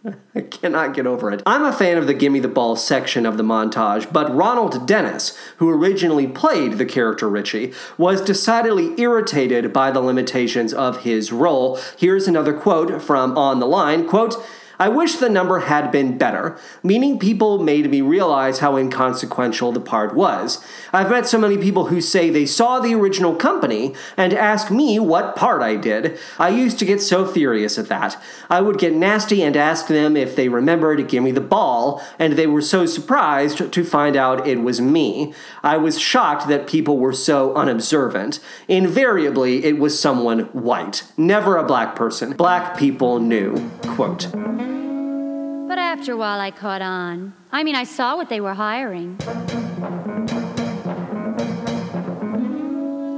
I 0.35 0.41
cannot 0.41 0.93
get 0.93 1.07
over 1.07 1.31
it. 1.31 1.41
I'm 1.45 1.63
a 1.63 1.71
fan 1.71 1.97
of 1.97 2.07
the 2.07 2.13
Gimme 2.13 2.39
the 2.39 2.47
Ball 2.47 2.75
section 2.75 3.25
of 3.25 3.37
the 3.37 3.43
montage, 3.43 4.11
but 4.11 4.33
Ronald 4.33 4.87
Dennis, 4.87 5.37
who 5.57 5.69
originally 5.69 6.27
played 6.27 6.73
the 6.73 6.85
character 6.85 7.29
Richie, 7.29 7.73
was 7.97 8.21
decidedly 8.21 8.99
irritated 8.99 9.71
by 9.71 9.91
the 9.91 10.01
limitations 10.01 10.73
of 10.73 11.03
his 11.03 11.31
role. 11.31 11.79
Here's 11.97 12.27
another 12.27 12.53
quote 12.53 13.01
from 13.01 13.37
On 13.37 13.59
the 13.59 13.67
Line, 13.67 14.07
quote, 14.07 14.35
I 14.79 14.89
wish 14.89 15.15
the 15.15 15.29
number 15.29 15.59
had 15.59 15.91
been 15.91 16.17
better, 16.17 16.57
meaning 16.81 17.19
people 17.19 17.63
made 17.63 17.89
me 17.89 18.01
realize 18.01 18.59
how 18.59 18.75
inconsequential 18.75 19.71
the 19.71 19.79
part 19.79 20.15
was. 20.15 20.63
I've 20.91 21.09
met 21.09 21.27
so 21.27 21.37
many 21.37 21.57
people 21.57 21.87
who 21.87 22.01
say 22.01 22.29
they 22.29 22.45
saw 22.45 22.79
the 22.79 22.95
original 22.95 23.35
company 23.35 23.95
and 24.17 24.33
ask 24.33 24.71
me 24.71 24.99
what 24.99 25.35
part 25.35 25.61
I 25.61 25.75
did. 25.75 26.17
I 26.39 26.49
used 26.49 26.79
to 26.79 26.85
get 26.85 27.01
so 27.01 27.25
furious 27.25 27.77
at 27.77 27.89
that. 27.89 28.21
I 28.49 28.61
would 28.61 28.79
get 28.79 28.93
nasty 28.93 29.43
and 29.43 29.55
ask 29.55 29.87
them 29.87 30.17
if 30.17 30.35
they 30.35 30.49
remembered 30.49 30.97
to 30.97 31.03
give 31.03 31.23
me 31.23 31.31
the 31.31 31.41
ball, 31.41 32.01
and 32.17 32.33
they 32.33 32.47
were 32.47 32.61
so 32.61 32.85
surprised 32.85 33.71
to 33.71 33.83
find 33.83 34.15
out 34.15 34.47
it 34.47 34.61
was 34.61 34.81
me. 34.81 35.33
I 35.61 35.77
was 35.77 35.99
shocked 35.99 36.47
that 36.47 36.67
people 36.67 36.97
were 36.97 37.13
so 37.13 37.53
unobservant. 37.55 38.39
Invariably, 38.67 39.65
it 39.65 39.77
was 39.77 39.99
someone 39.99 40.41
white, 40.53 41.03
never 41.17 41.57
a 41.57 41.63
black 41.63 41.95
person. 41.95 42.33
Black 42.33 42.77
people 42.77 43.19
knew. 43.19 43.69
Quote. 43.83 44.27
But 45.73 45.79
after 45.79 46.13
a 46.13 46.17
while, 46.17 46.39
I 46.39 46.51
caught 46.51 46.83
on. 46.83 47.33
I 47.51 47.63
mean, 47.63 47.73
I 47.73 47.83
saw 47.83 48.15
what 48.15 48.29
they 48.29 48.39
were 48.39 48.53
hiring. 48.53 49.17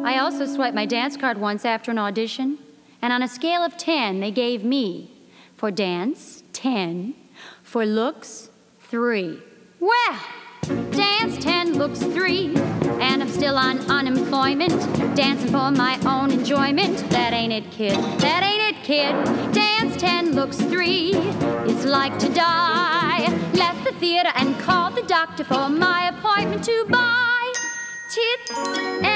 I 0.05 0.19
also 0.19 0.45
swiped 0.45 0.73
my 0.73 0.85
dance 0.85 1.17
card 1.17 1.37
once 1.37 1.65
after 1.65 1.91
an 1.91 1.99
audition, 1.99 2.57
and 3.01 3.11
on 3.11 3.21
a 3.21 3.27
scale 3.27 3.61
of 3.61 3.75
10, 3.75 4.21
they 4.21 4.31
gave 4.31 4.63
me 4.63 5.11
for 5.57 5.69
dance, 5.69 6.43
10, 6.53 7.15
for 7.61 7.85
looks, 7.85 8.49
3. 8.79 9.37
Well, 9.81 10.19
dance 10.67 11.37
10, 11.37 11.77
looks 11.77 11.99
3. 11.99 12.55
and 12.99 13.21
I'm 13.21 13.29
still 13.29 13.57
on 13.57 13.79
unemployment, 13.89 14.79
dancing 15.15 15.49
for 15.49 15.71
my 15.71 15.99
own 16.05 16.31
enjoyment. 16.31 16.97
That 17.09 17.33
ain't 17.33 17.53
it, 17.53 17.69
kid. 17.71 17.95
That 18.19 18.43
ain't 18.43 18.77
it, 18.77 18.83
kid. 18.83 19.13
Dance 19.53 19.95
10 19.97 20.33
looks 20.33 20.57
3. 20.57 21.11
It's 21.69 21.85
like 21.85 22.17
to 22.19 22.29
die. 22.29 23.27
Left 23.53 23.83
the 23.83 23.93
theater 23.99 24.31
and 24.35 24.57
called 24.59 24.95
the 24.95 25.03
doctor 25.03 25.43
for 25.43 25.69
my 25.69 26.09
appointment 26.09 26.63
to 26.65 26.85
buy 26.89 27.53
tits 28.09 29.14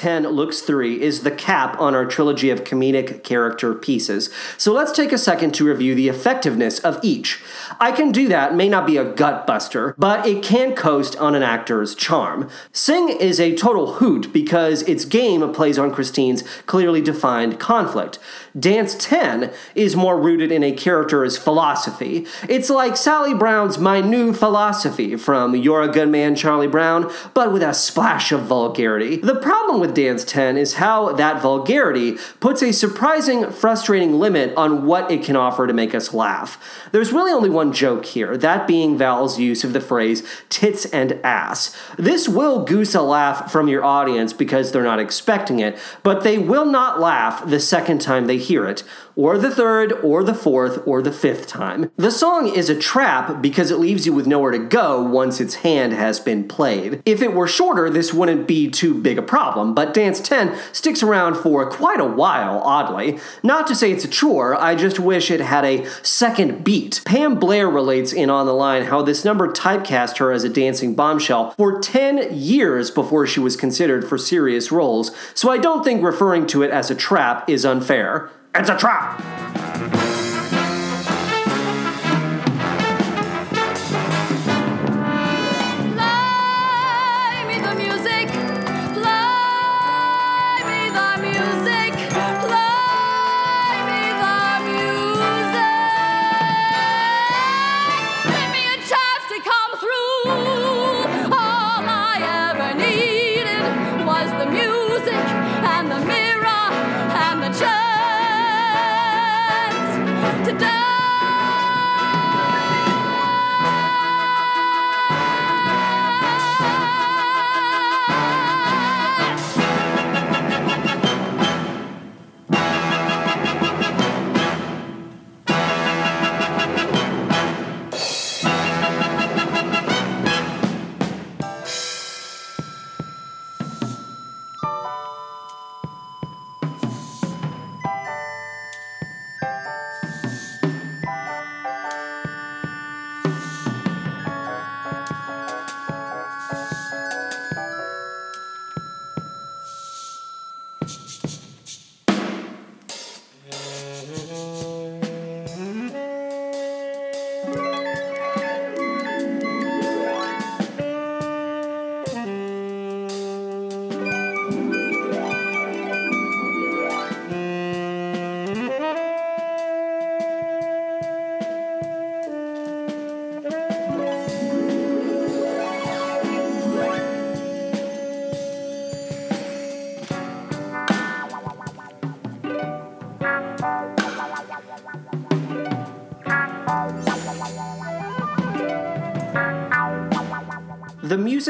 10 0.00 0.22
Looks 0.28 0.62
3 0.62 1.02
is 1.02 1.24
the 1.24 1.30
cap 1.30 1.78
on 1.78 1.94
our 1.94 2.06
trilogy 2.06 2.48
of 2.48 2.64
comedic 2.64 3.22
character 3.22 3.74
pieces, 3.74 4.30
so 4.56 4.72
let's 4.72 4.92
take 4.92 5.12
a 5.12 5.18
second 5.18 5.52
to 5.52 5.66
review 5.66 5.94
the 5.94 6.08
effectiveness 6.08 6.78
of 6.78 6.98
each. 7.02 7.42
I 7.82 7.92
Can 7.92 8.12
Do 8.12 8.28
That 8.28 8.54
may 8.54 8.68
not 8.68 8.86
be 8.86 8.98
a 8.98 9.10
gut 9.10 9.46
buster, 9.46 9.94
but 9.96 10.26
it 10.26 10.42
can 10.42 10.74
coast 10.74 11.16
on 11.16 11.34
an 11.34 11.42
actor's 11.42 11.94
charm. 11.94 12.50
Sing 12.72 13.08
is 13.08 13.40
a 13.40 13.56
total 13.56 13.94
hoot 13.94 14.30
because 14.34 14.82
its 14.82 15.06
game 15.06 15.50
plays 15.54 15.78
on 15.78 15.90
Christine's 15.90 16.42
clearly 16.66 17.00
defined 17.00 17.58
conflict. 17.58 18.18
Dance 18.58 18.96
10 18.98 19.50
is 19.74 19.96
more 19.96 20.20
rooted 20.20 20.52
in 20.52 20.62
a 20.62 20.72
character's 20.72 21.38
philosophy. 21.38 22.26
It's 22.50 22.68
like 22.68 22.98
Sally 22.98 23.32
Brown's 23.32 23.78
My 23.78 24.02
New 24.02 24.34
Philosophy 24.34 25.16
from 25.16 25.56
You're 25.56 25.82
a 25.82 25.88
Good 25.88 26.10
Man, 26.10 26.36
Charlie 26.36 26.66
Brown, 26.66 27.10
but 27.32 27.50
with 27.50 27.62
a 27.62 27.72
splash 27.72 28.30
of 28.30 28.42
vulgarity. 28.42 29.16
The 29.16 29.36
problem 29.36 29.80
with 29.80 29.94
Dance 29.94 30.24
10 30.24 30.58
is 30.58 30.74
how 30.74 31.12
that 31.12 31.40
vulgarity 31.40 32.18
puts 32.40 32.62
a 32.62 32.72
surprising, 32.72 33.50
frustrating 33.50 34.18
limit 34.18 34.54
on 34.54 34.84
what 34.84 35.10
it 35.10 35.22
can 35.22 35.36
offer 35.36 35.66
to 35.66 35.72
make 35.72 35.94
us 35.94 36.12
laugh. 36.12 36.62
There's 36.92 37.12
really 37.12 37.32
only 37.32 37.48
one 37.48 37.69
joke 37.72 38.04
here, 38.04 38.36
that 38.36 38.66
being 38.66 38.98
Val's 38.98 39.38
use 39.38 39.64
of 39.64 39.72
the 39.72 39.80
phrase 39.80 40.26
tits 40.48 40.84
and 40.86 41.12
ass. 41.24 41.76
This 41.96 42.28
will 42.28 42.64
goose 42.64 42.94
a 42.94 43.02
laugh 43.02 43.50
from 43.50 43.68
your 43.68 43.84
audience 43.84 44.32
because 44.32 44.72
they're 44.72 44.82
not 44.82 45.00
expecting 45.00 45.58
it, 45.58 45.78
but 46.02 46.22
they 46.22 46.38
will 46.38 46.66
not 46.66 47.00
laugh 47.00 47.44
the 47.46 47.60
second 47.60 48.00
time 48.00 48.26
they 48.26 48.38
hear 48.38 48.66
it, 48.66 48.82
or 49.16 49.38
the 49.38 49.50
third, 49.50 49.92
or 50.02 50.22
the 50.22 50.34
fourth, 50.34 50.86
or 50.86 51.02
the 51.02 51.12
fifth 51.12 51.46
time. 51.46 51.90
The 51.96 52.10
song 52.10 52.48
is 52.48 52.70
a 52.70 52.78
trap 52.78 53.42
because 53.42 53.70
it 53.70 53.78
leaves 53.78 54.06
you 54.06 54.12
with 54.12 54.26
nowhere 54.26 54.52
to 54.52 54.58
go 54.58 55.02
once 55.02 55.40
its 55.40 55.56
hand 55.56 55.92
has 55.92 56.20
been 56.20 56.46
played. 56.48 57.02
If 57.04 57.22
it 57.22 57.34
were 57.34 57.46
shorter, 57.46 57.90
this 57.90 58.14
wouldn't 58.14 58.46
be 58.46 58.70
too 58.70 58.94
big 58.94 59.18
a 59.18 59.22
problem, 59.22 59.74
but 59.74 59.94
Dance 59.94 60.20
10 60.20 60.56
sticks 60.72 61.02
around 61.02 61.36
for 61.36 61.68
quite 61.70 62.00
a 62.00 62.04
while, 62.04 62.60
oddly. 62.60 63.18
Not 63.42 63.66
to 63.68 63.74
say 63.74 63.92
it's 63.92 64.04
a 64.04 64.08
chore, 64.08 64.54
I 64.60 64.74
just 64.74 64.98
wish 64.98 65.30
it 65.30 65.40
had 65.40 65.64
a 65.64 65.84
second 66.02 66.64
beat. 66.64 67.02
Pam 67.04 67.38
Blair 67.38 67.68
relates 67.68 68.12
in 68.12 68.30
On 68.30 68.46
the 68.46 68.54
Line 68.54 68.84
how 68.84 69.02
this 69.02 69.24
number 69.24 69.52
typecast 69.52 70.18
her 70.18 70.32
as 70.32 70.44
a 70.44 70.48
dancing 70.48 70.94
bombshell 70.94 71.52
for 71.52 71.80
10 71.80 72.36
years 72.36 72.90
before 72.90 73.26
she 73.26 73.40
was 73.40 73.56
considered 73.56 74.08
for 74.08 74.18
serious 74.18 74.72
roles, 74.72 75.10
so 75.34 75.50
I 75.50 75.58
don't 75.58 75.84
think 75.84 76.02
referring 76.02 76.46
to 76.48 76.62
it 76.62 76.70
as 76.70 76.90
a 76.90 76.94
trap 76.94 77.48
is 77.48 77.64
unfair. 77.64 78.30
It's 78.54 78.68
a 78.68 78.76
trap! 78.76 80.19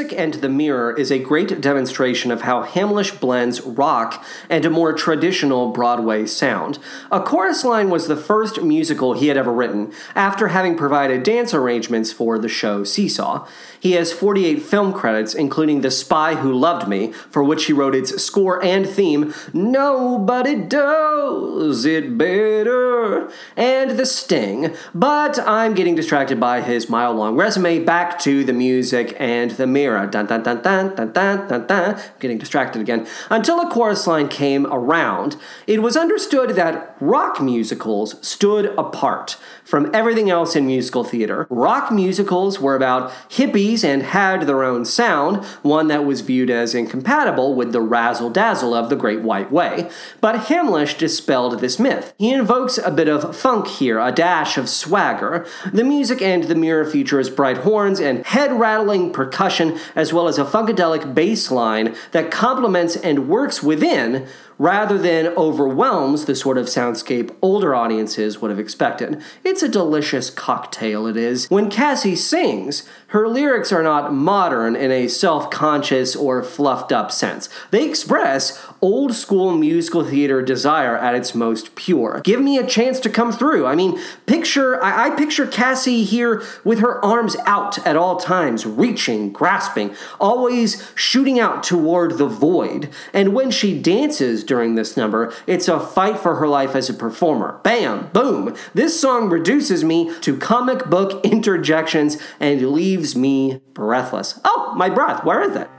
Music 0.01 0.17
and 0.17 0.33
the 0.35 0.49
Mirror 0.49 0.97
is 0.97 1.11
a 1.11 1.19
great 1.19 1.61
demonstration 1.61 2.31
of 2.31 2.41
how 2.41 2.63
Hamlisch 2.63 3.19
blends 3.19 3.61
rock 3.61 4.25
and 4.49 4.65
a 4.65 4.69
more 4.71 4.93
traditional 4.93 5.71
Broadway 5.71 6.25
sound. 6.25 6.79
A 7.11 7.19
Chorus 7.19 7.63
Line 7.63 7.91
was 7.91 8.07
the 8.07 8.15
first 8.15 8.63
musical 8.63 9.13
he 9.13 9.27
had 9.27 9.37
ever 9.37 9.53
written, 9.53 9.93
after 10.15 10.47
having 10.47 10.75
provided 10.75 11.21
dance 11.21 11.53
arrangements 11.53 12.11
for 12.11 12.39
the 12.39 12.49
show 12.49 12.83
Seesaw. 12.83 13.45
He 13.79 13.91
has 13.91 14.11
48 14.11 14.63
film 14.63 14.91
credits, 14.91 15.35
including 15.35 15.81
The 15.81 15.91
Spy 15.91 16.33
Who 16.33 16.51
Loved 16.51 16.87
Me, 16.87 17.11
for 17.11 17.43
which 17.43 17.65
he 17.65 17.73
wrote 17.73 17.93
its 17.93 18.23
score 18.23 18.63
and 18.63 18.89
theme, 18.89 19.35
Nobody 19.53 20.55
Does 20.55 21.85
It 21.85 22.17
Better, 22.17 23.31
and 23.55 23.91
The 23.99 24.07
Sting. 24.07 24.75
But 24.95 25.37
I'm 25.39 25.75
getting 25.75 25.93
distracted 25.93 26.39
by 26.39 26.61
his 26.61 26.89
mile 26.89 27.13
long 27.13 27.35
resume. 27.35 27.83
Back 27.83 28.17
to 28.21 28.43
the 28.43 28.53
music 28.53 29.15
and 29.19 29.51
the 29.51 29.67
mirror. 29.67 29.90
Dun 29.91 30.25
dun 30.25 30.43
dun 30.43 30.61
dun 30.61 30.95
dun 30.95 31.11
dun 31.11 31.47
dun 31.47 31.67
dun. 31.67 32.01
Getting 32.19 32.37
distracted 32.37 32.81
again. 32.81 33.07
Until 33.29 33.59
a 33.59 33.69
chorus 33.69 34.07
line 34.07 34.27
came 34.27 34.65
around, 34.67 35.37
it 35.67 35.81
was 35.81 35.97
understood 35.97 36.51
that 36.51 36.95
rock 36.99 37.41
musicals 37.41 38.15
stood 38.25 38.65
apart 38.77 39.37
from 39.63 39.89
everything 39.93 40.29
else 40.29 40.55
in 40.55 40.65
musical 40.67 41.03
theater. 41.03 41.47
Rock 41.49 41.91
musicals 41.91 42.59
were 42.59 42.75
about 42.75 43.11
hippies 43.29 43.83
and 43.83 44.03
had 44.03 44.41
their 44.41 44.63
own 44.63 44.85
sound, 44.85 45.43
one 45.61 45.87
that 45.87 46.05
was 46.05 46.21
viewed 46.21 46.49
as 46.49 46.75
incompatible 46.75 47.55
with 47.55 47.71
the 47.71 47.81
razzle 47.81 48.29
dazzle 48.29 48.73
of 48.73 48.89
the 48.89 48.95
Great 48.95 49.21
White 49.21 49.51
Way. 49.51 49.89
But 50.19 50.47
Hamlisch 50.47 50.97
dispelled 50.97 51.59
this 51.59 51.79
myth. 51.79 52.13
He 52.17 52.33
invokes 52.33 52.77
a 52.77 52.91
bit 52.91 53.07
of 53.07 53.35
funk 53.35 53.67
here, 53.67 53.99
a 53.99 54.11
dash 54.11 54.57
of 54.57 54.69
swagger. 54.69 55.45
The 55.71 55.83
music 55.83 56.21
and 56.21 56.43
the 56.43 56.55
mirror 56.55 56.85
features 56.85 57.29
bright 57.29 57.59
horns 57.59 57.99
and 57.99 58.25
head 58.25 58.51
rattling 58.51 59.13
percussion, 59.13 59.77
as 59.95 60.13
well 60.13 60.27
as 60.27 60.37
a 60.37 60.45
funkadelic 60.45 61.13
bass 61.13 61.51
line 61.51 61.95
that 62.11 62.31
complements 62.31 62.95
and 62.95 63.27
works 63.27 63.61
within 63.61 64.27
rather 64.61 64.95
than 64.95 65.25
overwhelms 65.29 66.25
the 66.25 66.35
sort 66.35 66.55
of 66.55 66.67
soundscape 66.67 67.35
older 67.41 67.73
audiences 67.73 68.39
would 68.39 68.51
have 68.51 68.59
expected. 68.59 69.19
It's 69.43 69.63
a 69.63 69.67
delicious 69.67 70.29
cocktail, 70.29 71.07
it 71.07 71.17
is. 71.17 71.49
When 71.49 71.67
Cassie 71.67 72.15
sings, 72.15 72.87
her 73.07 73.27
lyrics 73.27 73.71
are 73.71 73.81
not 73.81 74.13
modern 74.13 74.75
in 74.75 74.91
a 74.91 75.07
self 75.07 75.49
conscious 75.49 76.15
or 76.15 76.43
fluffed 76.43 76.91
up 76.91 77.11
sense. 77.11 77.49
They 77.71 77.89
express 77.89 78.63
old 78.81 79.15
school 79.15 79.57
musical 79.57 80.03
theater 80.03 80.43
desire 80.43 80.95
at 80.95 81.15
its 81.15 81.33
most 81.33 81.73
pure. 81.73 82.21
Give 82.23 82.39
me 82.39 82.59
a 82.59 82.65
chance 82.65 82.99
to 82.99 83.09
come 83.09 83.31
through. 83.31 83.65
I 83.65 83.73
mean, 83.73 83.99
picture, 84.27 84.81
I, 84.83 85.07
I 85.07 85.09
picture 85.15 85.47
Cassie 85.47 86.03
here 86.03 86.43
with 86.63 86.79
her 86.79 87.03
arms 87.03 87.35
out 87.47 87.83
at 87.85 87.95
all 87.95 88.17
times, 88.17 88.67
reaching, 88.67 89.33
grasping, 89.33 89.95
always 90.19 90.87
shooting 90.93 91.39
out 91.39 91.63
toward 91.63 92.19
the 92.19 92.27
void. 92.27 92.89
And 93.11 93.33
when 93.33 93.49
she 93.49 93.81
dances 93.81 94.43
during 94.51 94.75
this 94.75 94.97
number, 94.97 95.33
it's 95.47 95.69
a 95.69 95.79
fight 95.79 96.19
for 96.19 96.35
her 96.35 96.45
life 96.45 96.75
as 96.75 96.89
a 96.89 96.93
performer. 96.93 97.61
Bam, 97.63 98.09
boom. 98.11 98.53
This 98.73 98.99
song 98.99 99.29
reduces 99.29 99.81
me 99.81 100.13
to 100.19 100.35
comic 100.35 100.87
book 100.87 101.23
interjections 101.25 102.17
and 102.37 102.73
leaves 102.73 103.15
me 103.15 103.61
breathless. 103.73 104.41
Oh, 104.43 104.73
my 104.75 104.89
breath, 104.89 105.23
where 105.23 105.41
is 105.41 105.55
it? 105.55 105.69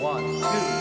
One, 0.00 0.40
two. 0.40 0.79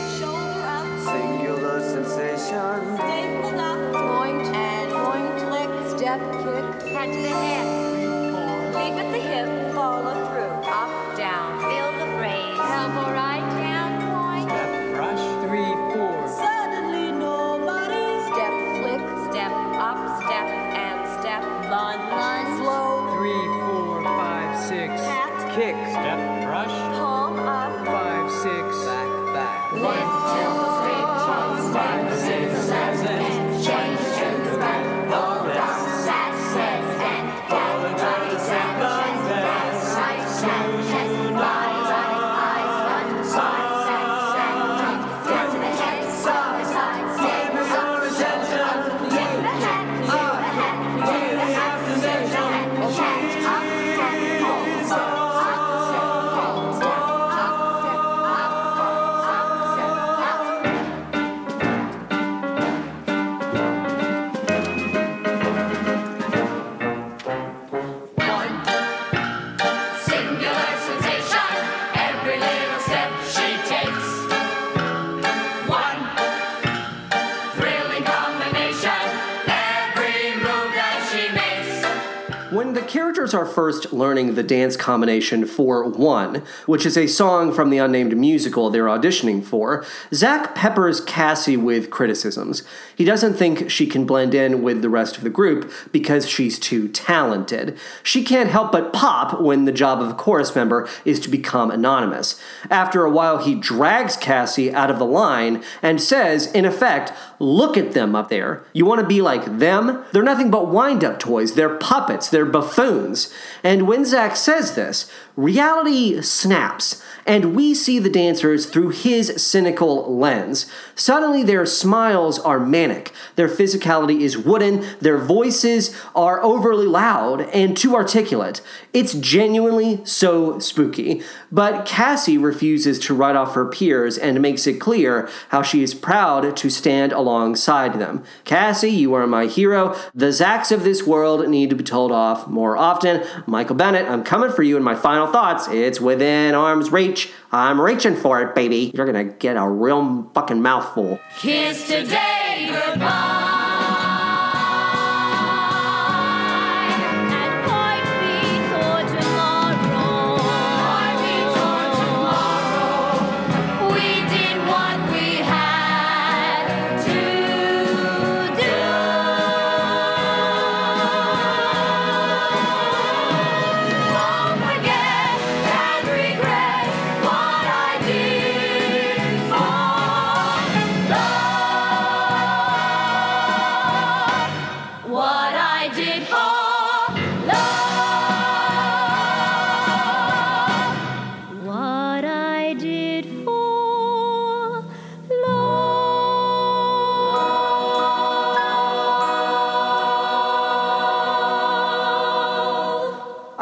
When 82.70 82.76
the 82.76 82.82
characters 82.84 83.34
are 83.34 83.48
first 83.48 83.92
learning 83.92 84.36
the 84.36 84.44
dance 84.44 84.78
combination 84.78 85.48
for 85.48 85.90
One, 85.90 86.44
which 86.68 86.86
is 86.86 87.00
a 87.00 87.08
song 87.08 87.52
from 87.52 87.72
the 87.72 87.80
unnamed 87.80 88.16
musical 88.16 88.70
they're 88.70 88.86
auditioning 88.86 89.44
for, 89.44 89.84
Zach 90.14 90.54
peppers 90.54 91.02
Cassie 91.02 91.58
with 91.58 91.90
criticisms. 91.90 92.62
He 92.96 93.04
doesn't 93.04 93.34
think 93.34 93.72
she 93.72 93.88
can 93.88 94.06
blend 94.06 94.36
in 94.36 94.62
with 94.62 94.84
the 94.84 94.90
rest 94.90 95.18
of 95.18 95.24
the 95.24 95.32
group 95.32 95.72
because 95.92 96.30
she's 96.30 96.60
too 96.60 96.88
talented. 96.90 97.76
She 98.04 98.24
can't 98.24 98.52
help 98.52 98.72
but 98.72 98.94
pop 98.94 99.42
when 99.42 99.66
the 99.66 99.72
job 99.72 100.00
of 100.00 100.12
a 100.12 100.14
chorus 100.14 100.56
member 100.56 100.88
is 101.06 101.20
to 101.22 101.30
become 101.30 101.72
anonymous. 101.72 102.40
After 102.70 103.04
a 103.04 103.10
while, 103.10 103.40
he 103.40 103.56
drags 103.56 104.16
Cassie 104.16 104.72
out 104.72 104.92
of 104.92 105.00
the 105.00 105.06
line 105.06 105.64
and 105.82 106.00
says, 106.00 106.52
in 106.52 106.66
effect, 106.66 107.14
Look 107.40 107.78
at 107.78 107.94
them 107.94 108.16
up 108.16 108.30
there. 108.30 108.64
You 108.74 108.86
want 108.86 109.00
to 109.02 109.08
be 109.08 109.22
like 109.22 109.60
them? 109.60 110.04
They're 110.12 110.22
nothing 110.22 110.52
but 110.52 110.68
wind 110.68 111.04
up 111.04 111.20
toys. 111.20 111.56
They're 111.56 111.78
puppets. 111.78 112.30
They're 112.30 112.46
buffoons. 112.46 113.34
And 113.64 113.88
when 113.88 114.04
Zach 114.04 114.36
says 114.36 114.76
this, 114.76 115.10
reality 115.38 116.22
snaps, 116.22 117.02
and 117.26 117.56
we 117.56 117.74
see 117.74 118.00
the 118.00 118.10
dancers 118.10 118.66
through 118.66 118.90
his 118.90 119.42
cynical 119.42 120.18
lens. 120.18 120.66
Suddenly, 120.96 121.44
their 121.44 121.66
smiles 121.66 122.40
are 122.40 122.60
manic, 122.60 123.14
their 123.36 123.48
physicality 123.48 124.22
is 124.22 124.38
wooden, 124.38 124.86
their 125.00 125.18
voices 125.18 125.96
are 126.16 126.42
overly 126.42 126.88
loud 126.88 127.42
and 127.42 127.78
too 127.78 127.96
articulate. 127.96 128.62
It's 128.94 129.14
genuinely 129.14 130.02
so 130.06 130.60
spooky. 130.60 131.22
But 131.52 131.86
Cassie 131.86 132.38
refuses 132.38 133.00
to 133.00 133.14
write 133.14 133.36
off 133.36 133.54
her 133.54 133.66
peers 133.66 134.18
and 134.18 134.42
makes 134.42 134.66
it 134.66 134.80
clear 134.80 135.30
how 135.50 135.62
she 135.62 135.84
is 135.84 135.94
proud 135.94 136.58
to 136.58 136.70
stand 136.70 137.14
alongside 137.30 138.00
them. 138.00 138.24
Cassie, 138.44 138.90
you 138.90 139.14
are 139.14 139.28
my 139.28 139.46
hero. 139.46 139.96
The 140.14 140.28
Zacks 140.28 140.72
of 140.72 140.84
this 140.84 141.06
world 141.06 141.48
need 141.48 141.70
to 141.70 141.76
be 141.76 141.84
told 141.84 142.12
off 142.12 142.48
more 142.48 142.76
often. 142.76 143.24
Michael 143.46 143.76
Bennett, 143.76 144.10
I'm 144.10 144.24
coming 144.24 144.52
for 144.52 144.64
you 144.64 144.78
in 144.78 144.84
my 144.84 144.96
final 144.96 145.28
thoughts. 145.28 145.68
It's 145.68 146.02
within 146.02 146.56
arm's 146.56 146.92
reach. 146.92 147.32
I'm 147.52 147.80
reaching 147.80 148.16
for 148.16 148.42
it, 148.42 148.56
baby. 148.56 148.92
You're 148.94 149.06
gonna 149.06 149.26
get 149.26 149.56
a 149.56 149.68
real 149.68 150.30
fucking 150.34 150.62
mouthful. 150.62 151.20
Kiss 151.38 151.88
today 151.88 152.70
goodbye. 152.72 153.39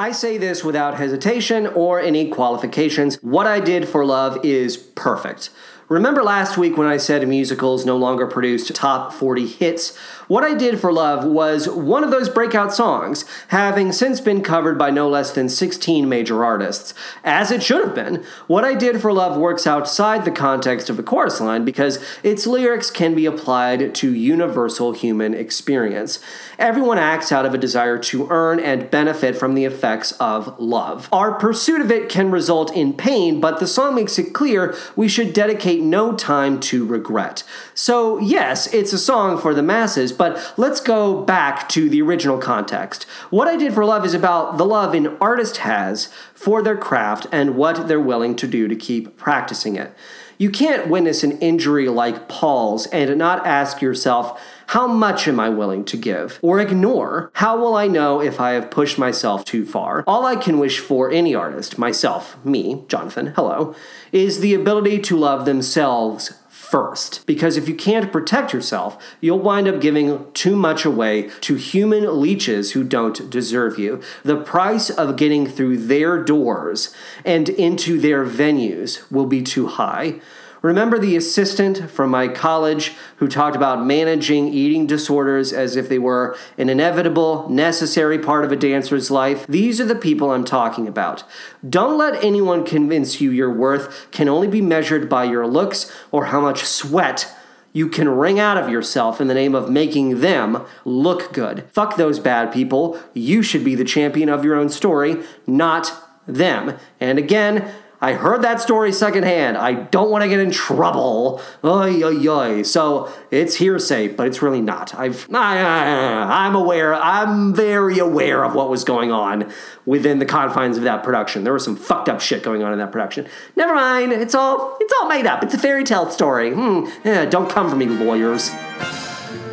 I 0.07 0.13
say 0.13 0.37
this 0.37 0.63
without 0.63 0.95
hesitation 0.95 1.67
or 1.67 1.99
any 1.99 2.29
qualifications. 2.29 3.17
What 3.21 3.45
I 3.45 3.59
did 3.59 3.89
for 3.89 4.05
love 4.05 4.39
is 4.45 4.77
perfect. 4.77 5.49
Remember 5.89 6.21
last 6.21 6.57
week 6.57 6.75
when 6.75 6.85
I 6.85 6.97
said 6.97 7.25
musicals 7.25 7.85
no 7.85 7.95
longer 7.95 8.27
produced 8.27 8.75
top 8.75 9.13
40 9.13 9.47
hits? 9.47 9.95
What 10.27 10.43
I 10.43 10.53
Did 10.53 10.81
for 10.81 10.91
Love 10.91 11.23
was 11.23 11.69
one 11.69 12.03
of 12.03 12.11
those 12.11 12.27
breakout 12.27 12.73
songs, 12.73 13.23
having 13.47 13.93
since 13.93 14.19
been 14.19 14.41
covered 14.41 14.77
by 14.77 14.89
no 14.89 15.07
less 15.07 15.31
than 15.31 15.47
16 15.47 16.09
major 16.09 16.43
artists. 16.43 16.93
As 17.23 17.51
it 17.51 17.63
should 17.63 17.85
have 17.85 17.95
been, 17.95 18.25
What 18.47 18.65
I 18.65 18.75
Did 18.75 18.99
for 18.99 19.13
Love 19.13 19.37
works 19.37 19.65
outside 19.65 20.25
the 20.25 20.31
context 20.31 20.89
of 20.89 20.97
the 20.97 21.03
chorus 21.03 21.39
line 21.39 21.63
because 21.63 22.03
its 22.21 22.45
lyrics 22.45 22.91
can 22.91 23.15
be 23.15 23.25
applied 23.25 23.95
to 23.95 24.13
universal 24.13 24.91
human 24.91 25.33
experience. 25.33 26.19
Everyone 26.59 26.97
acts 26.97 27.31
out 27.31 27.45
of 27.45 27.53
a 27.53 27.57
desire 27.57 27.97
to 27.99 28.27
earn 28.29 28.59
and 28.59 28.91
benefit 28.91 29.37
from 29.37 29.53
the 29.53 29.63
effects 29.63 30.11
of 30.19 30.59
love. 30.59 31.07
Our 31.13 31.35
pursuit 31.35 31.79
of 31.79 31.89
it 31.89 32.09
can 32.09 32.29
result 32.29 32.75
in 32.75 32.91
pain, 32.91 33.39
but 33.39 33.61
the 33.61 33.67
song 33.67 33.95
makes 33.95 34.19
it 34.19 34.33
clear 34.33 34.75
we 34.97 35.07
should 35.07 35.31
dedicate 35.31 35.76
no 35.81 36.13
time 36.13 36.59
to 36.61 36.85
regret. 36.85 37.43
So, 37.73 38.17
yes, 38.19 38.71
it's 38.73 38.93
a 38.93 38.97
song 38.97 39.37
for 39.37 39.53
the 39.53 39.63
masses, 39.63 40.11
but 40.11 40.53
let's 40.57 40.79
go 40.79 41.23
back 41.23 41.69
to 41.69 41.89
the 41.89 42.01
original 42.01 42.37
context. 42.37 43.03
What 43.29 43.47
I 43.47 43.55
Did 43.55 43.73
for 43.73 43.85
Love 43.85 44.05
is 44.05 44.13
about 44.13 44.57
the 44.57 44.65
love 44.65 44.93
an 44.93 45.17
artist 45.21 45.57
has 45.57 46.11
for 46.33 46.61
their 46.61 46.77
craft 46.77 47.27
and 47.31 47.55
what 47.55 47.87
they're 47.87 47.99
willing 47.99 48.35
to 48.37 48.47
do 48.47 48.67
to 48.67 48.75
keep 48.75 49.17
practicing 49.17 49.75
it. 49.75 49.93
You 50.39 50.51
can't 50.51 50.87
witness 50.87 51.23
an 51.23 51.39
injury 51.39 51.89
like 51.89 52.27
Paul's 52.27 52.85
and 52.87 53.17
not 53.17 53.47
ask 53.47 53.81
yourself, 53.81 54.39
how 54.67 54.85
much 54.85 55.27
am 55.27 55.39
I 55.39 55.49
willing 55.49 55.83
to 55.85 55.97
give? 55.97 56.37
Or 56.43 56.59
ignore, 56.59 57.31
how 57.33 57.57
will 57.57 57.75
I 57.75 57.87
know 57.87 58.21
if 58.21 58.39
I 58.39 58.51
have 58.51 58.69
pushed 58.69 58.99
myself 58.99 59.43
too 59.45 59.65
far? 59.65 60.03
All 60.05 60.25
I 60.25 60.35
can 60.35 60.59
wish 60.59 60.79
for 60.79 61.09
any 61.09 61.33
artist, 61.33 61.79
myself, 61.79 62.37
me, 62.45 62.83
Jonathan, 62.87 63.33
hello, 63.35 63.73
is 64.11 64.39
the 64.39 64.53
ability 64.53 64.99
to 64.99 65.17
love 65.17 65.45
themselves 65.45 66.33
first. 66.69 67.25
Because 67.25 67.55
if 67.55 67.69
you 67.69 67.75
can't 67.75 68.11
protect 68.11 68.53
yourself, 68.53 69.01
you'll 69.21 69.39
wind 69.39 69.67
up 69.67 69.79
giving 69.79 70.31
too 70.33 70.55
much 70.55 70.83
away 70.83 71.29
to 71.41 71.55
human 71.55 72.19
leeches 72.19 72.71
who 72.71 72.83
don't 72.83 73.29
deserve 73.29 73.79
you. 73.79 74.01
The 74.23 74.37
price 74.37 74.89
of 74.89 75.15
getting 75.15 75.47
through 75.47 75.77
their 75.77 76.21
doors 76.21 76.93
and 77.23 77.47
into 77.49 77.99
their 77.99 78.25
venues 78.25 79.09
will 79.09 79.27
be 79.27 79.41
too 79.41 79.67
high. 79.67 80.19
Remember 80.61 80.97
the 80.97 81.15
assistant 81.15 81.89
from 81.89 82.09
my 82.09 82.27
college 82.27 82.95
who 83.17 83.27
talked 83.27 83.55
about 83.55 83.85
managing 83.85 84.47
eating 84.47 84.87
disorders 84.87 85.53
as 85.53 85.75
if 85.75 85.87
they 85.87 85.99
were 85.99 86.35
an 86.57 86.69
inevitable, 86.69 87.47
necessary 87.49 88.17
part 88.17 88.43
of 88.43 88.51
a 88.51 88.55
dancer's 88.55 89.11
life? 89.11 89.45
These 89.47 89.79
are 89.79 89.85
the 89.85 89.95
people 89.95 90.31
I'm 90.31 90.45
talking 90.45 90.87
about. 90.87 91.23
Don't 91.67 91.97
let 91.97 92.23
anyone 92.23 92.65
convince 92.65 93.21
you 93.21 93.31
your 93.31 93.53
worth 93.53 94.09
can 94.11 94.27
only 94.27 94.47
be 94.47 94.61
measured 94.61 95.09
by 95.09 95.25
your 95.25 95.45
looks 95.45 95.91
or 96.11 96.25
how 96.25 96.41
much 96.41 96.63
sweat 96.63 97.33
you 97.73 97.87
can 97.87 98.09
wring 98.09 98.39
out 98.39 98.57
of 98.57 98.69
yourself 98.69 99.21
in 99.21 99.27
the 99.27 99.35
name 99.35 99.53
of 99.53 99.69
making 99.69 100.21
them 100.21 100.65
look 100.83 101.31
good. 101.31 101.63
Fuck 101.71 101.95
those 101.95 102.19
bad 102.19 102.51
people. 102.51 102.99
You 103.13 103.43
should 103.43 103.63
be 103.63 103.75
the 103.75 103.83
champion 103.83 104.29
of 104.29 104.43
your 104.43 104.55
own 104.55 104.69
story, 104.69 105.21
not 105.45 105.91
them. 106.25 106.77
And 106.99 107.19
again, 107.19 107.71
I 107.99 108.13
heard 108.13 108.43
that 108.43 108.61
story 108.61 108.91
secondhand. 108.91 109.57
I 109.57 109.73
don't 109.73 110.11
want 110.11 110.23
to 110.23 110.29
get 110.29 110.39
in 110.39 110.51
trouble. 110.51 111.41
Oy, 111.63 112.03
oy, 112.03 112.27
oy. 112.27 112.61
So 112.61 113.11
it's 113.31 113.55
hearsay, 113.55 114.09
but 114.09 114.27
it's 114.27 114.41
really 114.41 114.61
not. 114.61 114.93
I've, 114.93 115.27
I, 115.33 115.57
I'm 116.45 116.55
aware, 116.55 116.93
I'm 116.93 117.55
very 117.55 117.97
aware 117.97 118.45
of 118.45 118.53
what 118.53 118.69
was 118.69 118.83
going 118.83 119.11
on 119.11 119.51
within 119.85 120.19
the 120.19 120.25
confines 120.25 120.77
of 120.77 120.83
that 120.83 121.03
production. 121.03 121.43
There 121.43 121.53
was 121.53 121.63
some 121.63 121.75
fucked 121.75 122.07
up 122.07 122.21
shit 122.21 122.43
going 122.43 122.61
on 122.61 122.71
in 122.71 122.77
that 122.77 122.91
production. 122.91 123.27
Never 123.55 123.73
mind. 123.73 124.11
It's 124.13 124.35
all, 124.35 124.77
it's 124.79 124.93
all 125.01 125.07
made 125.07 125.25
up. 125.25 125.43
It's 125.43 125.55
a 125.55 125.59
fairy 125.59 125.83
tale 125.83 126.09
story. 126.11 126.53
Hmm. 126.53 126.85
Yeah, 127.03 127.25
don't 127.25 127.49
come 127.49 127.67
for 127.67 127.75
me, 127.75 127.87
lawyers. 127.87 128.51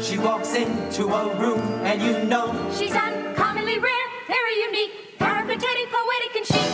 She 0.03 0.19
walks 0.19 0.55
into 0.55 1.07
a 1.07 1.35
room 1.41 1.61
and 1.83 2.03
you 2.03 2.29
know 2.29 2.53
She's 2.77 2.93
uncommonly 2.93 3.79
rare, 3.79 4.07
very 4.27 4.61
unique, 4.61 5.19
peripatetic, 5.19 5.89
poetic, 5.91 6.37
and 6.37 6.47
chic. 6.47 6.74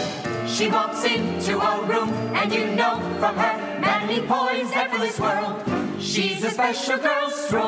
She 0.61 0.69
walks 0.69 1.03
into 1.05 1.59
a 1.59 1.83
room 1.87 2.11
and 2.37 2.53
you 2.53 2.67
know 2.77 3.01
from 3.19 3.35
her 3.35 3.81
manly 3.81 4.21
poise, 4.27 4.71
effortless 4.75 5.19
world. 5.19 5.65
She's 5.99 6.45
a 6.45 6.51
special 6.51 6.99
girl 6.99 7.31
strolling. 7.31 7.65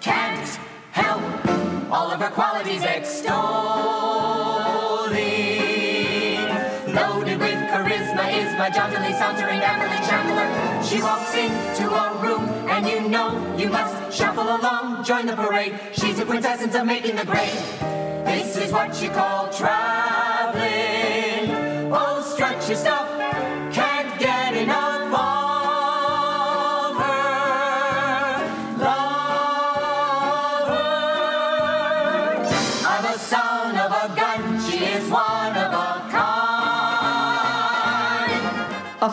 Can't 0.00 0.48
help 0.90 1.22
all 1.92 2.10
of 2.10 2.20
her 2.20 2.30
qualities 2.30 2.82
extolling. 2.82 3.36
Loaded 6.92 7.38
with 7.38 7.60
charisma 7.70 8.26
is 8.34 8.58
my 8.58 8.70
jauntily 8.74 9.12
sauntering 9.12 9.60
Amberley 9.60 10.02
Chandler. 10.08 10.82
She 10.82 11.00
walks 11.00 11.32
into 11.32 11.94
a 11.94 12.12
room 12.20 12.42
and 12.68 12.88
you 12.88 13.08
know 13.08 13.54
you 13.56 13.68
must 13.68 14.18
shuffle 14.18 14.42
along, 14.42 15.04
join 15.04 15.26
the 15.26 15.36
parade. 15.36 15.78
She's 15.92 16.18
a 16.18 16.24
quintessence 16.24 16.74
of 16.74 16.84
making 16.84 17.14
the 17.14 17.24
grade. 17.24 17.95
This 18.26 18.56
is 18.56 18.72
what 18.72 19.00
you 19.00 19.08
call 19.10 19.48
traveling. 19.50 20.64
Oh, 21.92 22.20
strut 22.34 22.68
your 22.68 22.76
stuff. 22.76 23.05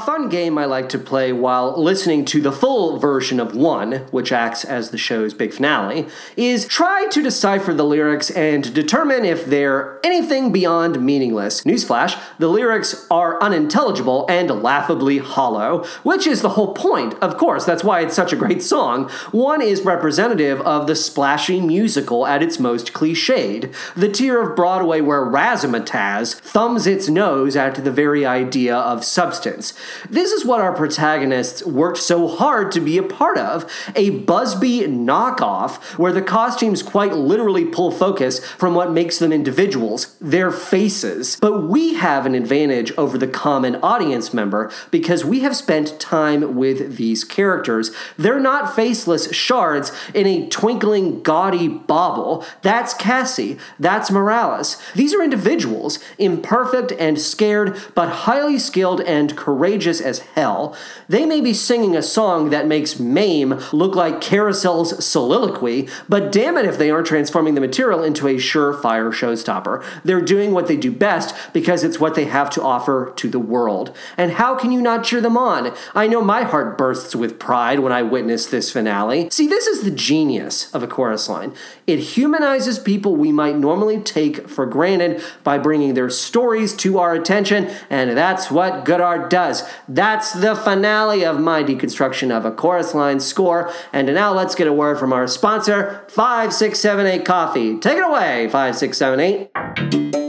Fun 0.06 0.30
game 0.30 0.58
I 0.58 0.66
like 0.66 0.90
to 0.90 1.00
play 1.00 1.32
while 1.32 1.82
listening 1.82 2.26
to 2.26 2.42
the 2.42 2.52
full 2.52 2.98
version 2.98 3.40
of 3.40 3.56
One, 3.56 4.06
which 4.12 4.32
acts 4.32 4.66
as 4.66 4.90
the 4.90 4.98
show's 4.98 5.34
big 5.34 5.54
finale, 5.54 6.08
is 6.36 6.68
try 6.68 7.08
to 7.08 7.22
decipher 7.22 7.74
the 7.74 7.86
lyrics 7.86 8.30
and 8.32 8.74
determine 8.74 9.26
if 9.26 9.46
they're 9.46 10.00
anything 10.04 10.52
beyond 10.52 11.02
meaningless. 11.02 11.64
Newsflash, 11.64 12.22
the 12.38 12.48
lyrics 12.48 13.08
are 13.10 13.42
unintelligible 13.42 14.26
and 14.30 14.62
laughably 14.62 15.20
hollow, 15.20 15.86
which 16.04 16.28
is 16.28 16.42
the 16.42 16.50
whole 16.50 16.74
point, 16.74 17.14
of 17.16 17.38
course, 17.38 17.66
that's 17.66 17.84
why 17.84 18.02
it's 18.02 18.16
such 18.16 18.34
a 18.34 18.38
great 18.38 18.62
song. 18.62 19.10
One 19.32 19.62
is 19.62 19.82
representative 19.82 20.60
of 20.62 20.88
the 20.88 20.96
splashy 20.96 21.62
musical 21.62 22.28
at 22.28 22.44
its 22.44 22.60
most 22.60 22.94
cliched, 22.94 23.74
the 23.96 24.10
tier 24.10 24.42
of 24.42 24.56
Broadway 24.56 25.02
where 25.02 25.26
razzmatazz 25.26 26.36
thumbs 26.36 26.86
its 26.86 27.08
nose 27.08 27.56
at 27.56 27.84
the 27.84 27.92
very 27.92 28.26
idea 28.26 28.76
of 28.76 29.04
substance. 29.04 29.74
This 30.10 30.32
is 30.32 30.46
what 30.46 30.62
our 30.62 30.74
protagonists 30.74 31.66
worked 31.66 31.98
so 31.98 32.28
hard 32.28 32.72
to 32.74 32.80
be 32.80 32.98
a 32.98 33.04
part 33.04 33.38
of 33.38 33.72
a 33.96 34.10
Busby 34.12 34.82
knockoff 34.82 35.82
where 35.98 36.12
the 36.12 36.22
costumes 36.22 36.82
quite 36.82 37.14
literally 37.14 37.66
pull 37.66 37.92
focus 37.92 38.46
from 38.46 38.76
what 38.76 38.92
makes 38.92 39.20
them 39.20 39.32
individuals, 39.32 40.16
their 40.20 40.52
faces. 40.52 41.38
But 41.40 41.64
we 41.64 41.96
have 41.96 42.26
an 42.26 42.36
advantage 42.36 42.92
over 42.98 43.18
the 43.18 43.28
common 43.28 43.76
audience 43.78 44.34
member 44.34 44.72
because 44.92 45.26
we 45.26 45.42
have 45.42 45.56
spent 45.56 46.00
time 46.00 46.56
with 46.56 46.98
these 46.98 47.24
characters. 47.24 47.92
They're 48.18 48.40
not 48.40 48.76
faceless 48.76 49.32
shards 49.34 49.92
in 50.14 50.26
a 50.26 50.48
twinkling, 50.50 51.22
gaudy 51.24 51.68
bauble. 51.68 52.46
That's 52.62 52.94
Cassie. 52.94 53.58
That's 53.80 54.12
Morales. 54.12 54.78
These 54.96 55.14
are 55.14 55.24
individuals, 55.24 56.00
imperfect 56.18 56.92
and 56.94 57.20
scared, 57.20 57.78
but 57.96 58.10
highly 58.10 58.58
skilled 58.60 59.02
and 59.02 59.36
courageous 59.36 59.83
as 59.88 60.20
hell. 60.20 60.76
They 61.08 61.26
may 61.26 61.42
be 61.42 61.54
singing 61.54 61.96
a 61.96 62.02
song 62.02 62.50
that 62.50 62.68
makes 62.68 63.00
Mame 63.00 63.60
look 63.72 63.96
like 63.96 64.22
Carousel's 64.22 65.06
soliloquy, 65.06 65.88
but 66.08 66.32
damn 66.32 66.58
it 66.58 66.66
if 66.66 66.78
they 66.78 66.92
aren't 66.92 67.08
transforming 67.08 67.56
the 67.56 67.62
material 67.62 68.04
into 68.04 68.28
a 68.28 68.36
surefire 68.36 69.12
showstopper. 69.12 69.84
They're 70.04 70.22
doing 70.22 70.52
what 70.52 70.68
they 70.68 70.78
do 70.78 70.92
best 70.92 71.36
because 71.54 71.84
it's 71.84 72.00
what 72.00 72.16
they 72.16 72.26
have 72.26 72.50
to 72.52 72.62
offer 72.62 73.14
to 73.16 73.30
the 73.30 73.40
world. 73.40 73.96
And 74.18 74.34
how 74.34 74.56
can 74.56 74.72
you 74.72 74.82
not 74.82 75.04
cheer 75.04 75.22
them 75.22 75.38
on? 75.38 75.76
I 75.94 76.08
know 76.08 76.22
my 76.22 76.44
heart 76.44 76.78
bursts 76.78 77.16
with 77.16 77.40
pride 77.40 77.80
when 77.80 77.92
I 77.92 78.04
witness 78.04 78.46
this 78.46 78.72
finale. 78.72 79.30
See, 79.30 79.48
this 79.48 79.68
is 79.68 79.84
the 79.84 79.92
genius 79.92 80.74
of 80.74 80.84
a 80.84 80.88
chorus 80.88 81.30
line. 81.30 81.54
It 81.88 82.00
humanizes 82.00 82.80
people 82.80 83.16
we 83.16 83.32
might 83.32 83.58
normally 83.58 84.00
take 84.00 84.48
for 84.48 84.66
granted 84.66 85.24
by 85.44 85.58
bringing 85.58 85.94
their 85.94 86.10
stories 86.10 86.76
to 86.78 87.00
our 87.00 87.14
attention, 87.14 87.70
and 87.90 88.18
that's 88.18 88.50
what 88.50 88.86
good 88.86 89.02
art 89.02 89.30
does. 89.30 89.64
That's 89.88 90.34
the 90.34 90.56
finale 90.56 91.26
of 91.26 91.40
my 91.40 91.64
deconstruction 91.64 92.32
of 92.36 92.46
a 92.46 92.52
chorus 92.52 92.94
line 92.94 93.20
score. 93.20 93.72
And 93.92 94.08
now 94.08 94.34
let's 94.34 94.56
get 94.56 94.68
a 94.68 94.74
word 94.74 95.00
from 95.00 95.14
our 95.14 95.28
sponsor, 95.28 96.06
5678 96.10 97.26
Coffee. 97.26 97.80
Take 97.80 97.98
it 97.98 98.04
away, 98.04 98.50
5678. 98.50 100.23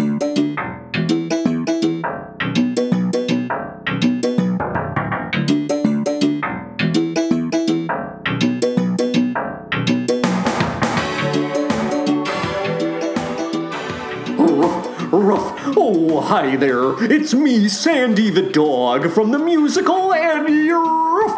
Hi 16.45 16.57
there. 16.57 17.03
It's 17.11 17.33
me, 17.33 17.69
Sandy 17.69 18.29
the 18.29 18.43
dog 18.43 19.11
from 19.13 19.31
the 19.31 19.39
musical, 19.39 20.13
and 20.13 20.47
you're 20.67 21.31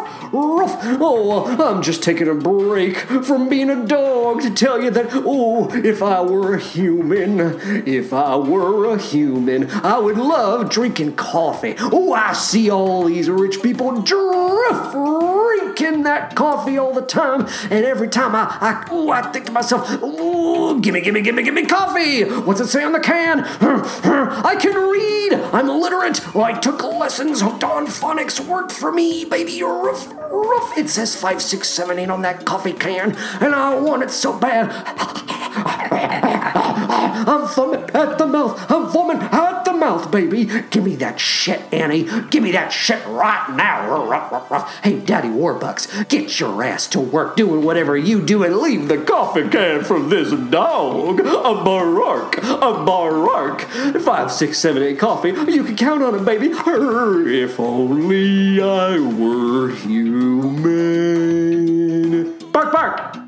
ruff. 0.67 1.01
Oh, 1.01 1.63
I'm 1.63 1.81
just 1.81 2.03
taking 2.03 2.27
a 2.27 2.33
break 2.33 2.97
from 2.97 3.49
being 3.49 3.69
a 3.69 3.85
dog 3.85 4.41
to 4.41 4.49
tell 4.49 4.81
you 4.81 4.89
that, 4.91 5.07
oh, 5.11 5.69
if 5.73 6.01
I 6.01 6.21
were 6.21 6.55
a 6.55 6.59
human, 6.59 7.39
if 7.87 8.13
I 8.13 8.35
were 8.35 8.93
a 8.93 8.97
human, 8.97 9.69
I 9.71 9.99
would 9.99 10.17
love 10.17 10.69
drinking 10.69 11.15
coffee. 11.15 11.75
Oh, 11.79 12.13
I 12.13 12.33
see 12.33 12.69
all 12.69 13.05
these 13.05 13.29
rich 13.29 13.61
people 13.61 14.01
drinking 14.01 16.03
that 16.03 16.35
coffee 16.35 16.77
all 16.77 16.93
the 16.93 17.01
time, 17.01 17.47
and 17.63 17.85
every 17.85 18.09
time 18.09 18.35
I, 18.35 18.57
I, 18.61 18.87
oh, 18.91 19.09
I 19.09 19.21
think 19.31 19.45
to 19.45 19.51
myself, 19.51 19.85
oh, 20.01 20.79
gimme, 20.79 21.01
gimme, 21.01 21.21
gimme, 21.21 21.43
gimme 21.43 21.65
coffee. 21.65 22.23
What's 22.23 22.61
it 22.61 22.67
say 22.67 22.83
on 22.83 22.93
the 22.93 22.99
can? 22.99 23.43
I 23.43 24.55
can 24.59 24.75
read. 24.75 25.33
I'm 25.53 25.67
literate. 25.67 26.35
I 26.35 26.59
took 26.59 26.83
lessons. 26.83 27.41
Hooked 27.41 27.63
on 27.63 27.87
phonics 27.87 28.45
worked 28.45 28.71
for 28.71 28.91
me, 28.91 29.25
baby. 29.25 29.61
Roof, 29.63 30.13
roof. 30.31 30.77
It 30.77 30.89
says 30.89 31.15
five, 31.15 31.41
six, 31.41 31.69
seven, 31.69 31.99
eight 31.99 32.09
on 32.09 32.21
that 32.21 32.45
coffee 32.45 32.73
can, 32.73 33.15
and 33.41 33.55
I 33.55 33.79
want 33.79 34.03
it 34.03 34.11
so 34.11 34.37
bad. 34.37 34.69
I'm 37.27 37.47
foaming 37.47 37.89
at 37.93 38.17
the 38.17 38.27
mouth. 38.27 38.71
I'm 38.71 38.89
foaming 38.91 39.21
at 39.21 39.66
mouth, 39.77 40.11
baby. 40.11 40.45
Give 40.69 40.83
me 40.83 40.95
that 40.97 41.19
shit, 41.19 41.61
Annie. 41.71 42.03
Give 42.29 42.43
me 42.43 42.51
that 42.51 42.69
shit 42.69 43.05
right 43.07 43.47
now. 43.55 44.05
Ruff, 44.05 44.31
ruff, 44.31 44.51
ruff. 44.51 44.83
Hey, 44.83 44.99
Daddy 44.99 45.29
Warbucks, 45.29 46.07
get 46.09 46.39
your 46.39 46.63
ass 46.63 46.87
to 46.87 46.99
work 46.99 47.35
doing 47.35 47.63
whatever 47.63 47.95
you 47.97 48.21
do 48.21 48.43
and 48.43 48.57
leave 48.57 48.87
the 48.87 48.97
coffee 48.97 49.47
can 49.49 49.83
from 49.83 50.09
this 50.09 50.31
dog. 50.49 51.19
A 51.19 51.63
Baroque. 51.63 52.37
A 52.37 52.83
Baroque. 52.83 53.61
Five, 54.01 54.31
six, 54.31 54.57
seven, 54.57 54.83
eight 54.83 54.99
coffee. 54.99 55.29
You 55.29 55.63
can 55.63 55.75
count 55.75 56.03
on 56.03 56.15
it, 56.15 56.25
baby. 56.25 56.47
If 56.47 57.59
only 57.59 58.61
I 58.61 58.99
were 58.99 59.69
human. 59.69 60.77
Bark, 62.51 62.71
bark. 62.73 63.26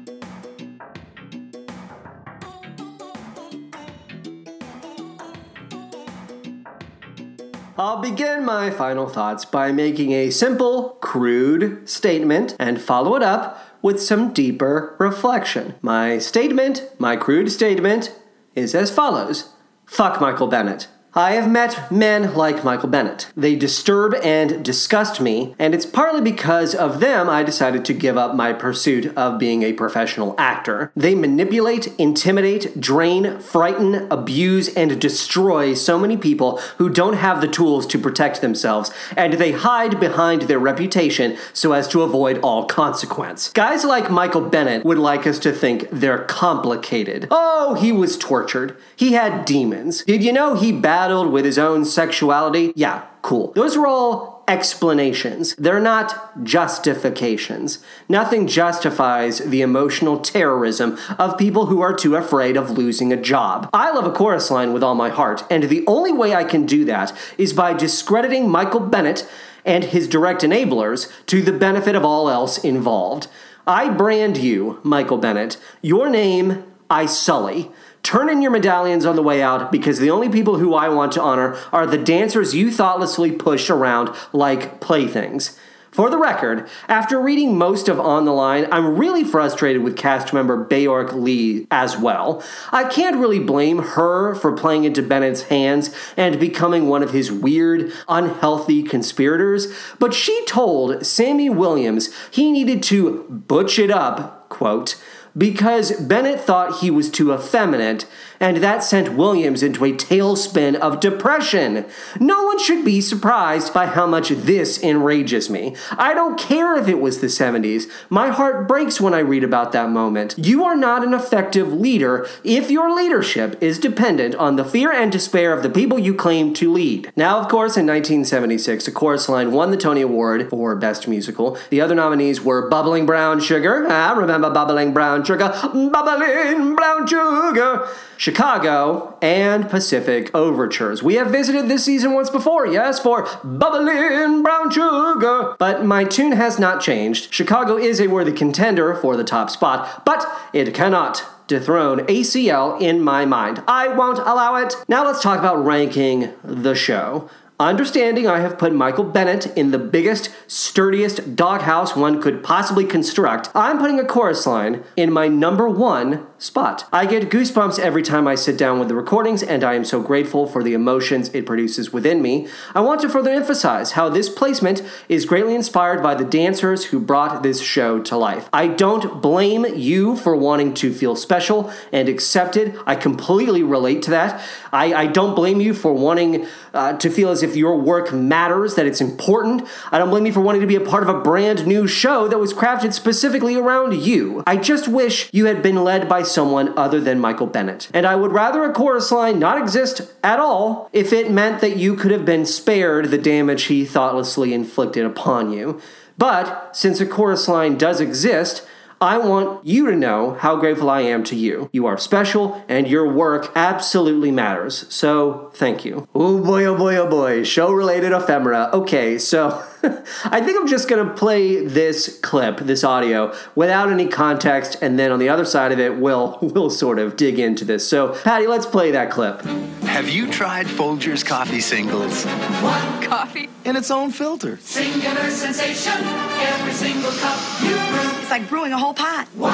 I'll 7.80 8.02
begin 8.02 8.44
my 8.44 8.72
final 8.72 9.08
thoughts 9.08 9.46
by 9.46 9.72
making 9.72 10.12
a 10.12 10.32
simple, 10.32 10.98
crude 11.00 11.88
statement 11.88 12.54
and 12.60 12.82
follow 12.82 13.16
it 13.16 13.24
up 13.24 13.58
with 13.82 14.02
some 14.02 14.34
deeper 14.34 14.98
reflection. 15.00 15.76
My 15.82 16.18
statement, 16.18 16.92
my 17.00 17.16
crude 17.16 17.50
statement, 17.50 18.14
is 18.54 18.76
as 18.76 18.92
follows 18.92 19.54
Fuck 19.86 20.20
Michael 20.20 20.48
Bennett. 20.48 20.90
I 21.16 21.32
have 21.32 21.50
met 21.50 21.92
men 21.92 22.36
like 22.36 22.64
Michael 22.64 22.88
Bennett. 22.88 23.32
They 23.36 23.56
disturb 23.56 24.14
and 24.24 24.64
disgust 24.64 25.20
me, 25.20 25.56
and 25.58 25.74
it's 25.74 25.86
partly 25.86 26.22
because 26.22 26.76
of 26.76 27.00
them 27.00 27.28
I 27.28 27.42
decided 27.42 27.84
to 27.86 27.96
give 27.96 28.16
up 28.16 28.36
my 28.36 28.54
pursuit 28.54 29.12
of 29.18 29.40
being 29.40 29.64
a 29.64 29.74
professional 29.74 30.36
actor. 30.38 30.92
They 30.96 31.16
manipulate, 31.16 31.88
intimidate, 31.98 32.80
drain, 32.80 33.40
frighten, 33.40 34.08
abuse, 34.12 34.72
and 34.76 35.02
destroy 35.02 35.74
so 35.74 35.98
many 35.98 36.16
people 36.16 36.58
who 36.78 36.90
don't 36.90 37.16
have 37.16 37.42
the 37.42 37.48
tools 37.48 37.88
to 37.88 37.98
protect 37.98 38.42
themselves, 38.42 38.92
and 39.18 39.34
they 39.34 39.52
hide 39.52 40.00
behind 40.00 40.44
their 40.44 40.60
reputation 40.60 41.38
so 41.54 41.74
as 41.74 41.88
to 41.88 42.04
avoid 42.04 42.38
all 42.44 42.66
consequence. 42.66 43.52
Guys 43.54 43.84
like 43.84 44.12
Michael 44.12 44.42
Bennett 44.42 44.86
would 44.86 45.00
like 45.00 45.26
us 45.26 45.40
to 45.40 45.52
think 45.52 45.90
they're 45.92 46.26
complicated. 46.26 47.28
Oh, 47.32 47.74
he 47.74 47.92
was 47.92 48.16
tortured. 48.16 48.78
He 48.96 49.14
had 49.14 49.46
demons. 49.46 50.04
Did 50.04 50.24
you 50.24 50.32
know 50.32 50.54
he 50.54 50.72
battled 50.72 50.99
with 51.08 51.46
his 51.46 51.58
own 51.58 51.86
sexuality? 51.86 52.74
Yeah, 52.76 53.06
cool. 53.22 53.54
Those 53.54 53.78
are 53.78 53.88
all 53.88 54.44
explanations. 54.50 55.56
They're 55.56 55.80
not 55.80 56.44
justifications. 56.44 57.80
Nothing 58.10 58.48
justifies 58.48 59.40
the 59.40 59.62
emotional 59.62 60.20
terrorism 60.20 60.98
of 61.18 61.38
people 61.38 61.68
who 61.68 61.82
are 61.82 61.94
too 61.94 62.16
afraid 62.16 62.58
of 62.58 62.72
losing 62.72 63.14
a 63.14 63.22
job. 63.22 63.70
I 63.72 63.92
love 63.92 64.06
a 64.06 64.12
chorus 64.12 64.52
line 64.52 64.74
with 64.74 64.84
all 64.84 64.96
my 64.96 65.10
heart, 65.10 65.44
and 65.50 65.64
the 65.64 65.86
only 65.88 66.12
way 66.12 66.36
I 66.36 66.44
can 66.44 66.66
do 66.66 66.84
that 66.86 67.14
is 67.38 67.54
by 67.54 67.74
discrediting 67.74 68.50
Michael 68.50 68.82
Bennett 68.82 69.30
and 69.64 69.86
his 69.86 70.08
direct 70.08 70.42
enablers 70.42 71.12
to 71.28 71.42
the 71.42 71.54
benefit 71.54 71.96
of 71.96 72.04
all 72.04 72.30
else 72.30 72.58
involved. 72.58 73.28
I 73.66 73.90
brand 73.90 74.38
you, 74.38 74.80
Michael 74.84 75.20
Bennett. 75.20 75.58
Your 75.82 76.10
name, 76.10 76.64
I 76.90 77.06
sully. 77.06 77.72
Turn 78.10 78.28
in 78.28 78.42
your 78.42 78.50
medallions 78.50 79.06
on 79.06 79.16
the 79.16 79.22
way 79.22 79.40
out 79.40 79.72
because 79.72 80.00
the 80.00 80.10
only 80.10 80.30
people 80.30 80.58
who 80.58 80.74
I 80.74 80.90
want 80.90 81.12
to 81.12 81.22
honor 81.22 81.56
are 81.72 81.86
the 81.86 81.96
dancers 81.96 82.56
you 82.56 82.72
thoughtlessly 82.72 83.32
push 83.32 83.70
around 83.70 84.10
like 84.34 84.82
playthings. 84.82 85.60
For 85.92 86.10
the 86.10 86.18
record, 86.18 86.68
after 86.88 87.22
reading 87.22 87.56
most 87.56 87.88
of 87.88 88.00
On 88.00 88.26
the 88.26 88.32
Line, 88.32 88.68
I'm 88.72 88.98
really 88.98 89.24
frustrated 89.24 89.84
with 89.84 89.96
cast 89.96 90.34
member 90.34 90.66
Baayork 90.66 91.14
Lee 91.14 91.68
as 91.70 92.00
well. 92.00 92.44
I 92.72 92.86
can't 92.86 93.18
really 93.18 93.38
blame 93.38 93.78
her 93.78 94.34
for 94.34 94.58
playing 94.58 94.86
into 94.86 95.04
Bennett's 95.04 95.44
hands 95.44 95.96
and 96.18 96.40
becoming 96.40 96.88
one 96.88 97.04
of 97.04 97.12
his 97.12 97.32
weird, 97.32 97.94
unhealthy 98.08 98.82
conspirators, 98.82 99.72
but 100.00 100.16
she 100.16 100.44
told 100.48 101.06
Sammy 101.06 101.52
Williams 101.52 102.10
he 102.32 102.52
needed 102.52 102.82
to 102.84 103.26
butch 103.30 103.78
it 103.78 103.92
up, 103.92 104.50
quote, 104.50 104.96
because 105.38 105.92
Bennett 106.00 106.40
thought 106.40 106.80
he 106.80 106.92
was 106.92 107.10
too 107.10 107.34
effeminate, 107.34 108.06
and 108.40 108.58
that 108.58 108.84
sent 108.84 109.14
Williams 109.14 109.64
into 109.64 109.86
a 109.86 109.94
tailspin 109.94 110.76
of 110.76 111.00
depression. 111.00 111.86
No 112.20 112.44
one 112.44 112.60
should 112.60 112.86
be 112.86 113.02
surprised 113.02 113.74
by 113.74 113.88
how 113.88 114.08
much 114.08 114.30
this 114.30 114.82
enrages 114.82 115.50
me. 115.50 115.76
I 115.92 116.14
don't 116.14 116.40
care 116.40 116.76
if 116.76 116.88
it 116.88 117.00
was 117.00 117.20
the 117.20 117.28
70s. 117.28 117.90
My 118.10 118.30
heart 118.30 118.68
breaks 118.68 119.02
when 119.02 119.14
I 119.14 119.20
read 119.20 119.44
about 119.44 119.72
that 119.74 119.90
moment. 119.90 120.36
You 120.38 120.64
are 120.64 120.76
not 120.76 121.04
an 121.04 121.14
effective 121.14 121.72
leader 121.74 122.28
if 122.44 122.72
your 122.72 122.96
leadership 122.96 123.62
is 123.62 123.80
dependent 123.80 124.36
on 124.36 124.56
the 124.56 124.66
fear 124.66 124.92
and 124.92 125.12
despair 125.12 125.54
of 125.54 125.64
the 125.64 125.70
people 125.70 126.00
you 126.00 126.14
claim 126.14 126.54
to 126.56 126.72
lead. 126.72 127.12
Now, 127.16 127.40
of 127.40 127.48
course, 127.48 127.78
in 127.78 127.86
1976, 127.86 128.88
a 128.88 128.92
chorus 128.92 129.30
line 129.30 129.52
won 129.52 129.72
the 129.72 129.78
Tony 129.78 130.02
Award 130.02 130.50
for 130.50 130.76
Best 130.76 131.08
Musical. 131.08 131.58
The 131.70 131.82
other 131.82 131.96
nominees 131.96 132.42
were 132.42 132.70
Bubbling 132.70 133.06
Brown 133.06 133.40
Sugar. 133.40 133.88
I 133.88 134.14
remember 134.14 134.50
Bubbling 134.50 134.94
Brown 134.94 135.24
Sugar. 135.24 135.50
Bubbling 135.74 136.76
Brown 136.76 137.08
Sugar. 137.08 137.88
Chicago, 138.30 139.18
and 139.24 139.68
Pacific 139.72 140.30
Overtures. 140.36 141.02
We 141.02 141.16
have 141.16 141.32
visited 141.32 141.68
this 141.68 141.86
season 141.86 142.14
once 142.14 142.30
before, 142.30 142.68
yes, 142.68 143.00
for 143.00 143.28
Bubbling 143.44 144.44
Brown 144.44 144.70
Sugar. 144.70 145.56
But 145.58 145.84
my 145.84 146.04
tune 146.04 146.34
has 146.34 146.60
not 146.60 146.80
changed. 146.80 147.34
Chicago 147.34 147.76
is 147.76 148.00
a 148.00 148.06
worthy 148.06 148.32
contender 148.32 148.94
for 148.94 149.18
the 149.18 149.24
top 149.24 149.50
spot, 149.50 150.06
but 150.06 150.28
it 150.54 150.76
cannot 150.76 151.26
dethrone 151.48 152.02
ACL 152.02 152.80
in 152.80 153.02
my 153.02 153.26
mind. 153.26 153.64
I 153.68 153.88
won't 153.88 154.20
allow 154.20 154.58
it. 154.58 154.76
Now 154.88 155.04
let's 155.08 155.24
talk 155.24 155.40
about 155.40 155.66
ranking 155.66 156.32
the 156.44 156.76
show. 156.76 157.32
Understanding 157.60 158.28
I 158.28 158.42
have 158.42 158.60
put 158.60 158.74
Michael 158.74 159.06
Bennett 159.06 159.48
in 159.58 159.72
the 159.72 159.80
biggest, 159.80 160.30
sturdiest 160.48 161.36
doghouse 161.36 161.96
one 161.96 162.22
could 162.22 162.44
possibly 162.44 162.86
construct, 162.86 163.50
I'm 163.56 163.80
putting 163.80 164.00
a 164.00 164.06
chorus 164.06 164.46
line 164.46 164.84
in 164.96 165.12
my 165.12 165.28
number 165.28 165.68
one 165.68 166.28
spot. 166.40 166.88
I 166.92 167.06
get 167.06 167.30
goosebumps 167.30 167.78
every 167.78 168.02
time 168.02 168.26
I 168.26 168.36
sit 168.36 168.58
down 168.58 168.80
with 168.80 168.88
the 168.88 168.96
recordings, 168.96 169.44
and 169.44 169.64
I 169.64 169.74
am 169.74 169.84
so 169.84 170.02
grateful 170.02 170.48
for 170.48 170.64
the 170.64 170.74
emotions 170.74 171.30
it 171.34 171.46
produces 171.46 171.92
within 171.92 172.22
me. 172.22 172.48
I 172.74 172.80
want 172.80 173.02
to 173.02 173.10
further 173.10 173.32
emphasize 173.32 173.92
how 173.92 174.08
this 174.08 174.30
placement 174.30 174.82
is 175.10 175.26
greatly 175.26 175.54
inspired 175.54 176.02
by 176.02 176.16
the 176.16 176.24
dancers 176.24 176.86
who 176.86 177.00
brought 177.00 177.44
this 177.44 177.62
show 177.62 178.00
to 178.04 178.16
life. 178.16 178.50
I 178.54 178.68
don't 178.68 179.22
blame 179.22 179.66
you 179.76 180.16
for 180.16 180.36
wanting 180.36 180.74
to 180.76 180.94
feel 180.94 181.16
special 181.18 181.72
and 181.92 182.08
accepted. 182.08 182.80
I 182.88 182.96
completely 182.96 183.62
relate 183.62 184.02
to 184.04 184.12
that. 184.12 184.42
I, 184.72 184.94
I 184.94 185.08
don't 185.08 185.36
blame 185.36 185.60
you 185.60 185.74
for 185.74 185.92
wanting 185.92 186.48
uh, 186.74 186.94
to 186.94 187.10
feel 187.10 187.30
as 187.30 187.44
if 187.44 187.56
your 187.56 187.76
work 187.76 188.14
matters, 188.14 188.76
that 188.76 188.86
it's 188.86 189.02
important. 189.02 189.68
I 189.92 189.98
don't 189.98 190.10
blame 190.10 190.26
you 190.26 190.32
for 190.32 190.42
wanting 190.42 190.62
to 190.62 190.68
be 190.68 190.76
a 190.76 190.82
part 190.82 191.04
of 191.04 191.10
a 191.10 191.20
brand 191.20 191.68
new 191.68 191.86
show 191.86 192.28
that 192.28 192.40
was 192.40 192.54
crafted 192.54 192.94
specifically 192.94 193.56
around 193.56 193.96
you. 193.96 194.44
I 194.48 194.56
just 194.56 194.88
wish 194.88 195.30
you 195.34 195.46
had 195.46 195.62
been 195.62 195.84
led 195.84 196.08
by 196.08 196.24
someone 196.30 196.78
other 196.78 197.00
than 197.00 197.20
Michael 197.20 197.48
Bennett. 197.48 197.90
And 197.94 198.06
I 198.06 198.16
would 198.16 198.32
rather 198.32 198.64
a 198.64 198.74
chorus 198.74 199.12
line 199.12 199.40
not 199.40 199.58
exist 199.58 200.02
at 200.24 200.40
all 200.40 200.90
if 200.94 201.12
it 201.12 201.32
meant 201.32 201.62
that 201.62 201.78
you 201.78 201.96
could 201.96 202.12
have 202.12 202.26
been 202.26 202.46
spared 202.46 203.06
the 203.06 203.18
damage 203.18 203.64
he 203.64 203.86
thoughtlessly 203.86 204.54
inflicted 204.54 205.06
upon 205.06 205.52
you. 205.52 205.82
But 206.18 206.76
since 206.76 207.00
a 207.00 207.06
chorus 207.06 207.48
line 207.48 207.78
does 207.78 208.02
exist, 208.02 208.66
I 209.02 209.18
want 209.18 209.66
you 209.66 209.86
to 209.86 209.96
know 209.96 210.34
how 210.34 210.58
grateful 210.58 210.90
I 210.90 211.02
am 211.02 211.24
to 211.26 211.36
you. 211.36 211.70
You 211.72 211.86
are 211.86 211.98
special 211.98 212.62
and 212.68 212.86
your 212.86 213.10
work 213.10 213.50
absolutely 213.56 214.30
matters. 214.30 214.86
So, 214.94 215.52
thank 215.56 215.86
you. 215.86 216.06
Oh 216.14 216.44
boy, 216.44 216.66
oh 216.66 216.78
boy, 216.78 216.98
oh 216.98 217.10
boy. 217.10 217.44
Show 217.44 217.72
related 217.72 218.12
ephemera. 218.12 218.70
Okay, 218.74 219.18
so 219.18 219.64
I 220.26 220.42
think 220.42 220.60
I'm 220.60 220.68
just 220.68 220.90
going 220.90 221.06
to 221.08 221.14
play 221.14 221.66
this 221.66 222.20
clip, 222.20 222.58
this 222.60 222.84
audio, 222.84 223.34
without 223.56 223.90
any 223.90 224.08
context, 224.08 224.78
and 224.82 225.00
then 225.00 225.12
on 225.12 225.20
the 225.20 225.30
other 225.30 225.46
side 225.46 225.72
of 225.72 225.80
it, 225.80 225.98
we'll, 225.98 226.38
we'll 226.42 226.70
sort 226.70 227.00
of 227.00 227.16
dig 227.16 227.40
into 227.40 227.64
this. 227.66 227.88
So, 227.88 228.14
Patty, 228.24 228.48
let's 228.48 228.66
play 228.66 228.92
that 228.92 229.10
clip. 229.12 229.42
Have 229.84 230.10
you 230.10 230.30
tried 230.32 230.68
Folgers 230.68 231.26
coffee 231.26 231.62
singles? 231.62 232.26
One 232.26 233.02
coffee 233.02 233.50
In 233.66 233.76
its 233.76 233.90
own 233.90 234.12
filter. 234.12 234.58
Singular 234.58 235.30
sensation, 235.32 235.94
every 236.04 236.74
single 236.74 237.12
cup 237.12 237.40
you 237.64 237.70
brew. 237.70 238.20
It's 238.22 238.30
like 238.30 238.48
brewing 238.50 238.72
a 238.74 238.78
whole 238.78 238.94
pot. 238.94 239.28
One 239.36 239.54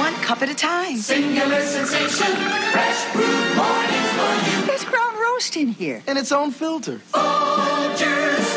One 0.00 0.14
cup 0.22 0.42
at 0.42 0.48
a 0.48 0.54
time. 0.54 0.96
singular 0.96 1.60
sensation, 1.60 2.34
fresh 2.72 3.12
brewed 3.12 3.56
mornings 3.56 4.10
for 4.16 4.60
you. 4.60 4.66
There's 4.66 4.84
ground 4.84 5.16
roast 5.20 5.56
in 5.56 5.68
here. 5.68 6.02
In 6.08 6.16
its 6.16 6.32
own 6.32 6.50
filter. 6.50 7.00
Folgers, 7.12 8.55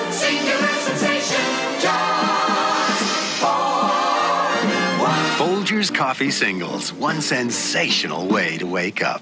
Folgers 5.79 5.95
coffee 5.95 6.31
singles. 6.31 6.91
One 6.91 7.21
sensational 7.21 8.27
way 8.27 8.57
to 8.57 8.65
wake 8.65 9.01
up. 9.01 9.21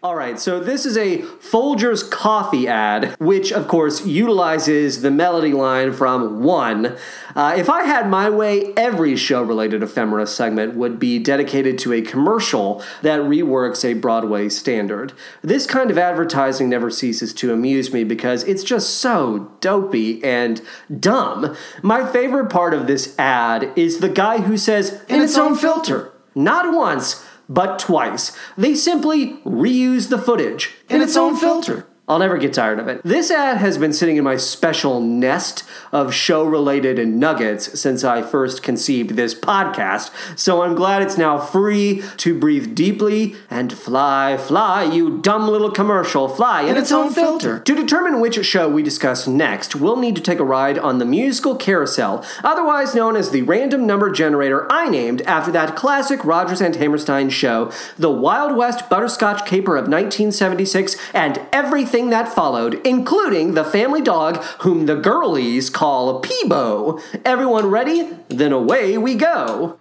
All 0.00 0.14
right, 0.14 0.38
so 0.38 0.60
this 0.60 0.86
is 0.86 0.96
a 0.96 1.22
Folgers 1.22 2.08
coffee 2.08 2.68
ad, 2.68 3.16
which 3.18 3.50
of 3.50 3.66
course 3.66 4.06
utilizes 4.06 5.02
the 5.02 5.10
melody 5.10 5.52
line 5.52 5.92
from 5.92 6.40
One. 6.40 6.96
Uh, 7.34 7.56
if 7.58 7.68
I 7.68 7.82
had 7.82 8.08
my 8.08 8.30
way, 8.30 8.72
every 8.76 9.16
show 9.16 9.42
related 9.42 9.82
ephemera 9.82 10.28
segment 10.28 10.76
would 10.76 11.00
be 11.00 11.18
dedicated 11.18 11.78
to 11.78 11.92
a 11.92 12.00
commercial 12.00 12.80
that 13.02 13.22
reworks 13.22 13.84
a 13.84 13.94
Broadway 13.94 14.48
standard. 14.48 15.14
This 15.42 15.66
kind 15.66 15.90
of 15.90 15.98
advertising 15.98 16.68
never 16.68 16.92
ceases 16.92 17.34
to 17.34 17.52
amuse 17.52 17.92
me 17.92 18.04
because 18.04 18.44
it's 18.44 18.62
just 18.62 18.98
so 18.98 19.50
dopey 19.60 20.22
and 20.22 20.62
dumb. 21.00 21.56
My 21.82 22.06
favorite 22.06 22.50
part 22.50 22.72
of 22.72 22.86
this 22.86 23.18
ad 23.18 23.72
is 23.74 23.98
the 23.98 24.08
guy 24.08 24.42
who 24.42 24.58
says, 24.58 25.02
in, 25.08 25.22
its, 25.22 25.36
own 25.36 25.56
filter. 25.56 26.12
Not 26.36 26.72
once, 26.72 27.24
but 27.48 27.78
twice. 27.78 28.36
They 28.56 28.74
simply 28.74 29.38
reuse 29.38 30.08
the 30.08 30.18
footage 30.18 30.76
in, 30.88 31.02
its, 31.02 31.16
own 31.16 31.36
filter. 31.36 31.87
I'll 32.08 32.18
never 32.18 32.38
get 32.38 32.54
tired 32.54 32.78
of 32.78 32.88
it. 32.88 33.02
This 33.04 33.30
ad 33.30 33.58
has 33.58 33.76
been 33.76 33.92
sitting 33.92 34.16
in 34.16 34.24
my 34.24 34.38
special 34.38 34.98
nest 35.00 35.62
of 35.92 36.14
show 36.14 36.44
related 36.44 37.06
nuggets 37.06 37.78
since 37.78 38.02
I 38.02 38.22
first 38.22 38.62
conceived 38.62 39.10
this 39.10 39.34
podcast, 39.34 40.10
so 40.34 40.62
I'm 40.62 40.74
glad 40.74 41.02
it's 41.02 41.18
now 41.18 41.38
free 41.38 42.02
to 42.16 42.38
breathe 42.38 42.74
deeply 42.74 43.36
and 43.50 43.72
fly, 43.72 44.38
fly, 44.38 44.84
you 44.84 45.18
dumb 45.18 45.48
little 45.48 45.70
commercial, 45.70 46.28
fly 46.28 46.62
in, 46.62 46.78
its, 46.78 46.90
own 46.90 47.12
filter. 47.12 47.60
To 47.60 47.74
determine 47.74 48.20
which 48.20 48.38
show 48.46 48.70
we 48.70 48.82
discuss 48.82 49.26
next, 49.26 49.76
we'll 49.76 49.96
need 49.96 50.16
to 50.16 50.22
take 50.22 50.38
a 50.38 50.44
ride 50.44 50.78
on 50.78 50.98
the 50.98 51.04
musical 51.04 51.56
carousel, 51.56 52.24
otherwise 52.42 52.94
known 52.94 53.16
as 53.16 53.30
the 53.30 53.42
random 53.42 53.86
number 53.86 54.10
generator 54.10 54.66
I 54.70 54.88
named 54.88 55.20
after 55.22 55.52
that 55.52 55.76
classic 55.76 56.24
Rodgers 56.24 56.62
and 56.62 56.76
Hammerstein 56.76 57.28
show, 57.28 57.70
The 57.98 58.10
Wild 58.10 58.56
West 58.56 58.88
Butterscotch 58.88 59.44
Caper 59.44 59.76
of 59.76 59.88
1976, 59.88 60.96
and 61.12 61.40
everything 61.52 61.97
that 62.06 62.32
followed, 62.32 62.74
including 62.86 63.54
the 63.54 63.64
family 63.64 64.00
dog 64.00 64.36
whom 64.60 64.86
the 64.86 64.94
girlies 64.94 65.68
call 65.68 66.22
Peebo. 66.22 67.02
Everyone 67.24 67.66
ready? 67.66 68.08
Then 68.28 68.52
away 68.52 68.96
we 68.96 69.16
go. 69.16 69.78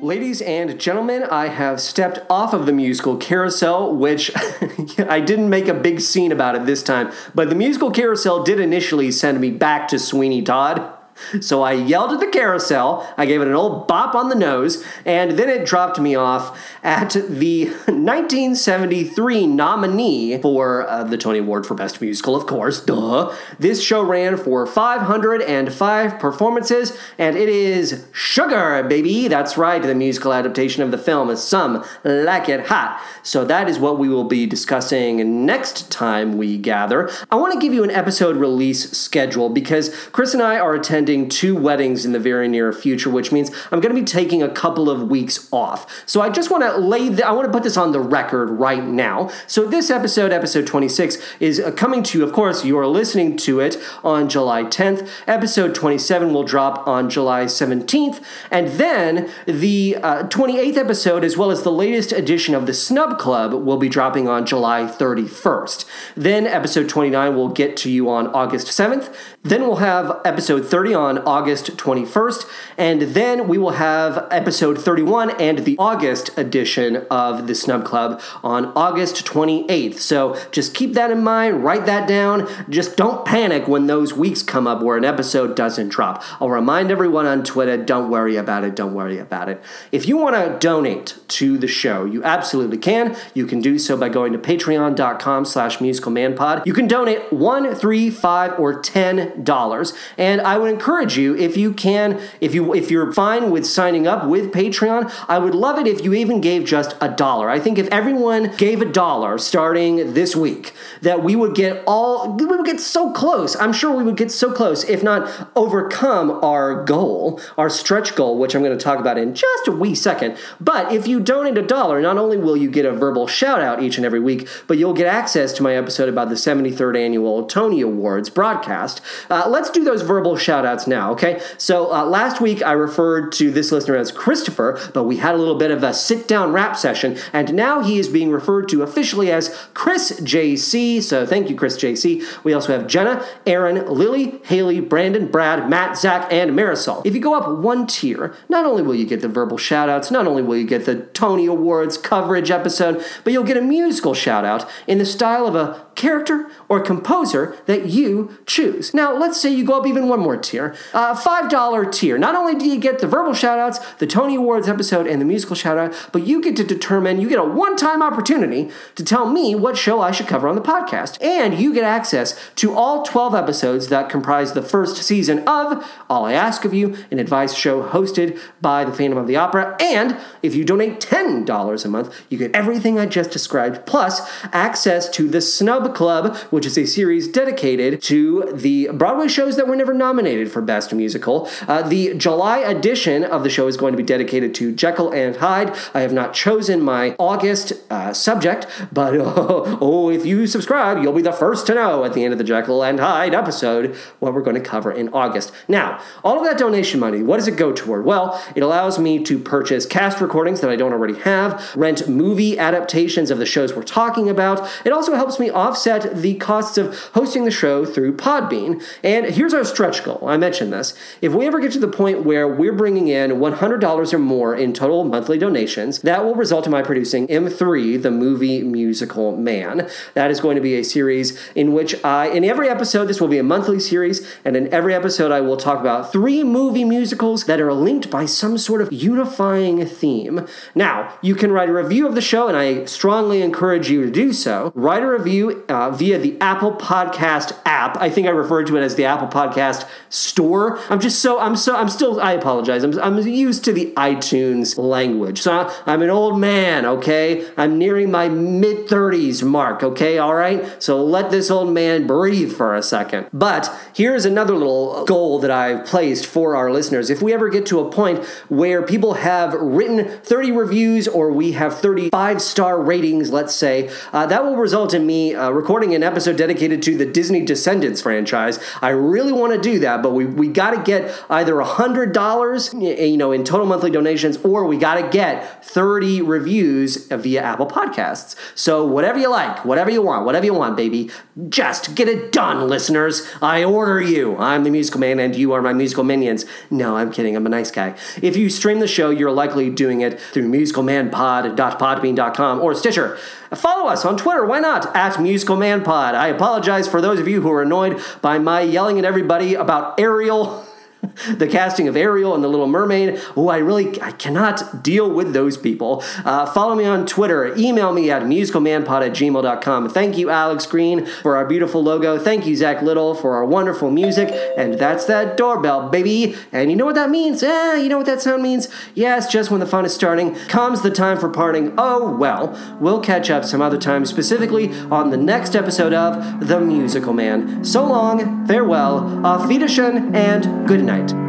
Ladies 0.00 0.40
and 0.40 0.78
gentlemen, 0.78 1.24
I 1.24 1.48
have 1.48 1.80
stepped 1.80 2.20
off 2.30 2.54
of 2.54 2.64
the 2.64 2.72
musical 2.72 3.16
carousel, 3.16 3.92
which 3.92 4.30
I 4.98 5.18
didn't 5.18 5.50
make 5.50 5.66
a 5.66 5.74
big 5.74 6.00
scene 6.00 6.30
about 6.30 6.54
it 6.54 6.64
this 6.64 6.84
time, 6.84 7.10
but 7.34 7.48
the 7.48 7.56
musical 7.56 7.90
carousel 7.90 8.44
did 8.44 8.60
initially 8.60 9.10
send 9.10 9.40
me 9.40 9.50
back 9.50 9.88
to 9.88 9.98
Sweeney 9.98 10.42
Todd. 10.42 10.95
So 11.40 11.62
I 11.62 11.72
yelled 11.72 12.12
at 12.12 12.20
the 12.20 12.26
carousel, 12.26 13.12
I 13.16 13.26
gave 13.26 13.40
it 13.40 13.48
an 13.48 13.54
old 13.54 13.88
bop 13.88 14.14
on 14.14 14.28
the 14.28 14.34
nose, 14.34 14.84
and 15.04 15.32
then 15.32 15.48
it 15.48 15.66
dropped 15.66 15.98
me 15.98 16.14
off 16.14 16.58
at 16.82 17.10
the 17.12 17.66
1973 17.66 19.46
nominee 19.46 20.40
for 20.40 20.88
uh, 20.88 21.04
the 21.04 21.16
Tony 21.16 21.38
Award 21.38 21.66
for 21.66 21.74
Best 21.74 22.00
Musical, 22.00 22.36
of 22.36 22.46
course, 22.46 22.84
duh. 22.84 23.34
This 23.58 23.82
show 23.82 24.02
ran 24.02 24.36
for 24.36 24.66
505 24.66 26.18
performances, 26.18 26.96
and 27.18 27.36
it 27.36 27.48
is 27.48 28.06
Sugar, 28.12 28.82
baby. 28.82 29.28
That's 29.28 29.56
right, 29.56 29.82
the 29.82 29.94
musical 29.94 30.32
adaptation 30.32 30.82
of 30.82 30.90
the 30.90 30.98
film 30.98 31.30
is 31.30 31.42
Some 31.42 31.84
Like 32.04 32.48
It 32.48 32.66
Hot. 32.66 33.00
So 33.22 33.44
that 33.44 33.68
is 33.68 33.78
what 33.78 33.98
we 33.98 34.08
will 34.08 34.24
be 34.24 34.46
discussing 34.46 35.46
next 35.46 35.90
time 35.90 36.36
we 36.36 36.58
gather. 36.58 37.10
I 37.30 37.36
want 37.36 37.54
to 37.54 37.60
give 37.60 37.72
you 37.72 37.84
an 37.84 37.90
episode 37.90 38.36
release 38.36 38.90
schedule 38.92 39.48
because 39.48 39.94
Chris 40.12 40.34
and 40.34 40.42
I 40.42 40.58
are 40.58 40.74
attending 40.74 41.05
two 41.06 41.56
weddings 41.56 42.04
in 42.04 42.12
the 42.12 42.18
very 42.18 42.48
near 42.48 42.72
future, 42.72 43.10
which 43.10 43.32
means 43.32 43.50
I'm 43.70 43.80
going 43.80 43.94
to 43.94 44.00
be 44.00 44.06
taking 44.06 44.42
a 44.42 44.48
couple 44.48 44.90
of 44.90 45.08
weeks 45.08 45.48
off. 45.52 46.04
So 46.06 46.20
I 46.20 46.30
just 46.30 46.50
want 46.50 46.62
to 46.64 46.76
lay, 46.76 47.08
the, 47.08 47.26
I 47.26 47.32
want 47.32 47.46
to 47.46 47.52
put 47.52 47.62
this 47.62 47.76
on 47.76 47.92
the 47.92 48.00
record 48.00 48.50
right 48.50 48.84
now. 48.84 49.30
So 49.46 49.66
this 49.66 49.90
episode, 49.90 50.32
episode 50.32 50.66
26, 50.66 51.18
is 51.40 51.60
uh, 51.60 51.70
coming 51.72 52.02
to 52.04 52.18
you. 52.18 52.24
Of 52.24 52.32
course, 52.32 52.64
you 52.64 52.78
are 52.78 52.86
listening 52.86 53.36
to 53.38 53.60
it 53.60 53.76
on 54.02 54.28
July 54.28 54.64
10th. 54.64 55.08
Episode 55.26 55.74
27 55.74 56.32
will 56.32 56.44
drop 56.44 56.86
on 56.86 57.08
July 57.08 57.44
17th, 57.44 58.22
and 58.50 58.68
then 58.68 59.30
the 59.46 59.96
uh, 60.02 60.24
28th 60.24 60.76
episode, 60.76 61.24
as 61.24 61.36
well 61.36 61.50
as 61.50 61.62
the 61.62 61.72
latest 61.72 62.12
edition 62.12 62.54
of 62.54 62.66
the 62.66 62.74
Snub 62.74 63.18
Club, 63.18 63.52
will 63.52 63.76
be 63.76 63.88
dropping 63.88 64.28
on 64.28 64.46
July 64.46 64.82
31st. 64.82 65.84
Then 66.16 66.46
episode 66.46 66.88
29 66.88 67.34
will 67.34 67.48
get 67.48 67.76
to 67.78 67.90
you 67.90 68.08
on 68.10 68.28
August 68.28 68.68
7th. 68.68 69.14
Then 69.42 69.62
we'll 69.62 69.76
have 69.76 70.20
episode 70.24 70.66
30 70.66 70.94
on 70.96 71.18
August 71.18 71.76
21st, 71.76 72.48
and 72.76 73.02
then 73.02 73.46
we 73.46 73.58
will 73.58 73.72
have 73.72 74.26
episode 74.30 74.80
31 74.80 75.30
and 75.40 75.58
the 75.60 75.76
August 75.78 76.36
edition 76.38 77.06
of 77.10 77.46
the 77.46 77.54
Snub 77.54 77.84
Club 77.84 78.20
on 78.42 78.72
August 78.74 79.24
28th. 79.26 79.98
So 79.98 80.36
just 80.50 80.74
keep 80.74 80.94
that 80.94 81.10
in 81.10 81.22
mind, 81.22 81.62
write 81.62 81.86
that 81.86 82.08
down. 82.08 82.48
Just 82.68 82.96
don't 82.96 83.24
panic 83.24 83.68
when 83.68 83.86
those 83.86 84.14
weeks 84.14 84.42
come 84.42 84.66
up 84.66 84.82
where 84.82 84.96
an 84.96 85.04
episode 85.04 85.54
doesn't 85.54 85.90
drop. 85.90 86.24
I'll 86.40 86.50
remind 86.50 86.90
everyone 86.90 87.26
on 87.26 87.44
Twitter 87.44 87.76
don't 87.76 88.10
worry 88.10 88.36
about 88.36 88.64
it, 88.64 88.74
don't 88.74 88.94
worry 88.94 89.18
about 89.18 89.48
it. 89.48 89.62
If 89.92 90.08
you 90.08 90.16
want 90.16 90.36
to 90.36 90.58
donate 90.58 91.18
to 91.28 91.58
the 91.58 91.68
show, 91.68 92.04
you 92.04 92.24
absolutely 92.24 92.78
can. 92.78 93.16
You 93.34 93.46
can 93.46 93.60
do 93.60 93.78
so 93.78 93.96
by 93.96 94.08
going 94.08 94.32
to 94.32 94.38
patreon.com 94.38 95.44
slash 95.44 95.78
musicalmanpod. 95.78 96.64
You 96.66 96.72
can 96.72 96.86
donate 96.86 97.32
one, 97.32 97.74
three, 97.74 98.10
five, 98.10 98.58
or 98.58 98.80
ten 98.80 99.44
dollars. 99.44 99.92
And 100.16 100.40
I 100.40 100.56
would 100.58 100.70
encourage 100.70 100.85
you, 101.16 101.36
if 101.36 101.56
you 101.56 101.72
can, 101.72 102.20
if 102.40 102.54
you 102.54 102.72
if 102.72 102.92
you're 102.92 103.12
fine 103.12 103.50
with 103.50 103.66
signing 103.66 104.06
up 104.06 104.24
with 104.24 104.52
Patreon, 104.52 105.12
I 105.28 105.38
would 105.38 105.54
love 105.54 105.78
it 105.80 105.88
if 105.88 106.04
you 106.04 106.14
even 106.14 106.40
gave 106.40 106.64
just 106.64 106.94
a 107.00 107.08
dollar. 107.08 107.50
I 107.50 107.58
think 107.58 107.76
if 107.76 107.88
everyone 107.88 108.54
gave 108.56 108.80
a 108.80 108.84
dollar 108.84 109.36
starting 109.38 110.14
this 110.14 110.36
week, 110.36 110.72
that 111.02 111.24
we 111.24 111.34
would 111.34 111.56
get 111.56 111.82
all 111.88 112.36
we 112.36 112.46
would 112.46 112.64
get 112.64 112.80
so 112.80 113.10
close. 113.12 113.56
I'm 113.56 113.72
sure 113.72 113.96
we 113.96 114.04
would 114.04 114.16
get 114.16 114.30
so 114.30 114.52
close, 114.52 114.84
if 114.84 115.02
not 115.02 115.50
overcome 115.56 116.30
our 116.44 116.84
goal, 116.84 117.40
our 117.58 117.68
stretch 117.68 118.14
goal, 118.14 118.38
which 118.38 118.54
I'm 118.54 118.62
going 118.62 118.76
to 118.76 118.84
talk 118.84 119.00
about 119.00 119.18
in 119.18 119.34
just 119.34 119.66
a 119.66 119.72
wee 119.72 119.94
second. 119.96 120.36
But 120.60 120.92
if 120.92 121.08
you 121.08 121.18
donate 121.18 121.58
a 121.58 121.62
dollar, 121.62 122.00
not 122.00 122.16
only 122.16 122.36
will 122.36 122.56
you 122.56 122.70
get 122.70 122.84
a 122.84 122.92
verbal 122.92 123.26
shout 123.26 123.60
out 123.60 123.82
each 123.82 123.96
and 123.96 124.06
every 124.06 124.20
week, 124.20 124.48
but 124.68 124.78
you'll 124.78 124.94
get 124.94 125.06
access 125.06 125.52
to 125.54 125.64
my 125.64 125.74
episode 125.74 126.08
about 126.08 126.28
the 126.28 126.36
73rd 126.36 126.96
annual 126.96 127.44
Tony 127.44 127.80
Awards 127.80 128.30
broadcast. 128.30 129.00
Uh, 129.28 129.48
let's 129.48 129.70
do 129.70 129.82
those 129.82 130.02
verbal 130.02 130.36
shout 130.36 130.64
outs 130.64 130.75
now, 130.84 131.12
okay? 131.12 131.40
So 131.58 131.92
uh, 131.94 132.04
last 132.04 132.40
week 132.40 132.60
I 132.60 132.72
referred 132.72 133.30
to 133.32 133.52
this 133.52 133.70
listener 133.70 133.94
as 133.94 134.10
Christopher, 134.10 134.80
but 134.92 135.04
we 135.04 135.18
had 135.18 135.36
a 135.36 135.38
little 135.38 135.54
bit 135.54 135.70
of 135.70 135.84
a 135.84 135.94
sit 135.94 136.26
down 136.26 136.52
rap 136.52 136.76
session, 136.76 137.16
and 137.32 137.54
now 137.54 137.80
he 137.80 138.00
is 138.00 138.08
being 138.08 138.30
referred 138.30 138.68
to 138.70 138.82
officially 138.82 139.30
as 139.30 139.56
Chris 139.74 140.18
JC. 140.20 141.00
So 141.00 141.24
thank 141.24 141.48
you, 141.48 141.54
Chris 141.54 141.76
JC. 141.76 142.24
We 142.42 142.52
also 142.52 142.76
have 142.76 142.88
Jenna, 142.88 143.24
Aaron, 143.46 143.86
Lily, 143.86 144.40
Haley, 144.46 144.80
Brandon, 144.80 145.28
Brad, 145.28 145.70
Matt, 145.70 145.96
Zach, 145.96 146.26
and 146.32 146.50
Marisol. 146.50 147.02
If 147.04 147.14
you 147.14 147.20
go 147.20 147.34
up 147.34 147.48
one 147.60 147.86
tier, 147.86 148.34
not 148.48 148.64
only 148.64 148.82
will 148.82 148.96
you 148.96 149.06
get 149.06 149.20
the 149.20 149.28
verbal 149.28 149.58
shout 149.58 149.88
outs, 149.88 150.10
not 150.10 150.26
only 150.26 150.42
will 150.42 150.56
you 150.56 150.66
get 150.66 150.86
the 150.86 151.02
Tony 151.06 151.46
Awards 151.46 151.96
coverage 151.98 152.50
episode, 152.50 153.04
but 153.22 153.32
you'll 153.32 153.44
get 153.44 153.56
a 153.56 153.62
musical 153.62 154.14
shout 154.14 154.44
out 154.44 154.68
in 154.86 154.98
the 154.98 155.06
style 155.06 155.46
of 155.46 155.54
a 155.54 155.85
character 155.96 156.48
or 156.68 156.80
composer 156.80 157.56
that 157.66 157.86
you 157.86 158.38
choose. 158.46 158.94
Now, 158.94 159.16
let's 159.16 159.40
say 159.40 159.50
you 159.50 159.64
go 159.64 159.80
up 159.80 159.86
even 159.86 160.08
one 160.08 160.20
more 160.20 160.36
tier, 160.36 160.76
uh, 160.92 161.14
$5 161.14 161.92
tier. 161.92 162.18
Not 162.18 162.34
only 162.34 162.54
do 162.54 162.66
you 162.66 162.78
get 162.78 163.00
the 163.00 163.06
verbal 163.06 163.32
shoutouts, 163.32 163.98
the 163.98 164.06
Tony 164.06 164.36
Awards 164.36 164.68
episode, 164.68 165.06
and 165.06 165.20
the 165.20 165.24
musical 165.24 165.56
shoutout, 165.56 166.10
but 166.12 166.26
you 166.26 166.40
get 166.42 166.56
to 166.56 166.64
determine, 166.64 167.20
you 167.20 167.28
get 167.28 167.38
a 167.38 167.44
one 167.44 167.76
time 167.76 168.02
opportunity 168.02 168.70
to 168.94 169.04
tell 169.04 169.26
me 169.26 169.54
what 169.54 169.76
show 169.76 170.00
I 170.00 170.12
should 170.12 170.26
cover 170.26 170.46
on 170.46 170.54
the 170.54 170.60
podcast. 170.60 171.20
And 171.22 171.58
you 171.58 171.72
get 171.72 171.84
access 171.84 172.38
to 172.56 172.74
all 172.74 173.02
12 173.02 173.34
episodes 173.34 173.88
that 173.88 174.08
comprise 174.10 174.52
the 174.52 174.62
first 174.62 175.02
season 175.02 175.38
of 175.48 175.84
All 176.10 176.26
I 176.26 176.34
Ask 176.34 176.64
of 176.64 176.74
You, 176.74 176.96
an 177.10 177.18
advice 177.18 177.54
show 177.54 177.82
hosted 177.82 178.38
by 178.60 178.84
the 178.84 178.92
Phantom 178.92 179.18
of 179.18 179.26
the 179.26 179.36
Opera. 179.36 179.76
And 179.80 180.18
if 180.42 180.54
you 180.54 180.64
donate 180.64 181.00
$10 181.00 181.84
a 181.84 181.88
month, 181.88 182.14
you 182.28 182.36
get 182.36 182.54
everything 182.54 182.98
I 182.98 183.06
just 183.06 183.30
described, 183.30 183.86
plus 183.86 184.20
access 184.52 185.08
to 185.10 185.28
the 185.28 185.40
Snub 185.40 185.85
Club, 185.94 186.36
which 186.50 186.66
is 186.66 186.76
a 186.76 186.86
series 186.86 187.28
dedicated 187.28 188.02
to 188.02 188.50
the 188.52 188.88
Broadway 188.92 189.28
shows 189.28 189.56
that 189.56 189.66
were 189.66 189.76
never 189.76 189.94
nominated 189.94 190.50
for 190.50 190.62
Best 190.62 190.92
Musical. 190.92 191.48
Uh, 191.68 191.82
the 191.82 192.14
July 192.14 192.58
edition 192.58 193.24
of 193.24 193.42
the 193.42 193.50
show 193.50 193.66
is 193.66 193.76
going 193.76 193.92
to 193.92 193.96
be 193.96 194.02
dedicated 194.02 194.54
to 194.56 194.72
Jekyll 194.72 195.10
and 195.12 195.36
Hyde. 195.36 195.76
I 195.94 196.00
have 196.00 196.12
not 196.12 196.34
chosen 196.34 196.80
my 196.82 197.14
August 197.18 197.72
uh, 197.90 198.12
subject, 198.12 198.66
but 198.92 199.14
oh, 199.16 199.78
oh, 199.80 200.10
if 200.10 200.24
you 200.26 200.46
subscribe, 200.46 201.02
you'll 201.02 201.12
be 201.12 201.22
the 201.22 201.32
first 201.32 201.66
to 201.66 201.74
know 201.74 202.04
at 202.04 202.14
the 202.14 202.24
end 202.24 202.32
of 202.32 202.38
the 202.38 202.44
Jekyll 202.44 202.82
and 202.82 203.00
Hyde 203.00 203.34
episode 203.34 203.94
what 204.18 204.34
we're 204.34 204.42
going 204.42 204.56
to 204.56 204.62
cover 204.62 204.90
in 204.90 205.08
August. 205.10 205.52
Now, 205.68 206.00
all 206.24 206.38
of 206.38 206.44
that 206.44 206.58
donation 206.58 207.00
money, 207.00 207.22
what 207.22 207.36
does 207.36 207.48
it 207.48 207.56
go 207.56 207.72
toward? 207.72 208.04
Well, 208.04 208.42
it 208.54 208.62
allows 208.62 208.98
me 208.98 209.22
to 209.24 209.38
purchase 209.38 209.86
cast 209.86 210.20
recordings 210.20 210.60
that 210.60 210.70
I 210.70 210.76
don't 210.76 210.92
already 210.92 211.18
have, 211.20 211.74
rent 211.76 212.08
movie 212.08 212.58
adaptations 212.58 213.30
of 213.30 213.38
the 213.38 213.46
shows 213.46 213.74
we're 213.74 213.82
talking 213.82 214.28
about. 214.28 214.68
It 214.84 214.92
also 214.92 215.14
helps 215.14 215.38
me 215.38 215.50
offset 215.50 215.75
offset 215.76 216.16
the 216.16 216.34
costs 216.36 216.78
of 216.78 216.98
hosting 217.12 217.44
the 217.44 217.50
show 217.50 217.84
through 217.84 218.16
Podbean. 218.16 218.82
And 219.02 219.26
here's 219.26 219.52
our 219.52 219.64
stretch 219.64 220.02
goal. 220.02 220.26
I 220.26 220.38
mentioned 220.38 220.72
this. 220.72 220.94
If 221.20 221.34
we 221.34 221.46
ever 221.46 221.60
get 221.60 221.72
to 221.72 221.78
the 221.78 221.86
point 221.88 222.24
where 222.24 222.48
we're 222.48 222.72
bringing 222.72 223.08
in 223.08 223.32
$100 223.32 224.12
or 224.12 224.18
more 224.18 224.54
in 224.54 224.72
total 224.72 225.04
monthly 225.04 225.36
donations, 225.36 225.98
that 226.00 226.24
will 226.24 226.34
result 226.34 226.64
in 226.64 226.72
my 226.72 226.80
producing 226.80 227.26
M3, 227.26 228.00
the 228.00 228.10
movie 228.10 228.62
musical 228.62 229.36
man. 229.36 229.86
That 230.14 230.30
is 230.30 230.40
going 230.40 230.56
to 230.56 230.62
be 230.62 230.76
a 230.76 230.82
series 230.82 231.38
in 231.54 231.74
which 231.74 232.02
I, 232.02 232.28
in 232.28 232.42
every 232.42 232.70
episode, 232.70 233.04
this 233.04 233.20
will 233.20 233.28
be 233.28 233.38
a 233.38 233.42
monthly 233.42 233.78
series, 233.78 234.26
and 234.46 234.56
in 234.56 234.72
every 234.72 234.94
episode, 234.94 235.30
I 235.30 235.42
will 235.42 235.58
talk 235.58 235.78
about 235.80 236.10
three 236.10 236.42
movie 236.42 236.84
musicals 236.84 237.44
that 237.44 237.60
are 237.60 237.74
linked 237.74 238.10
by 238.10 238.24
some 238.24 238.56
sort 238.56 238.80
of 238.80 238.92
unifying 238.92 239.84
theme. 239.84 240.46
Now, 240.74 241.18
you 241.20 241.34
can 241.34 241.52
write 241.52 241.68
a 241.68 241.74
review 241.74 242.06
of 242.06 242.14
the 242.14 242.22
show, 242.22 242.48
and 242.48 242.56
I 242.56 242.86
strongly 242.86 243.42
encourage 243.42 243.90
you 243.90 244.02
to 244.06 244.10
do 244.10 244.32
so. 244.32 244.72
Write 244.74 245.02
a 245.02 245.08
review 245.08 245.64
uh, 245.68 245.90
via 245.90 246.18
the 246.18 246.36
Apple 246.40 246.72
Podcast 246.72 247.58
app. 247.64 247.96
I 247.98 248.10
think 248.10 248.26
I 248.26 248.30
referred 248.30 248.66
to 248.68 248.76
it 248.76 248.82
as 248.82 248.94
the 248.94 249.04
Apple 249.04 249.28
Podcast 249.28 249.88
store. 250.08 250.78
I'm 250.90 251.00
just 251.00 251.20
so, 251.20 251.38
I'm 251.38 251.56
so, 251.56 251.76
I'm 251.76 251.88
still, 251.88 252.20
I 252.20 252.32
apologize. 252.32 252.82
I'm, 252.82 252.98
I'm 253.00 253.18
used 253.26 253.64
to 253.64 253.72
the 253.72 253.92
iTunes 253.96 254.78
language. 254.78 255.40
So 255.40 255.70
I'm 255.86 256.02
an 256.02 256.10
old 256.10 256.38
man, 256.38 256.86
okay? 256.86 257.46
I'm 257.56 257.78
nearing 257.78 258.10
my 258.10 258.28
mid 258.28 258.86
30s 258.86 259.42
mark, 259.42 259.82
okay? 259.82 260.18
All 260.18 260.34
right? 260.34 260.82
So 260.82 261.04
let 261.04 261.30
this 261.30 261.50
old 261.50 261.72
man 261.72 262.06
breathe 262.06 262.52
for 262.52 262.74
a 262.74 262.82
second. 262.82 263.28
But 263.32 263.70
here's 263.94 264.24
another 264.24 264.54
little 264.54 265.04
goal 265.04 265.38
that 265.40 265.50
I've 265.50 265.84
placed 265.86 266.26
for 266.26 266.56
our 266.56 266.70
listeners. 266.70 267.10
If 267.10 267.22
we 267.22 267.32
ever 267.32 267.48
get 267.48 267.66
to 267.66 267.80
a 267.80 267.90
point 267.90 268.24
where 268.48 268.82
people 268.82 269.14
have 269.14 269.54
written 269.54 270.08
30 270.22 270.52
reviews 270.52 271.08
or 271.08 271.32
we 271.32 271.52
have 271.52 271.78
35 271.78 272.40
star 272.40 272.80
ratings, 272.80 273.30
let's 273.30 273.54
say, 273.54 273.90
uh, 274.12 274.26
that 274.26 274.44
will 274.44 274.56
result 274.56 274.94
in 274.94 275.06
me 275.06 275.34
uh, 275.34 275.50
recording 275.56 275.94
an 275.94 276.02
episode 276.02 276.36
dedicated 276.36 276.82
to 276.82 276.96
the 276.96 277.06
Disney 277.06 277.44
Descendants 277.44 278.02
franchise. 278.02 278.60
I 278.82 278.90
really 278.90 279.32
want 279.32 279.54
to 279.54 279.60
do 279.60 279.78
that, 279.80 280.02
but 280.02 280.12
we, 280.12 280.26
we 280.26 280.48
got 280.48 280.72
to 280.72 280.82
get 280.82 281.24
either 281.30 281.54
$100, 281.54 283.10
you 283.10 283.16
know, 283.16 283.32
in 283.32 283.42
total 283.42 283.66
monthly 283.66 283.90
donations, 283.90 284.36
or 284.38 284.66
we 284.66 284.76
got 284.76 284.96
to 284.96 285.08
get 285.08 285.64
30 285.64 286.20
reviews 286.22 287.08
via 287.08 287.42
Apple 287.42 287.66
Podcasts. 287.66 288.36
So 288.54 288.86
whatever 288.86 289.18
you 289.18 289.30
like, 289.30 289.64
whatever 289.64 289.90
you 289.90 290.02
want, 290.02 290.26
whatever 290.26 290.44
you 290.44 290.54
want, 290.54 290.76
baby, 290.76 291.10
just 291.48 291.94
get 291.94 292.08
it 292.08 292.32
done, 292.32 292.68
listeners. 292.68 293.26
I 293.40 293.64
order 293.64 294.00
you. 294.00 294.36
I'm 294.36 294.64
the 294.64 294.70
musical 294.70 295.00
man 295.00 295.18
and 295.18 295.34
you 295.34 295.52
are 295.52 295.62
my 295.62 295.72
musical 295.72 296.04
minions. 296.04 296.44
No, 296.70 296.96
I'm 296.96 297.10
kidding. 297.10 297.34
I'm 297.34 297.46
a 297.46 297.50
nice 297.50 297.70
guy. 297.70 297.94
If 298.20 298.36
you 298.36 298.50
stream 298.50 298.80
the 298.80 298.88
show, 298.88 299.08
you're 299.10 299.32
likely 299.32 299.70
doing 299.70 300.02
it 300.02 300.20
through 300.20 300.50
musicalmanpod.podbean.com 300.50 302.60
or 302.60 302.74
Stitcher. 302.74 303.18
Follow 303.54 303.88
us 303.88 304.04
on 304.04 304.16
Twitter. 304.16 304.44
Why 304.44 304.60
not? 304.60 304.94
At 304.94 305.14
musicalmanpod. 305.14 306.14
I 306.14 306.28
apologize 306.28 306.88
for 306.88 307.00
those 307.00 307.20
of 307.20 307.28
you 307.28 307.42
who 307.42 307.50
are 307.50 307.62
annoyed 307.62 308.00
by 308.20 308.38
my 308.38 308.60
yelling 308.60 308.98
at 308.98 309.04
everybody 309.04 309.54
about 309.54 309.98
Ariel. 310.00 310.66
the 311.36 311.46
casting 311.46 311.88
of 311.88 311.96
Ariel 311.96 312.34
and 312.34 312.42
the 312.42 312.48
Little 312.48 312.66
Mermaid. 312.66 313.20
Oh, 313.36 313.48
I 313.48 313.58
really 313.58 314.00
I 314.00 314.12
cannot 314.12 314.82
deal 314.82 315.10
with 315.10 315.32
those 315.32 315.56
people. 315.56 316.02
Uh, 316.24 316.46
follow 316.46 316.74
me 316.74 316.84
on 316.84 317.06
Twitter. 317.06 317.54
Email 317.56 317.92
me 317.92 318.10
at 318.10 318.22
musicalmanpod 318.22 319.06
at 319.06 319.12
gmail.com. 319.12 319.90
Thank 319.90 320.18
you, 320.18 320.30
Alex 320.30 320.66
Green, 320.66 321.06
for 321.06 321.36
our 321.36 321.44
beautiful 321.44 321.82
logo. 321.82 322.18
Thank 322.18 322.46
you, 322.46 322.56
Zach 322.56 322.82
Little, 322.82 323.14
for 323.14 323.34
our 323.36 323.44
wonderful 323.44 323.90
music. 323.90 324.28
And 324.56 324.74
that's 324.74 325.04
that 325.06 325.36
doorbell, 325.36 325.88
baby. 325.88 326.36
And 326.52 326.70
you 326.70 326.76
know 326.76 326.84
what 326.84 326.94
that 326.94 327.10
means? 327.10 327.42
Eh, 327.42 327.76
you 327.76 327.88
know 327.88 327.98
what 327.98 328.06
that 328.06 328.22
sound 328.22 328.42
means? 328.42 328.68
Yes, 328.94 329.30
just 329.30 329.50
when 329.50 329.60
the 329.60 329.66
fun 329.66 329.84
is 329.84 329.94
starting 329.94 330.34
comes 330.46 330.82
the 330.82 330.90
time 330.90 331.18
for 331.18 331.28
parting. 331.28 331.74
Oh, 331.78 332.16
well, 332.16 332.56
we'll 332.80 333.00
catch 333.00 333.30
up 333.30 333.44
some 333.44 333.60
other 333.60 333.78
time, 333.78 334.06
specifically 334.06 334.72
on 334.90 335.10
the 335.10 335.16
next 335.16 335.54
episode 335.54 335.92
of 335.92 336.46
The 336.46 336.60
Musical 336.60 337.12
Man. 337.12 337.64
So 337.64 337.84
long, 337.86 338.46
farewell, 338.46 339.24
auf 339.26 339.48
Wiedersehen, 339.48 340.14
and 340.14 340.66
good 340.66 340.82
night. 340.84 340.95
In 340.96 341.25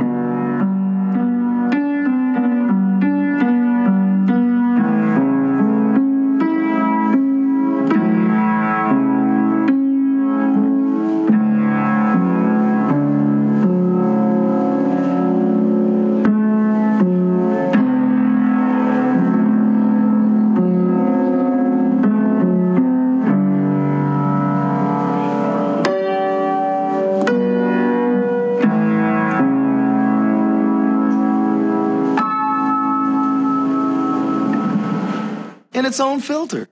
its 35.88 36.00
own 36.00 36.20
filter. 36.20 36.68